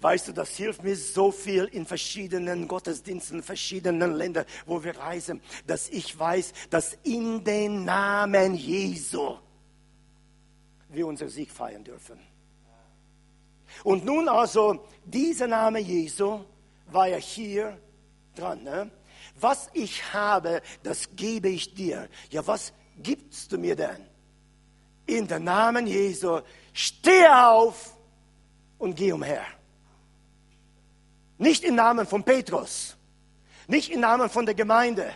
Weißt 0.00 0.28
du, 0.28 0.32
das 0.32 0.56
hilft 0.56 0.82
mir 0.82 0.96
so 0.96 1.32
viel 1.32 1.64
in 1.64 1.86
verschiedenen 1.86 2.68
Gottesdiensten, 2.68 3.42
verschiedenen 3.42 4.12
Ländern, 4.14 4.44
wo 4.66 4.82
wir 4.84 4.96
reisen, 4.96 5.40
dass 5.66 5.88
ich 5.88 6.18
weiß, 6.18 6.52
dass 6.70 6.98
in 7.02 7.42
den 7.44 7.84
Namen 7.84 8.54
Jesu 8.54 9.36
wir 10.88 11.06
unser 11.06 11.28
Sieg 11.28 11.50
feiern 11.50 11.84
dürfen. 11.84 12.18
Und 13.84 14.04
nun 14.04 14.28
also, 14.28 14.86
dieser 15.04 15.46
Name 15.46 15.80
Jesu 15.80 16.40
war 16.86 17.08
ja 17.08 17.16
hier 17.16 17.78
dran. 18.34 18.62
Ne? 18.62 18.90
Was 19.38 19.70
ich 19.74 20.12
habe, 20.12 20.62
das 20.82 21.08
gebe 21.14 21.48
ich 21.48 21.74
dir. 21.74 22.08
Ja, 22.30 22.46
was 22.46 22.72
gibst 22.98 23.52
du 23.52 23.58
mir 23.58 23.76
denn? 23.76 24.06
In 25.06 25.26
den 25.26 25.44
Namen 25.44 25.86
Jesu, 25.86 26.40
steh 26.72 27.26
auf 27.28 27.96
und 28.78 28.96
geh 28.96 29.12
umher. 29.12 29.44
Nicht 31.38 31.64
im 31.64 31.74
Namen 31.74 32.06
von 32.06 32.24
Petrus, 32.24 32.96
nicht 33.66 33.90
im 33.90 34.00
Namen 34.00 34.30
von 34.30 34.46
der 34.46 34.54
Gemeinde, 34.54 35.12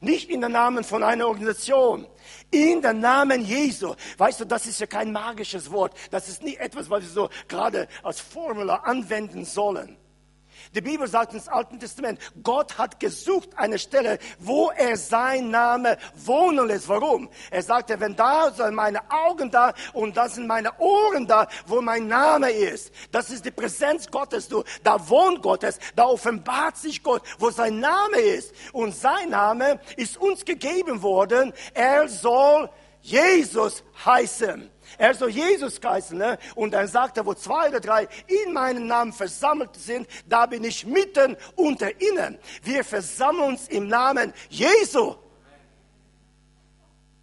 Nicht 0.00 0.30
in 0.30 0.40
den 0.40 0.52
Namen 0.52 0.82
von 0.82 1.02
einer 1.02 1.26
Organisation. 1.26 2.06
In 2.50 2.80
den 2.80 3.00
Namen 3.00 3.44
Jesu. 3.44 3.94
Weißt 4.16 4.40
du, 4.40 4.44
das 4.46 4.66
ist 4.66 4.80
ja 4.80 4.86
kein 4.86 5.12
magisches 5.12 5.70
Wort. 5.70 5.94
Das 6.10 6.26
ist 6.28 6.42
nicht 6.42 6.58
etwas, 6.58 6.88
was 6.88 7.02
wir 7.02 7.10
so 7.10 7.30
gerade 7.48 7.86
als 8.02 8.18
Formula 8.18 8.76
anwenden 8.76 9.44
sollen. 9.44 9.98
Die 10.74 10.80
Bibel 10.80 11.08
sagt 11.08 11.34
ins 11.34 11.48
Alten 11.48 11.78
Testament, 11.78 12.20
Gott 12.42 12.78
hat 12.78 13.00
gesucht 13.00 13.50
eine 13.56 13.78
Stelle, 13.78 14.18
wo 14.38 14.70
er 14.70 14.96
sein 14.96 15.50
Name 15.50 15.98
wohnen 16.14 16.66
lässt. 16.66 16.88
Warum? 16.88 17.28
Er 17.50 17.62
sagte, 17.62 17.98
wenn 18.00 18.16
da 18.16 18.50
sind 18.52 18.74
meine 18.74 19.10
Augen 19.10 19.50
da 19.50 19.74
und 19.92 20.16
da 20.16 20.28
sind 20.28 20.46
meine 20.46 20.78
Ohren 20.78 21.26
da, 21.26 21.48
wo 21.66 21.80
mein 21.80 22.06
Name 22.06 22.50
ist. 22.50 22.92
Das 23.10 23.30
ist 23.30 23.44
die 23.44 23.50
Präsenz 23.50 24.10
Gottes, 24.10 24.48
du. 24.48 24.64
Da 24.82 25.08
wohnt 25.08 25.42
Gottes, 25.42 25.78
da 25.96 26.04
offenbart 26.04 26.76
sich 26.76 27.02
Gott, 27.02 27.22
wo 27.38 27.50
sein 27.50 27.80
Name 27.80 28.18
ist. 28.18 28.54
Und 28.72 28.94
sein 28.94 29.30
Name 29.30 29.80
ist 29.96 30.16
uns 30.16 30.44
gegeben 30.44 31.02
worden. 31.02 31.52
Er 31.74 32.08
soll 32.08 32.70
Jesus 33.02 33.82
heißen. 34.04 34.70
Er 34.98 35.14
soll 35.14 35.30
Jesus 35.30 35.80
heißen. 35.82 36.16
Ne? 36.16 36.38
Und 36.54 36.72
dann 36.72 36.86
sagt 36.86 37.16
er, 37.16 37.26
wo 37.26 37.34
zwei 37.34 37.68
oder 37.68 37.80
drei 37.80 38.08
in 38.26 38.52
meinem 38.52 38.86
Namen 38.86 39.12
versammelt 39.12 39.76
sind, 39.76 40.06
da 40.28 40.46
bin 40.46 40.64
ich 40.64 40.86
mitten 40.86 41.36
unter 41.56 42.00
ihnen. 42.00 42.38
Wir 42.62 42.84
versammeln 42.84 43.50
uns 43.50 43.68
im 43.68 43.88
Namen 43.88 44.32
Jesu. 44.48 45.16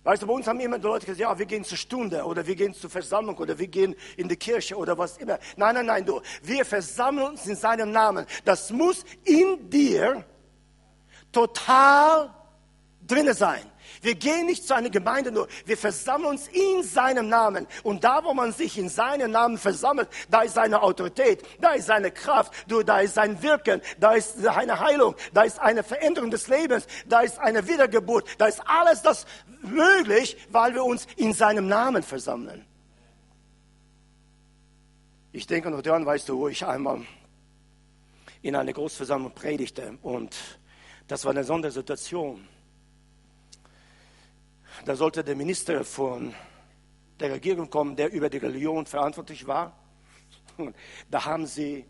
Weißt 0.07 0.21
du, 0.21 0.27
bei 0.27 0.33
uns 0.33 0.47
haben 0.47 0.61
immer 0.61 0.79
die 0.79 0.85
Leute 0.85 1.05
gesagt, 1.05 1.19
ja, 1.19 1.37
wir 1.37 1.45
gehen 1.45 1.65
zur 1.65 1.77
Stunde 1.77 2.23
oder 2.23 2.47
wir 2.47 2.55
gehen 2.55 2.73
zur 2.73 2.89
Versammlung 2.89 3.35
oder 3.39 3.59
wir 3.59 3.67
gehen 3.67 3.93
in 4.15 4.29
die 4.29 4.37
Kirche 4.37 4.77
oder 4.77 4.97
was 4.97 5.17
immer. 5.17 5.37
Nein, 5.57 5.75
nein, 5.75 5.85
nein, 5.85 6.05
du. 6.05 6.21
Wir 6.41 6.63
versammeln 6.63 7.31
uns 7.31 7.45
in 7.45 7.57
seinem 7.57 7.91
Namen. 7.91 8.25
Das 8.45 8.71
muss 8.71 9.03
in 9.25 9.69
dir 9.69 10.23
total 11.29 12.33
drinne 13.05 13.33
sein. 13.33 13.69
Wir 14.01 14.15
gehen 14.15 14.45
nicht 14.45 14.67
zu 14.67 14.75
einer 14.75 14.89
Gemeinde 14.89 15.31
nur, 15.31 15.47
wir 15.65 15.77
versammeln 15.77 16.31
uns 16.31 16.47
in 16.47 16.83
seinem 16.83 17.29
Namen. 17.29 17.67
Und 17.83 18.03
da, 18.03 18.23
wo 18.23 18.33
man 18.33 18.51
sich 18.53 18.77
in 18.77 18.89
seinem 18.89 19.31
Namen 19.31 19.57
versammelt, 19.57 20.09
da 20.29 20.41
ist 20.41 20.55
seine 20.55 20.81
Autorität, 20.81 21.43
da 21.59 21.71
ist 21.71 21.87
seine 21.87 22.11
Kraft, 22.11 22.53
da 22.85 22.99
ist 22.99 23.15
sein 23.15 23.41
Wirken, 23.41 23.81
da 23.99 24.13
ist 24.13 24.45
eine 24.47 24.79
Heilung, 24.79 25.15
da 25.33 25.43
ist 25.43 25.59
eine 25.59 25.83
Veränderung 25.83 26.31
des 26.31 26.47
Lebens, 26.47 26.87
da 27.07 27.21
ist 27.21 27.39
eine 27.39 27.67
Wiedergeburt, 27.67 28.27
da 28.37 28.47
ist 28.47 28.61
alles 28.65 29.01
das 29.01 29.25
möglich, 29.61 30.37
weil 30.49 30.73
wir 30.73 30.83
uns 30.83 31.07
in 31.15 31.33
seinem 31.33 31.67
Namen 31.67 32.03
versammeln. 32.03 32.65
Ich 35.31 35.45
denke 35.45 35.69
noch 35.69 35.81
daran, 35.81 36.05
weißt 36.05 36.29
du, 36.29 36.39
wo 36.39 36.47
ich 36.47 36.65
einmal 36.65 37.01
in 38.41 38.55
einer 38.55 38.73
Großversammlung 38.73 39.33
predigte 39.33 39.97
und 40.01 40.35
das 41.07 41.23
war 41.25 41.31
eine 41.31 41.43
Sondersituation. 41.43 42.47
Da 44.85 44.95
sollte 44.95 45.23
der 45.23 45.35
Minister 45.35 45.83
von 45.83 46.33
der 47.19 47.31
Regierung 47.33 47.69
kommen, 47.69 47.95
der 47.95 48.11
über 48.11 48.29
die 48.29 48.37
Religion 48.37 48.85
verantwortlich 48.85 49.47
war. 49.47 49.77
Da 51.11 51.25
haben 51.25 51.45
sie 51.45 51.85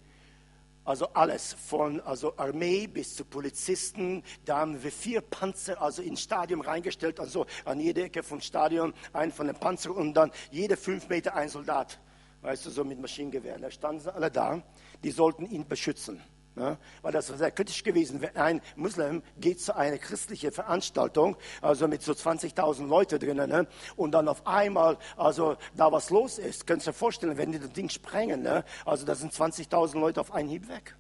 also 0.84 1.08
alles, 1.14 1.54
von 1.54 2.00
also 2.02 2.38
Armee 2.38 2.88
bis 2.88 3.16
zu 3.16 3.26
Polizisten. 3.26 4.24
Da 4.46 4.60
haben 4.60 4.82
wir 4.82 4.92
vier 4.92 5.22
Panzer 5.22 5.82
also 5.82 6.02
ins 6.02 6.22
Stadion 6.22 6.62
reingestellt, 6.62 7.20
also 7.20 7.46
an 7.66 7.80
jede 7.80 8.04
Ecke 8.04 8.24
vom 8.24 8.40
Stadion 8.40 8.94
ein 9.12 9.32
von 9.32 9.48
den 9.48 9.56
Panzern 9.56 9.94
und 9.94 10.14
dann 10.14 10.32
jede 10.50 10.78
fünf 10.78 11.10
Meter 11.10 11.36
ein 11.36 11.50
Soldat, 11.50 12.00
weißt 12.42 12.66
du, 12.66 12.70
so 12.70 12.84
mit 12.86 13.00
Maschinengewehren. 13.00 13.62
Da 13.62 13.72
standen 13.72 14.02
sie 14.02 14.14
alle 14.14 14.32
da, 14.32 14.62
die 15.04 15.12
sollten 15.12 15.46
ihn 15.50 15.68
beschützen. 15.68 16.22
Ja, 16.58 16.78
weil 17.04 17.12
das 17.12 17.28
sehr 17.28 17.52
kritisch 17.52 17.84
gewesen. 17.84 18.20
Wenn 18.20 18.36
ein 18.36 18.62
Muslim 18.76 19.22
geht 19.40 19.62
zu 19.62 19.76
einer 19.76 20.00
christlichen 20.00 20.52
Veranstaltung, 20.52 21.38
also 21.62 21.88
mit 21.88 22.02
so 22.02 22.14
20.000 22.14 22.88
Leuten 22.88 23.20
drinnen, 23.20 23.50
ne, 23.50 23.68
und 23.96 24.12
dann 24.12 24.28
auf 24.28 24.48
einmal, 24.48 24.98
also 25.18 25.58
da 25.76 25.92
was 25.92 26.10
los 26.10 26.40
ist, 26.40 26.66
könnt 26.66 26.84
ihr 26.84 26.90
euch 26.90 26.96
vorstellen, 26.96 27.38
wenn 27.38 27.52
die 27.52 27.60
das 27.60 27.72
Ding 27.74 27.90
sprengen, 27.90 28.42
ne, 28.42 28.64
also 28.86 29.06
da 29.06 29.14
sind 29.14 29.34
20.000 29.34 30.00
Leute 30.00 30.20
auf 30.20 30.34
einen 30.34 30.50
Hieb 30.50 30.68
weg. 30.68 30.96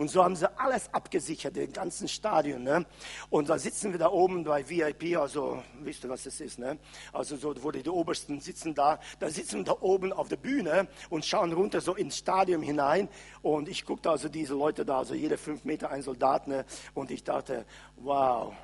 Und 0.00 0.08
so 0.08 0.24
haben 0.24 0.34
sie 0.34 0.50
alles 0.58 0.88
abgesichert, 0.94 1.56
den 1.56 1.74
ganzen 1.74 2.08
Stadion. 2.08 2.62
Ne? 2.62 2.86
Und 3.28 3.50
da 3.50 3.58
sitzen 3.58 3.92
wir 3.92 3.98
da 3.98 4.08
oben 4.08 4.44
bei 4.44 4.66
VIP, 4.66 5.18
also 5.18 5.62
wisst 5.82 6.04
ihr, 6.04 6.08
was 6.08 6.22
das 6.22 6.40
ist, 6.40 6.58
ne? 6.58 6.78
Also 7.12 7.36
so, 7.36 7.54
wo 7.62 7.70
die, 7.70 7.82
die 7.82 7.90
Obersten 7.90 8.40
sitzen 8.40 8.74
da, 8.74 8.98
da 9.18 9.28
sitzen 9.28 9.58
wir 9.58 9.64
da 9.64 9.76
oben 9.78 10.14
auf 10.14 10.28
der 10.28 10.38
Bühne 10.38 10.88
und 11.10 11.26
schauen 11.26 11.52
runter 11.52 11.82
so 11.82 11.94
ins 11.94 12.16
Stadion 12.16 12.62
hinein. 12.62 13.10
Und 13.42 13.68
ich 13.68 13.84
guckte 13.84 14.08
also 14.08 14.30
diese 14.30 14.54
Leute 14.54 14.86
da, 14.86 15.00
also 15.00 15.12
jede 15.12 15.36
fünf 15.36 15.64
Meter 15.64 15.90
ein 15.90 16.00
Soldat, 16.00 16.48
ne? 16.48 16.64
Und 16.94 17.10
ich 17.10 17.22
dachte, 17.22 17.66
wow, 17.96 18.54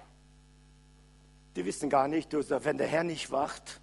die 1.54 1.66
wissen 1.66 1.90
gar 1.90 2.08
nicht, 2.08 2.32
wenn 2.32 2.78
der 2.78 2.86
Herr 2.86 3.04
nicht 3.04 3.30
wacht 3.30 3.82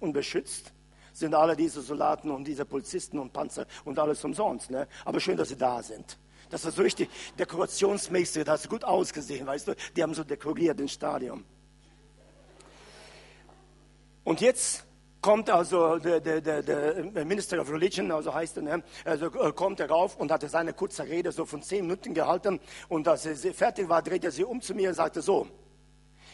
und 0.00 0.12
beschützt, 0.12 0.72
sind 1.12 1.36
alle 1.36 1.54
diese 1.54 1.82
Soldaten 1.82 2.32
und 2.32 2.48
diese 2.48 2.64
Polizisten 2.64 3.20
und 3.20 3.32
Panzer 3.32 3.66
und 3.84 3.96
alles 3.96 4.24
umsonst. 4.24 4.72
Ne? 4.72 4.88
Aber 5.04 5.20
schön, 5.20 5.36
dass 5.36 5.50
sie 5.50 5.56
da 5.56 5.84
sind. 5.84 6.18
Das 6.50 6.64
war 6.64 6.72
so 6.72 6.82
richtig 6.82 7.08
dekorationsmäßig, 7.38 8.44
das 8.44 8.64
hat 8.64 8.70
gut 8.70 8.84
ausgesehen, 8.84 9.46
weißt 9.46 9.68
du. 9.68 9.74
Die 9.96 10.02
haben 10.02 10.14
so 10.14 10.24
dekoriert 10.24 10.78
das 10.80 10.92
Stadion. 10.92 11.44
Und 14.24 14.40
jetzt 14.40 14.84
kommt 15.20 15.48
also 15.50 15.98
der, 15.98 16.20
der, 16.20 16.40
der, 16.40 16.62
der 16.62 17.24
Minister 17.24 17.60
of 17.60 17.70
Religion, 17.70 18.10
also 18.10 18.34
heißt 18.34 18.56
er, 18.58 18.62
ne? 18.62 18.82
also 19.04 19.26
äh, 19.26 19.52
kommt 19.52 19.80
er 19.80 19.88
rauf 19.88 20.16
und 20.16 20.30
hatte 20.30 20.48
seine 20.48 20.72
kurze 20.72 21.04
Rede 21.04 21.30
so 21.30 21.44
von 21.44 21.62
zehn 21.62 21.86
Minuten 21.86 22.14
gehalten. 22.14 22.60
Und 22.88 23.06
als 23.06 23.26
er 23.26 23.54
fertig 23.54 23.88
war, 23.88 24.02
dreht 24.02 24.24
er 24.24 24.30
sich 24.30 24.44
um 24.44 24.60
zu 24.60 24.74
mir 24.74 24.88
und 24.88 24.94
sagte 24.94 25.22
so, 25.22 25.46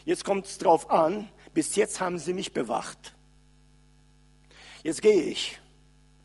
jetzt 0.05 0.25
kommt 0.25 0.45
es 0.45 0.57
drauf 0.57 0.89
an, 0.89 1.29
bis 1.53 1.75
jetzt 1.75 1.99
haben 1.99 2.17
sie 2.17 2.33
mich 2.33 2.53
bewacht. 2.53 3.15
Jetzt 4.83 5.01
gehe 5.01 5.21
ich. 5.23 5.59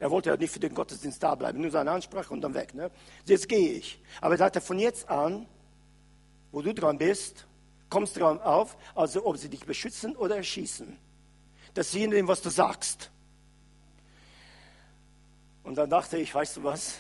Er 0.03 0.11
wollte 0.11 0.31
ja 0.31 0.37
nicht 0.37 0.53
für 0.53 0.59
den 0.59 0.75
Gottesdienst 0.75 1.23
da 1.23 1.37
bleiben, 1.37 1.61
nur 1.61 1.71
seine 1.71 1.93
Ansprache 1.93 2.35
und 2.35 2.41
dann 2.41 2.55
weg. 2.55 2.75
Ne? 2.75 2.91
Jetzt 3.25 3.49
gehe 3.49 3.75
ich. 3.75 4.03
Aber 4.21 4.35
er 4.35 4.39
sagte, 4.39 4.61
von 4.61 4.77
jetzt 4.81 5.09
an, 5.09 5.47
wo 6.51 6.61
du 6.61 6.75
dran 6.75 6.99
bist, 6.99 7.47
kommst 7.89 8.17
du 8.17 8.21
dran 8.21 8.41
auf, 8.41 8.77
also 8.97 9.25
ob 9.25 9.37
sie 9.37 9.49
dich 9.49 9.65
beschützen 9.65 10.17
oder 10.17 10.39
erschießen. 10.39 10.99
Das 11.75 11.87
ist 11.87 11.95
je 11.95 12.09
nachdem, 12.09 12.27
was 12.27 12.43
du 12.43 12.51
sagst. 12.51 13.13
Und 15.63 15.77
dann 15.77 15.89
dachte 15.89 16.19
ich, 16.19 16.35
weißt 16.35 16.57
du 16.57 16.65
was? 16.65 16.97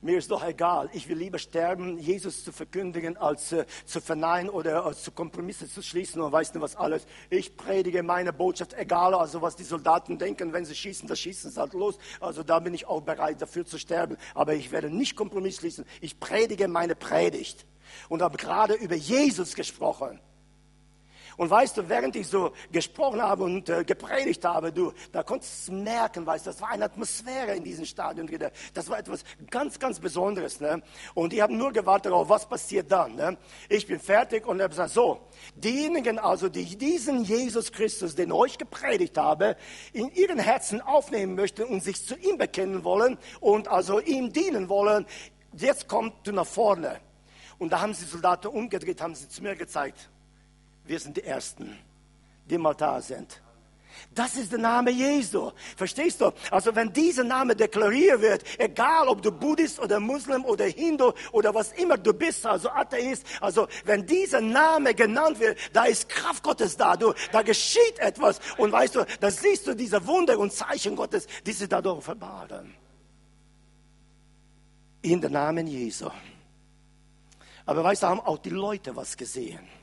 Mir 0.00 0.18
ist 0.18 0.30
doch 0.30 0.44
egal. 0.44 0.88
Ich 0.92 1.08
will 1.08 1.18
lieber 1.18 1.40
sterben, 1.40 1.98
Jesus 1.98 2.44
zu 2.44 2.52
verkündigen, 2.52 3.16
als 3.16 3.50
äh, 3.50 3.66
zu 3.84 4.00
verneinen 4.00 4.48
oder 4.48 4.84
als 4.84 5.02
zu 5.02 5.10
Kompromisse 5.10 5.68
zu 5.68 5.82
schließen 5.82 6.22
und 6.22 6.30
weiß 6.30 6.54
nicht 6.54 6.62
was 6.62 6.76
alles. 6.76 7.04
Ich 7.30 7.56
predige 7.56 8.04
meine 8.04 8.32
Botschaft, 8.32 8.74
egal 8.74 9.12
also 9.14 9.42
was 9.42 9.56
die 9.56 9.64
Soldaten 9.64 10.16
denken, 10.16 10.52
wenn 10.52 10.64
sie 10.64 10.76
schießen, 10.76 11.08
das 11.08 11.18
schießen 11.18 11.50
sie 11.50 11.60
halt 11.60 11.72
los. 11.72 11.98
Also 12.20 12.44
da 12.44 12.60
bin 12.60 12.74
ich 12.74 12.86
auch 12.86 13.00
bereit 13.00 13.42
dafür 13.42 13.66
zu 13.66 13.76
sterben. 13.76 14.16
Aber 14.34 14.54
ich 14.54 14.70
werde 14.70 14.88
nicht 14.88 15.16
Kompromiss 15.16 15.56
schließen. 15.56 15.84
Ich 16.00 16.20
predige 16.20 16.68
meine 16.68 16.94
Predigt 16.94 17.66
und 18.08 18.22
habe 18.22 18.36
gerade 18.36 18.74
über 18.74 18.94
Jesus 18.94 19.56
gesprochen. 19.56 20.20
Und 21.38 21.50
weißt 21.50 21.76
du, 21.76 21.88
während 21.88 22.16
ich 22.16 22.26
so 22.26 22.52
gesprochen 22.72 23.22
habe 23.22 23.44
und 23.44 23.68
äh, 23.68 23.84
gepredigt 23.84 24.44
habe, 24.44 24.72
du, 24.72 24.92
da 25.12 25.22
konntest 25.22 25.68
du 25.68 25.72
merken, 25.72 26.26
weißt 26.26 26.44
du, 26.44 26.50
das 26.50 26.60
war 26.60 26.70
eine 26.70 26.86
Atmosphäre 26.86 27.54
in 27.54 27.62
diesem 27.62 27.84
Stadion 27.84 28.26
drin. 28.26 28.50
Das 28.74 28.90
war 28.90 28.98
etwas 28.98 29.22
ganz, 29.48 29.78
ganz 29.78 30.00
Besonderes. 30.00 30.58
Ne? 30.58 30.82
Und 31.14 31.32
ich 31.32 31.40
habe 31.40 31.54
nur 31.54 31.72
gewartet 31.72 32.10
darauf, 32.10 32.28
was 32.28 32.48
passiert 32.48 32.90
dann. 32.90 33.14
Ne? 33.14 33.38
Ich 33.68 33.86
bin 33.86 34.00
fertig 34.00 34.48
und 34.48 34.60
habe 34.60 34.70
gesagt, 34.70 34.90
so, 34.90 35.20
diejenigen 35.54 36.18
also, 36.18 36.48
die 36.48 36.76
diesen 36.76 37.22
Jesus 37.22 37.70
Christus, 37.70 38.16
den 38.16 38.32
euch 38.32 38.58
gepredigt 38.58 39.16
habe, 39.16 39.56
in 39.92 40.10
ihren 40.14 40.40
Herzen 40.40 40.80
aufnehmen 40.80 41.36
möchten 41.36 41.62
und 41.62 41.84
sich 41.84 42.04
zu 42.04 42.16
ihm 42.16 42.36
bekennen 42.36 42.82
wollen 42.82 43.16
und 43.38 43.68
also 43.68 44.00
ihm 44.00 44.32
dienen 44.32 44.68
wollen, 44.68 45.06
jetzt 45.52 45.86
kommt 45.86 46.14
du 46.26 46.32
nach 46.32 46.48
vorne. 46.48 46.98
Und 47.60 47.72
da 47.72 47.80
haben 47.80 47.94
sie 47.94 48.06
Soldaten 48.06 48.48
umgedreht, 48.48 49.00
haben 49.00 49.14
sie 49.14 49.28
zu 49.28 49.40
mir 49.40 49.54
gezeigt 49.54 50.10
wir 50.88 50.98
sind 50.98 51.16
die 51.16 51.24
Ersten, 51.24 51.78
die 52.48 52.56
mal 52.56 52.74
da 52.74 53.00
sind. 53.00 53.42
Das 54.14 54.36
ist 54.36 54.52
der 54.52 54.58
Name 54.58 54.90
Jesu. 54.90 55.50
Verstehst 55.76 56.20
du? 56.20 56.32
Also 56.50 56.74
wenn 56.74 56.92
dieser 56.92 57.24
Name 57.24 57.54
deklariert 57.54 58.20
wird, 58.20 58.44
egal 58.58 59.08
ob 59.08 59.22
du 59.22 59.30
Buddhist 59.30 59.80
oder 59.80 60.00
Muslim 60.00 60.44
oder 60.44 60.66
Hindu 60.66 61.12
oder 61.32 61.54
was 61.54 61.72
immer 61.72 61.98
du 61.98 62.12
bist, 62.12 62.46
also 62.46 62.70
Atheist, 62.70 63.24
also 63.40 63.66
wenn 63.84 64.06
dieser 64.06 64.40
Name 64.40 64.94
genannt 64.94 65.40
wird, 65.40 65.58
da 65.72 65.84
ist 65.84 66.08
Kraft 66.08 66.42
Gottes 66.42 66.76
da, 66.76 66.96
du, 66.96 67.12
da 67.32 67.42
geschieht 67.42 67.98
etwas 67.98 68.40
und 68.56 68.72
weißt 68.72 68.94
du, 68.94 69.04
da 69.20 69.30
siehst 69.30 69.66
du 69.66 69.74
diese 69.74 70.06
Wunder 70.06 70.38
und 70.38 70.52
Zeichen 70.52 70.96
Gottes, 70.96 71.26
die 71.44 71.52
sich 71.52 71.68
dadurch 71.68 72.02
verbahren. 72.02 72.74
In 75.02 75.20
den 75.20 75.32
Namen 75.32 75.66
Jesu. 75.66 76.08
Aber 77.66 77.84
weißt 77.84 78.02
du, 78.02 78.06
haben 78.06 78.20
auch 78.20 78.38
die 78.38 78.50
Leute 78.50 78.96
was 78.96 79.16
gesehen. 79.16 79.77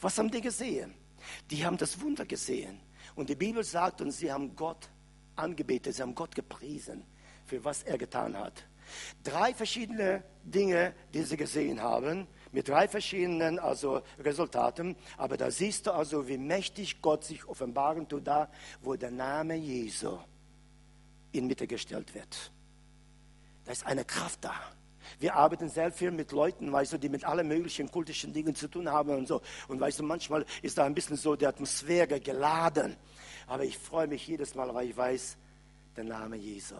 Was 0.00 0.18
haben 0.18 0.30
die 0.30 0.40
gesehen? 0.40 0.94
Die 1.50 1.64
haben 1.64 1.76
das 1.76 2.00
Wunder 2.00 2.26
gesehen. 2.26 2.80
Und 3.14 3.28
die 3.28 3.34
Bibel 3.34 3.64
sagt, 3.64 4.00
und 4.00 4.10
sie 4.10 4.32
haben 4.32 4.54
Gott 4.56 4.88
angebetet, 5.36 5.94
sie 5.94 6.02
haben 6.02 6.14
Gott 6.14 6.34
gepriesen 6.34 7.04
für 7.46 7.64
was 7.64 7.82
er 7.82 7.98
getan 7.98 8.36
hat. 8.36 8.64
Drei 9.22 9.54
verschiedene 9.54 10.22
Dinge, 10.42 10.94
die 11.12 11.22
sie 11.22 11.36
gesehen 11.36 11.80
haben, 11.80 12.26
mit 12.52 12.68
drei 12.68 12.86
verschiedenen 12.86 13.58
also 13.58 14.02
Resultaten. 14.18 14.96
Aber 15.16 15.36
da 15.36 15.50
siehst 15.50 15.86
du 15.86 15.92
also, 15.92 16.28
wie 16.28 16.38
mächtig 16.38 17.00
Gott 17.00 17.24
sich 17.24 17.46
offenbaren 17.46 18.08
tut, 18.08 18.26
da 18.26 18.50
wo 18.82 18.94
der 18.94 19.10
Name 19.10 19.54
Jesu 19.56 20.18
in 21.32 21.46
Mitte 21.46 21.66
gestellt 21.66 22.14
wird. 22.14 22.52
Da 23.64 23.72
ist 23.72 23.86
eine 23.86 24.04
Kraft 24.04 24.44
da. 24.44 24.54
Wir 25.18 25.34
arbeiten 25.34 25.68
sehr 25.68 25.90
viel 25.92 26.10
mit 26.10 26.32
Leuten, 26.32 26.72
weißt 26.72 26.94
du, 26.94 26.98
die 26.98 27.08
mit 27.08 27.24
allen 27.24 27.48
möglichen 27.48 27.90
kultischen 27.90 28.32
Dingen 28.32 28.54
zu 28.54 28.68
tun 28.68 28.90
haben 28.90 29.10
und 29.10 29.28
so. 29.28 29.40
Und 29.68 29.80
weißt 29.80 30.00
du, 30.00 30.02
manchmal 30.04 30.44
ist 30.62 30.78
da 30.78 30.84
ein 30.84 30.94
bisschen 30.94 31.16
so 31.16 31.36
die 31.36 31.46
Atmosphäre 31.46 32.20
geladen. 32.20 32.96
Aber 33.46 33.64
ich 33.64 33.78
freue 33.78 34.06
mich 34.06 34.26
jedes 34.26 34.54
Mal, 34.54 34.72
weil 34.74 34.88
ich 34.88 34.96
weiß, 34.96 35.36
der 35.96 36.04
Name 36.04 36.36
Jesu. 36.36 36.76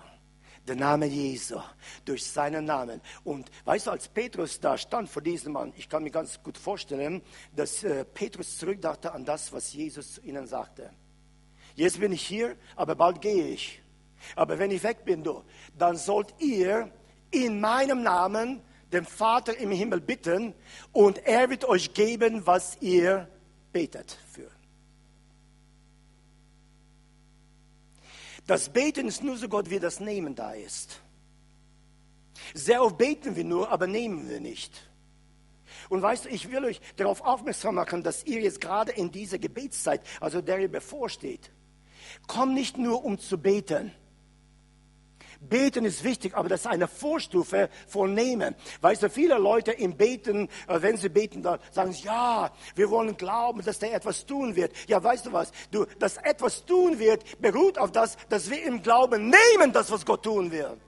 Der 0.66 0.77
Name 0.77 1.05
Jesu, 1.05 1.61
durch 2.07 2.25
seinen 2.25 2.64
Namen. 2.64 3.03
Und 3.22 3.51
weißt 3.66 3.87
du, 3.87 3.91
als 3.91 4.09
Petrus 4.09 4.59
da 4.61 4.79
stand 4.79 5.11
vor 5.11 5.20
diesem 5.20 5.53
Mann, 5.53 5.75
ich 5.77 5.91
kann 5.91 6.03
mir 6.03 6.11
ganz 6.11 6.43
gut 6.43 6.57
vorstellen, 6.57 7.20
dass 7.55 7.85
äh, 7.85 8.07
Petrus 8.07 8.57
zurückdachte 8.57 9.12
an 9.12 9.27
das, 9.27 9.53
was 9.53 9.75
Jesus 9.75 10.14
zu 10.14 10.22
ihnen 10.22 10.47
sagte. 10.47 10.91
Jetzt 11.75 12.01
bin 12.01 12.12
ich 12.12 12.27
hier, 12.27 12.57
aber 12.77 12.95
bald 12.95 13.20
gehe 13.20 13.49
ich. 13.49 13.83
Aber 14.37 14.59
wenn 14.59 14.70
ich 14.70 14.83
weg 14.83 15.05
bin, 15.05 15.22
du, 15.22 15.45
dann 15.77 15.97
sollt 15.97 16.35
ihr 16.39 16.91
in 17.35 17.61
meinem 17.61 18.03
Namen 18.03 18.62
den 18.93 19.05
Vater 19.05 19.57
im 19.59 19.70
Himmel 19.70 20.01
bitten 20.01 20.55
und 20.93 21.18
er 21.26 21.51
wird 21.51 21.64
euch 21.64 21.95
geben, 21.95 22.47
was 22.47 22.78
ihr 22.80 23.28
betet 23.72 24.18
für. 24.30 24.51
Das 28.47 28.68
Beten 28.68 29.09
ist 29.09 29.22
nur 29.22 29.37
so 29.37 29.49
Gott, 29.49 29.70
wie 29.70 29.80
das 29.80 30.01
Nehmen 30.01 30.35
da 30.35 30.53
ist. 30.53 31.01
Sehr 32.53 32.82
oft 32.82 32.99
beten 32.99 33.37
wir 33.37 33.45
nur, 33.45 33.70
aber 33.70 33.87
nehmen 33.87 34.28
wir 34.28 34.41
nicht. 34.41 34.91
Und 35.89 36.03
weißt 36.03 36.26
du, 36.26 36.28
ich 36.28 36.51
will 36.51 36.64
euch 36.64 36.80
darauf 36.97 37.20
aufmerksam 37.22 37.76
machen, 37.76 38.03
dass 38.03 38.24
ihr 38.24 38.41
jetzt 38.41 38.61
gerade 38.61 38.93
in 38.93 39.11
dieser 39.11 39.39
Gebetszeit, 39.39 40.03
also 40.20 40.41
der 40.41 40.59
ihr 40.59 40.70
bevorsteht, 40.70 41.51
kommt 42.26 42.55
nicht 42.55 42.78
nur 42.78 43.05
um 43.05 43.18
zu 43.18 43.39
beten, 43.39 43.93
Beten 45.49 45.85
ist 45.85 46.05
wichtig, 46.05 46.35
aber 46.35 46.49
das 46.49 46.61
ist 46.61 46.67
eine 46.67 46.89
Vorstufe 46.89 47.69
von 47.87 48.15
Nehmen. 48.15 48.55
Weißt 48.81 49.03
du, 49.03 49.11
viele 49.11 49.39
Leute 49.39 49.73
im 49.73 49.97
Beten, 49.97 50.49
äh, 50.69 50.83
wenn 50.83 50.97
sie 50.97 51.09
beten, 51.09 51.43
da 51.43 51.59
sagen 51.71 51.93
sie, 51.93 52.05
ja, 52.05 52.51
wir 52.75 52.91
wollen 52.91 53.17
glauben, 53.17 53.63
dass 53.65 53.79
der 53.79 53.95
etwas 53.95 54.27
tun 54.27 54.57
wird. 54.57 54.73
Ja, 54.89 55.03
weißt 55.03 55.27
du 55.27 55.33
was? 55.33 55.53
Du, 55.71 55.85
dass 55.99 56.17
etwas 56.19 56.65
tun 56.65 56.99
wird, 56.99 57.41
beruht 57.41 57.79
auf 57.79 57.93
das, 57.93 58.17
dass 58.29 58.51
wir 58.51 58.63
im 58.65 58.83
Glauben 58.83 59.31
nehmen, 59.31 59.73
das, 59.73 59.91
was 59.91 60.05
Gott 60.05 60.23
tun 60.23 60.51
wird. 60.51 60.79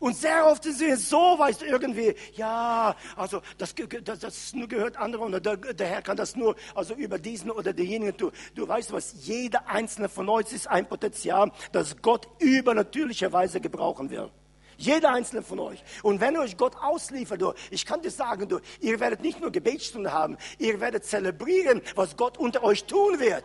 Und 0.00 0.16
sehr 0.16 0.46
oft 0.46 0.62
sind 0.62 0.78
sie 0.78 0.94
so, 0.96 1.38
weißt 1.38 1.62
du, 1.62 1.66
irgendwie, 1.66 2.14
ja, 2.34 2.94
also 3.16 3.40
das, 3.58 3.74
das, 4.04 4.18
das 4.18 4.52
nur 4.52 4.68
gehört 4.68 4.96
anderen 4.96 5.24
oder 5.24 5.40
der, 5.40 5.74
der, 5.74 5.86
Herr 5.86 6.02
kann 6.02 6.16
das 6.16 6.36
nur 6.36 6.56
also 6.74 6.94
über 6.94 7.18
diesen 7.18 7.50
oder 7.50 7.72
denjenigen 7.72 8.16
tun. 8.16 8.32
Du 8.54 8.66
weißt 8.66 8.92
was, 8.92 9.14
jeder 9.26 9.68
einzelne 9.68 10.08
von 10.08 10.28
euch 10.28 10.52
ist 10.52 10.68
ein 10.68 10.86
Potenzial, 10.86 11.50
das 11.72 11.96
Gott 12.02 12.28
übernatürlicherweise 12.38 13.60
gebrauchen 13.60 14.10
will. 14.10 14.30
Jeder 14.78 15.12
einzelne 15.12 15.42
von 15.42 15.58
euch. 15.58 15.82
Und 16.02 16.20
wenn 16.20 16.36
euch 16.36 16.56
Gott 16.56 16.76
ausliefert, 16.76 17.40
du, 17.40 17.54
ich 17.70 17.86
kann 17.86 18.02
dir 18.02 18.10
sagen, 18.10 18.48
du, 18.48 18.60
ihr 18.80 19.00
werdet 19.00 19.22
nicht 19.22 19.40
nur 19.40 19.50
Gebetsstunden 19.50 20.12
haben, 20.12 20.36
ihr 20.58 20.80
werdet 20.80 21.04
zelebrieren, 21.04 21.80
was 21.94 22.16
Gott 22.16 22.36
unter 22.36 22.62
euch 22.62 22.84
tun 22.84 23.18
wird. 23.18 23.44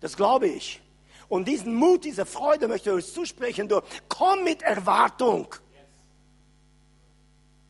Das 0.00 0.16
glaube 0.16 0.48
ich. 0.48 0.82
Und 1.28 1.46
diesen 1.46 1.74
Mut, 1.74 2.04
diese 2.04 2.24
Freude 2.24 2.68
möchte 2.68 2.90
ich 2.90 2.96
euch 2.96 3.12
zusprechen. 3.12 3.68
Du, 3.68 3.80
komm 4.08 4.44
mit 4.44 4.62
Erwartung. 4.62 5.54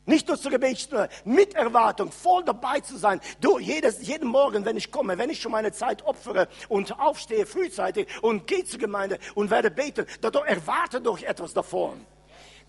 Nicht 0.08 0.26
nur 0.26 0.40
zur 0.40 0.52
Gebetsstunde, 0.52 1.10
mit 1.26 1.54
Erwartung, 1.54 2.10
voll 2.10 2.42
dabei 2.42 2.80
zu 2.80 2.96
sein. 2.96 3.20
Du, 3.42 3.58
jedes, 3.58 4.00
jeden 4.06 4.28
Morgen, 4.28 4.64
wenn 4.64 4.78
ich 4.78 4.90
komme, 4.90 5.18
wenn 5.18 5.28
ich 5.28 5.38
schon 5.38 5.52
meine 5.52 5.70
Zeit 5.70 6.02
opfere 6.06 6.48
und 6.70 6.98
aufstehe 6.98 7.44
frühzeitig 7.44 8.08
und 8.22 8.46
gehe 8.46 8.64
zur 8.64 8.78
Gemeinde 8.78 9.18
und 9.34 9.50
werde 9.50 9.70
beten, 9.70 10.06
dann 10.22 10.32
erwarte 10.46 11.02
doch 11.02 11.20
etwas 11.20 11.52
davon. 11.52 12.06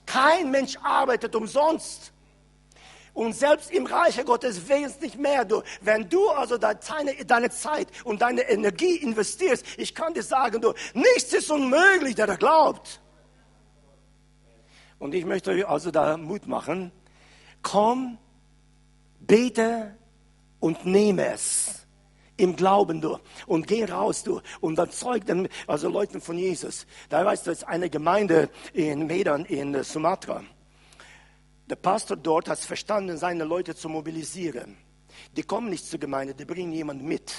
Kein 0.06 0.52
Mensch 0.52 0.76
arbeitet 0.84 1.34
umsonst. 1.34 2.12
Und 3.14 3.34
selbst 3.34 3.72
im 3.72 3.86
Reiche 3.86 4.24
Gottes 4.24 4.70
es 4.70 5.00
nicht 5.02 5.18
mehr. 5.18 5.46
Du, 5.46 5.62
wenn 5.82 6.10
du 6.10 6.30
also 6.30 6.58
deine, 6.58 7.26
deine 7.26 7.50
Zeit 7.50 7.88
und 8.04 8.22
deine 8.22 8.42
Energie 8.42 8.98
investierst, 8.98 9.66
ich 9.78 9.94
kann 9.96 10.14
dir 10.14 10.24
sagen, 10.24 10.62
du, 10.62 10.74
nichts 10.94 11.34
ist 11.34 11.52
unmöglich, 11.52 12.16
der 12.16 12.28
da 12.28 12.36
glaubt. 12.36 13.02
Und 15.00 15.14
ich 15.14 15.26
möchte 15.26 15.52
euch 15.52 15.68
also 15.68 15.92
da 15.92 16.18
Mut 16.18 16.48
machen. 16.48 16.92
Komm, 17.62 18.18
bete 19.20 19.96
und 20.60 20.86
nehme 20.86 21.34
es 21.34 21.86
im 22.40 22.56
Glauben 22.56 23.02
du 23.02 23.18
und 23.48 23.68
geh 23.68 23.86
raus 23.86 24.24
du 24.24 24.42
und 24.62 24.78
dann 24.78 24.92
zeug 24.92 25.26
dann 25.26 25.48
also 25.68 25.90
Leuten 25.90 26.22
von 26.22 26.38
Jesus. 26.38 26.88
Da 27.10 27.26
weißt 27.26 27.48
du, 27.48 27.52
es 27.52 27.60
ist 27.60 27.68
eine 27.68 27.90
Gemeinde 27.90 28.50
in 28.74 29.08
Medan 29.08 29.46
in 29.46 29.84
Sumatra. 29.84 30.44
Der 31.70 31.76
Pastor 31.76 32.18
dort 32.18 32.50
hat 32.50 32.58
verstanden, 32.60 33.18
seine 33.18 33.44
Leute 33.44 33.76
zu 33.76 33.90
mobilisieren. 33.90 34.78
Die 35.38 35.44
kommen 35.44 35.70
nicht 35.70 35.86
zur 35.86 36.00
Gemeinde, 36.00 36.34
die 36.34 36.46
bringen 36.46 36.72
jemanden 36.72 37.06
mit. 37.06 37.32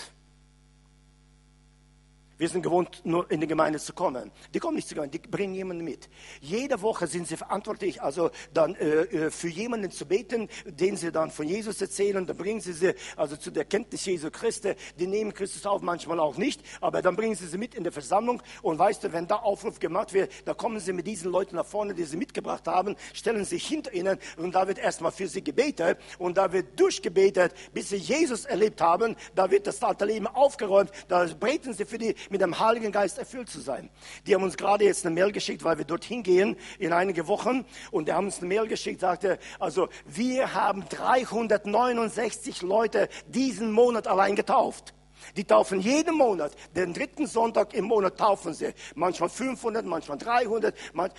Wir 2.40 2.48
sind 2.48 2.62
gewohnt, 2.62 3.02
nur 3.04 3.30
in 3.30 3.42
die 3.42 3.46
Gemeinde 3.46 3.78
zu 3.78 3.92
kommen. 3.92 4.30
Die 4.54 4.60
kommen 4.60 4.76
nicht 4.76 4.88
zu 4.88 4.94
Gemeinde, 4.94 5.18
die 5.18 5.28
bringen 5.28 5.54
jemanden 5.54 5.84
mit. 5.84 6.08
Jede 6.40 6.80
Woche 6.80 7.06
sind 7.06 7.28
sie 7.28 7.36
verantwortlich, 7.36 8.00
also 8.00 8.30
dann 8.54 8.74
äh, 8.76 9.02
äh, 9.26 9.30
für 9.30 9.48
jemanden 9.48 9.90
zu 9.90 10.06
beten, 10.06 10.48
den 10.64 10.96
sie 10.96 11.12
dann 11.12 11.30
von 11.30 11.46
Jesus 11.46 11.82
erzählen. 11.82 12.24
Dann 12.24 12.38
bringen 12.38 12.62
sie 12.62 12.72
sie 12.72 12.94
also 13.14 13.36
zu 13.36 13.50
der 13.50 13.66
Kenntnis 13.66 14.06
Jesu 14.06 14.30
Christi. 14.30 14.72
Die 14.98 15.06
nehmen 15.06 15.34
Christus 15.34 15.66
auf, 15.66 15.82
manchmal 15.82 16.18
auch 16.18 16.38
nicht, 16.38 16.62
aber 16.80 17.02
dann 17.02 17.14
bringen 17.14 17.34
sie 17.34 17.46
sie 17.46 17.58
mit 17.58 17.74
in 17.74 17.82
der 17.82 17.92
Versammlung. 17.92 18.42
Und 18.62 18.78
weißt 18.78 19.04
du, 19.04 19.12
wenn 19.12 19.26
da 19.26 19.36
Aufruf 19.36 19.78
gemacht 19.78 20.14
wird, 20.14 20.32
da 20.46 20.54
kommen 20.54 20.80
sie 20.80 20.94
mit 20.94 21.06
diesen 21.06 21.30
Leuten 21.30 21.56
nach 21.56 21.66
vorne, 21.66 21.92
die 21.92 22.04
sie 22.04 22.16
mitgebracht 22.16 22.66
haben, 22.66 22.96
stellen 23.12 23.44
sich 23.44 23.66
hinter 23.66 23.92
ihnen 23.92 24.18
und 24.38 24.54
da 24.54 24.66
wird 24.66 24.78
erstmal 24.78 25.12
für 25.12 25.28
sie 25.28 25.44
gebetet 25.44 25.98
und 26.18 26.38
da 26.38 26.50
wird 26.54 26.80
durchgebetet, 26.80 27.52
bis 27.74 27.90
sie 27.90 27.96
Jesus 27.96 28.46
erlebt 28.46 28.80
haben. 28.80 29.14
Da 29.34 29.50
wird 29.50 29.66
das 29.66 29.82
alte 29.82 30.06
Leben 30.06 30.26
aufgeräumt. 30.26 30.90
Da 31.06 31.26
beten 31.26 31.74
sie 31.74 31.84
für 31.84 31.98
die 31.98 32.14
mit 32.30 32.40
dem 32.40 32.58
Heiligen 32.58 32.92
Geist 32.92 33.18
erfüllt 33.18 33.50
zu 33.50 33.60
sein. 33.60 33.90
Die 34.26 34.34
haben 34.34 34.42
uns 34.42 34.56
gerade 34.56 34.84
jetzt 34.84 35.04
eine 35.04 35.14
Mail 35.14 35.32
geschickt, 35.32 35.64
weil 35.64 35.78
wir 35.78 35.84
dorthin 35.84 36.22
gehen 36.22 36.56
in 36.78 36.92
einige 36.92 37.28
Wochen. 37.28 37.66
Und 37.90 38.08
die 38.08 38.12
haben 38.12 38.26
uns 38.26 38.38
eine 38.38 38.48
Mail 38.48 38.66
geschickt, 38.66 39.00
sagte, 39.00 39.38
also 39.58 39.88
wir 40.06 40.54
haben 40.54 40.88
369 40.88 42.62
Leute 42.62 43.08
diesen 43.26 43.72
Monat 43.72 44.06
allein 44.06 44.36
getauft. 44.36 44.94
Die 45.36 45.44
taufen 45.44 45.80
jeden 45.80 46.16
Monat, 46.16 46.52
den 46.74 46.94
dritten 46.94 47.26
Sonntag 47.26 47.74
im 47.74 47.84
Monat 47.84 48.18
taufen 48.18 48.54
sie. 48.54 48.72
Manchmal 48.94 49.28
500, 49.28 49.84
manchmal 49.84 50.18
300. 50.18 50.74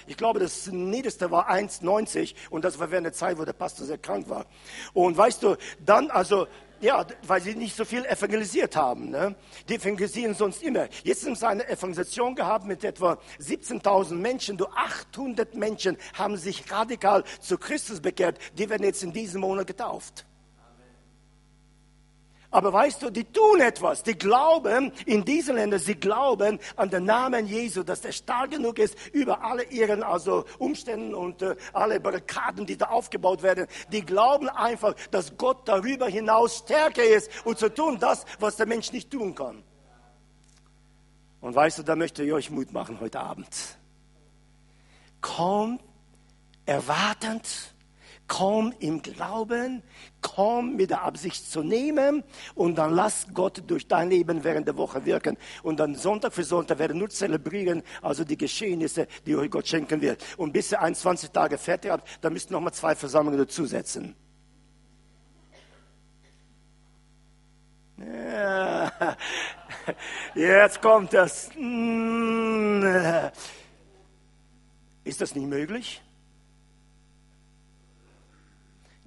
ich 0.07 0.17
glaube, 0.17 0.39
das 0.39 0.67
niedrigste 0.67 1.31
war 1.31 1.49
1,90 1.49 2.33
und 2.49 2.65
das 2.65 2.79
war 2.79 2.91
während 2.91 3.05
der 3.05 3.13
Zeit, 3.13 3.37
wo 3.37 3.45
der 3.45 3.53
Pastor 3.53 3.85
sehr 3.85 3.97
krank 3.97 4.29
war. 4.29 4.45
Und 4.93 5.17
weißt 5.17 5.43
du, 5.43 5.55
dann 5.85 6.09
also 6.09 6.47
ja, 6.81 7.05
weil 7.27 7.41
sie 7.41 7.55
nicht 7.55 7.75
so 7.75 7.85
viel 7.85 8.05
evangelisiert 8.05 8.75
haben. 8.75 9.09
Ne? 9.09 9.35
Die 9.69 9.75
evangelisieren 9.75 10.33
sonst 10.33 10.63
immer. 10.63 10.87
Jetzt 11.03 11.25
haben 11.25 11.35
sie 11.35 11.47
eine 11.47 11.67
Evangelisation 11.67 12.35
gehabt 12.35 12.65
mit 12.65 12.83
etwa 12.83 13.17
17.000 13.39 14.15
Menschen. 14.15 14.57
Du 14.57 14.65
800 14.67 15.55
Menschen 15.55 15.97
haben 16.13 16.37
sich 16.37 16.71
radikal 16.71 17.23
zu 17.39 17.57
Christus 17.57 18.01
bekehrt. 18.01 18.37
Die 18.57 18.69
werden 18.69 18.83
jetzt 18.83 19.03
in 19.03 19.13
diesem 19.13 19.41
Monat 19.41 19.67
getauft. 19.67 20.25
Aber 22.51 22.73
weißt 22.73 23.01
du, 23.01 23.09
die 23.09 23.23
tun 23.23 23.61
etwas. 23.61 24.03
Die 24.03 24.17
glauben 24.17 24.91
in 25.05 25.23
diesen 25.23 25.55
Ländern, 25.55 25.79
sie 25.79 25.95
glauben 25.95 26.59
an 26.75 26.89
den 26.89 27.05
Namen 27.05 27.47
Jesu, 27.47 27.81
dass 27.83 28.01
der 28.01 28.11
stark 28.11 28.51
genug 28.51 28.77
ist 28.77 28.95
über 29.13 29.41
alle 29.41 29.63
ihren 29.63 30.03
also 30.03 30.43
Umständen 30.59 31.15
und 31.15 31.41
äh, 31.41 31.55
alle 31.71 32.01
Barrikaden, 32.01 32.65
die 32.65 32.77
da 32.77 32.87
aufgebaut 32.87 33.41
werden. 33.41 33.67
Die 33.93 34.05
glauben 34.05 34.49
einfach, 34.49 34.93
dass 35.11 35.37
Gott 35.37 35.65
darüber 35.65 36.07
hinaus 36.07 36.57
stärker 36.57 37.03
ist 37.03 37.31
und 37.45 37.57
zu 37.57 37.73
tun 37.73 37.97
das, 37.99 38.25
was 38.39 38.57
der 38.57 38.65
Mensch 38.65 38.91
nicht 38.91 39.09
tun 39.09 39.33
kann. 39.33 39.63
Und 41.39 41.55
weißt 41.55 41.79
du, 41.79 41.83
da 41.83 41.95
möchte 41.95 42.23
ich 42.23 42.33
euch 42.33 42.51
Mut 42.51 42.73
machen 42.73 42.99
heute 42.99 43.21
Abend. 43.21 43.47
Kommt 45.21 45.81
erwartend 46.65 47.73
komm 48.31 48.73
im 48.79 49.01
Glauben, 49.01 49.83
komm 50.21 50.77
mit 50.77 50.89
der 50.89 51.01
Absicht 51.01 51.51
zu 51.51 51.63
nehmen 51.63 52.23
und 52.55 52.77
dann 52.77 52.93
lass 52.93 53.27
Gott 53.33 53.61
durch 53.67 53.89
dein 53.89 54.09
Leben 54.09 54.45
während 54.45 54.67
der 54.67 54.77
Woche 54.77 55.03
wirken. 55.03 55.37
Und 55.63 55.81
dann 55.81 55.95
Sonntag 55.95 56.31
für 56.31 56.45
Sonntag 56.45 56.79
werden 56.79 56.97
nur 56.97 57.09
zelebrieren, 57.09 57.83
also 58.01 58.23
die 58.23 58.37
Geschehnisse, 58.37 59.07
die 59.25 59.35
euch 59.35 59.51
Gott 59.51 59.67
schenken 59.67 59.99
wird. 59.99 60.23
Und 60.37 60.53
bis 60.53 60.71
ihr 60.71 60.81
21 60.81 61.31
Tage 61.31 61.57
fertig 61.57 61.91
habt, 61.91 62.07
dann 62.23 62.31
müsst 62.31 62.49
ihr 62.49 62.53
nochmal 62.53 62.71
zwei 62.71 62.95
Versammlungen 62.95 63.37
dazusetzen. 63.37 64.15
Jetzt 70.35 70.81
kommt 70.81 71.13
das. 71.13 71.49
Ist 75.03 75.19
das 75.19 75.35
nicht 75.35 75.47
möglich? 75.47 76.01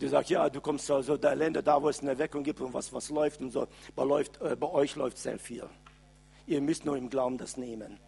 Du 0.05 0.11
sagst, 0.11 0.29
ja, 0.29 0.51
du 0.51 0.61
kommst 0.61 0.91
also 0.91 1.17
der 1.17 1.35
Länder, 1.35 1.63
da 1.63 1.83
wo 1.83 1.89
es 1.89 2.01
eine 2.01 2.11
Erweckung 2.11 2.43
gibt 2.45 2.61
und 2.61 2.75
was, 2.75 2.93
was 2.93 3.09
läuft 3.09 3.41
und 3.41 3.51
so. 3.51 3.67
Bei, 3.97 4.05
läuft, 4.05 4.39
äh, 4.43 4.55
bei 4.55 4.67
euch 4.67 4.97
läuft 4.97 5.17
sehr 5.17 5.39
viel. 5.39 5.65
Ihr 6.47 6.61
müsst 6.61 6.85
nur 6.85 6.99
im 6.99 7.09
Glauben 7.09 7.39
das 7.39 7.57
nehmen. 7.57 7.99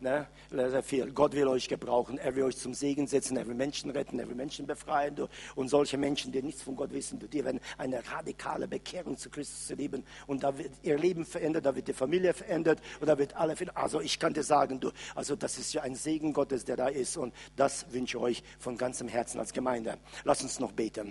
Ne? 0.00 0.28
Sehr 0.50 0.82
viel. 0.82 1.10
Gott 1.10 1.32
will 1.32 1.48
euch 1.48 1.68
gebrauchen. 1.68 2.18
Er 2.18 2.36
will 2.36 2.44
euch 2.44 2.56
zum 2.56 2.72
Segen 2.72 3.06
setzen. 3.06 3.36
Er 3.36 3.46
will 3.48 3.54
Menschen 3.54 3.90
retten. 3.90 4.18
Er 4.20 4.28
will 4.28 4.36
Menschen 4.36 4.66
befreien. 4.66 5.16
Und 5.56 5.68
solche 5.68 5.98
Menschen, 5.98 6.30
die 6.30 6.40
nichts 6.40 6.62
von 6.62 6.76
Gott 6.76 6.92
wissen, 6.92 7.18
die 7.18 7.44
werden 7.44 7.60
eine 7.78 8.00
radikale 8.08 8.68
Bekehrung 8.68 9.16
zu 9.16 9.28
Christus 9.28 9.70
erleben. 9.70 10.04
Und 10.26 10.44
da 10.44 10.56
wird 10.56 10.70
ihr 10.82 10.98
Leben 10.98 11.24
verändert, 11.24 11.66
da 11.66 11.74
wird 11.74 11.88
die 11.88 11.92
Familie 11.92 12.32
verändert 12.32 12.80
und 13.00 13.08
da 13.08 13.18
wird 13.18 13.36
alle. 13.36 13.56
Also 13.74 14.00
ich 14.00 14.18
kann 14.18 14.34
dir 14.34 14.44
sagen, 14.44 14.78
du, 14.78 14.92
also 15.14 15.34
das 15.34 15.58
ist 15.58 15.72
ja 15.72 15.82
ein 15.82 15.94
Segen 15.96 16.32
Gottes, 16.32 16.64
der 16.64 16.76
da 16.76 16.88
ist. 16.88 17.16
Und 17.16 17.34
das 17.56 17.86
wünsche 17.90 18.18
ich 18.18 18.22
euch 18.22 18.42
von 18.58 18.76
ganzem 18.76 19.08
Herzen 19.08 19.40
als 19.40 19.52
Gemeinde. 19.52 19.98
Lass 20.24 20.42
uns 20.42 20.60
noch 20.60 20.72
beten. 20.72 21.06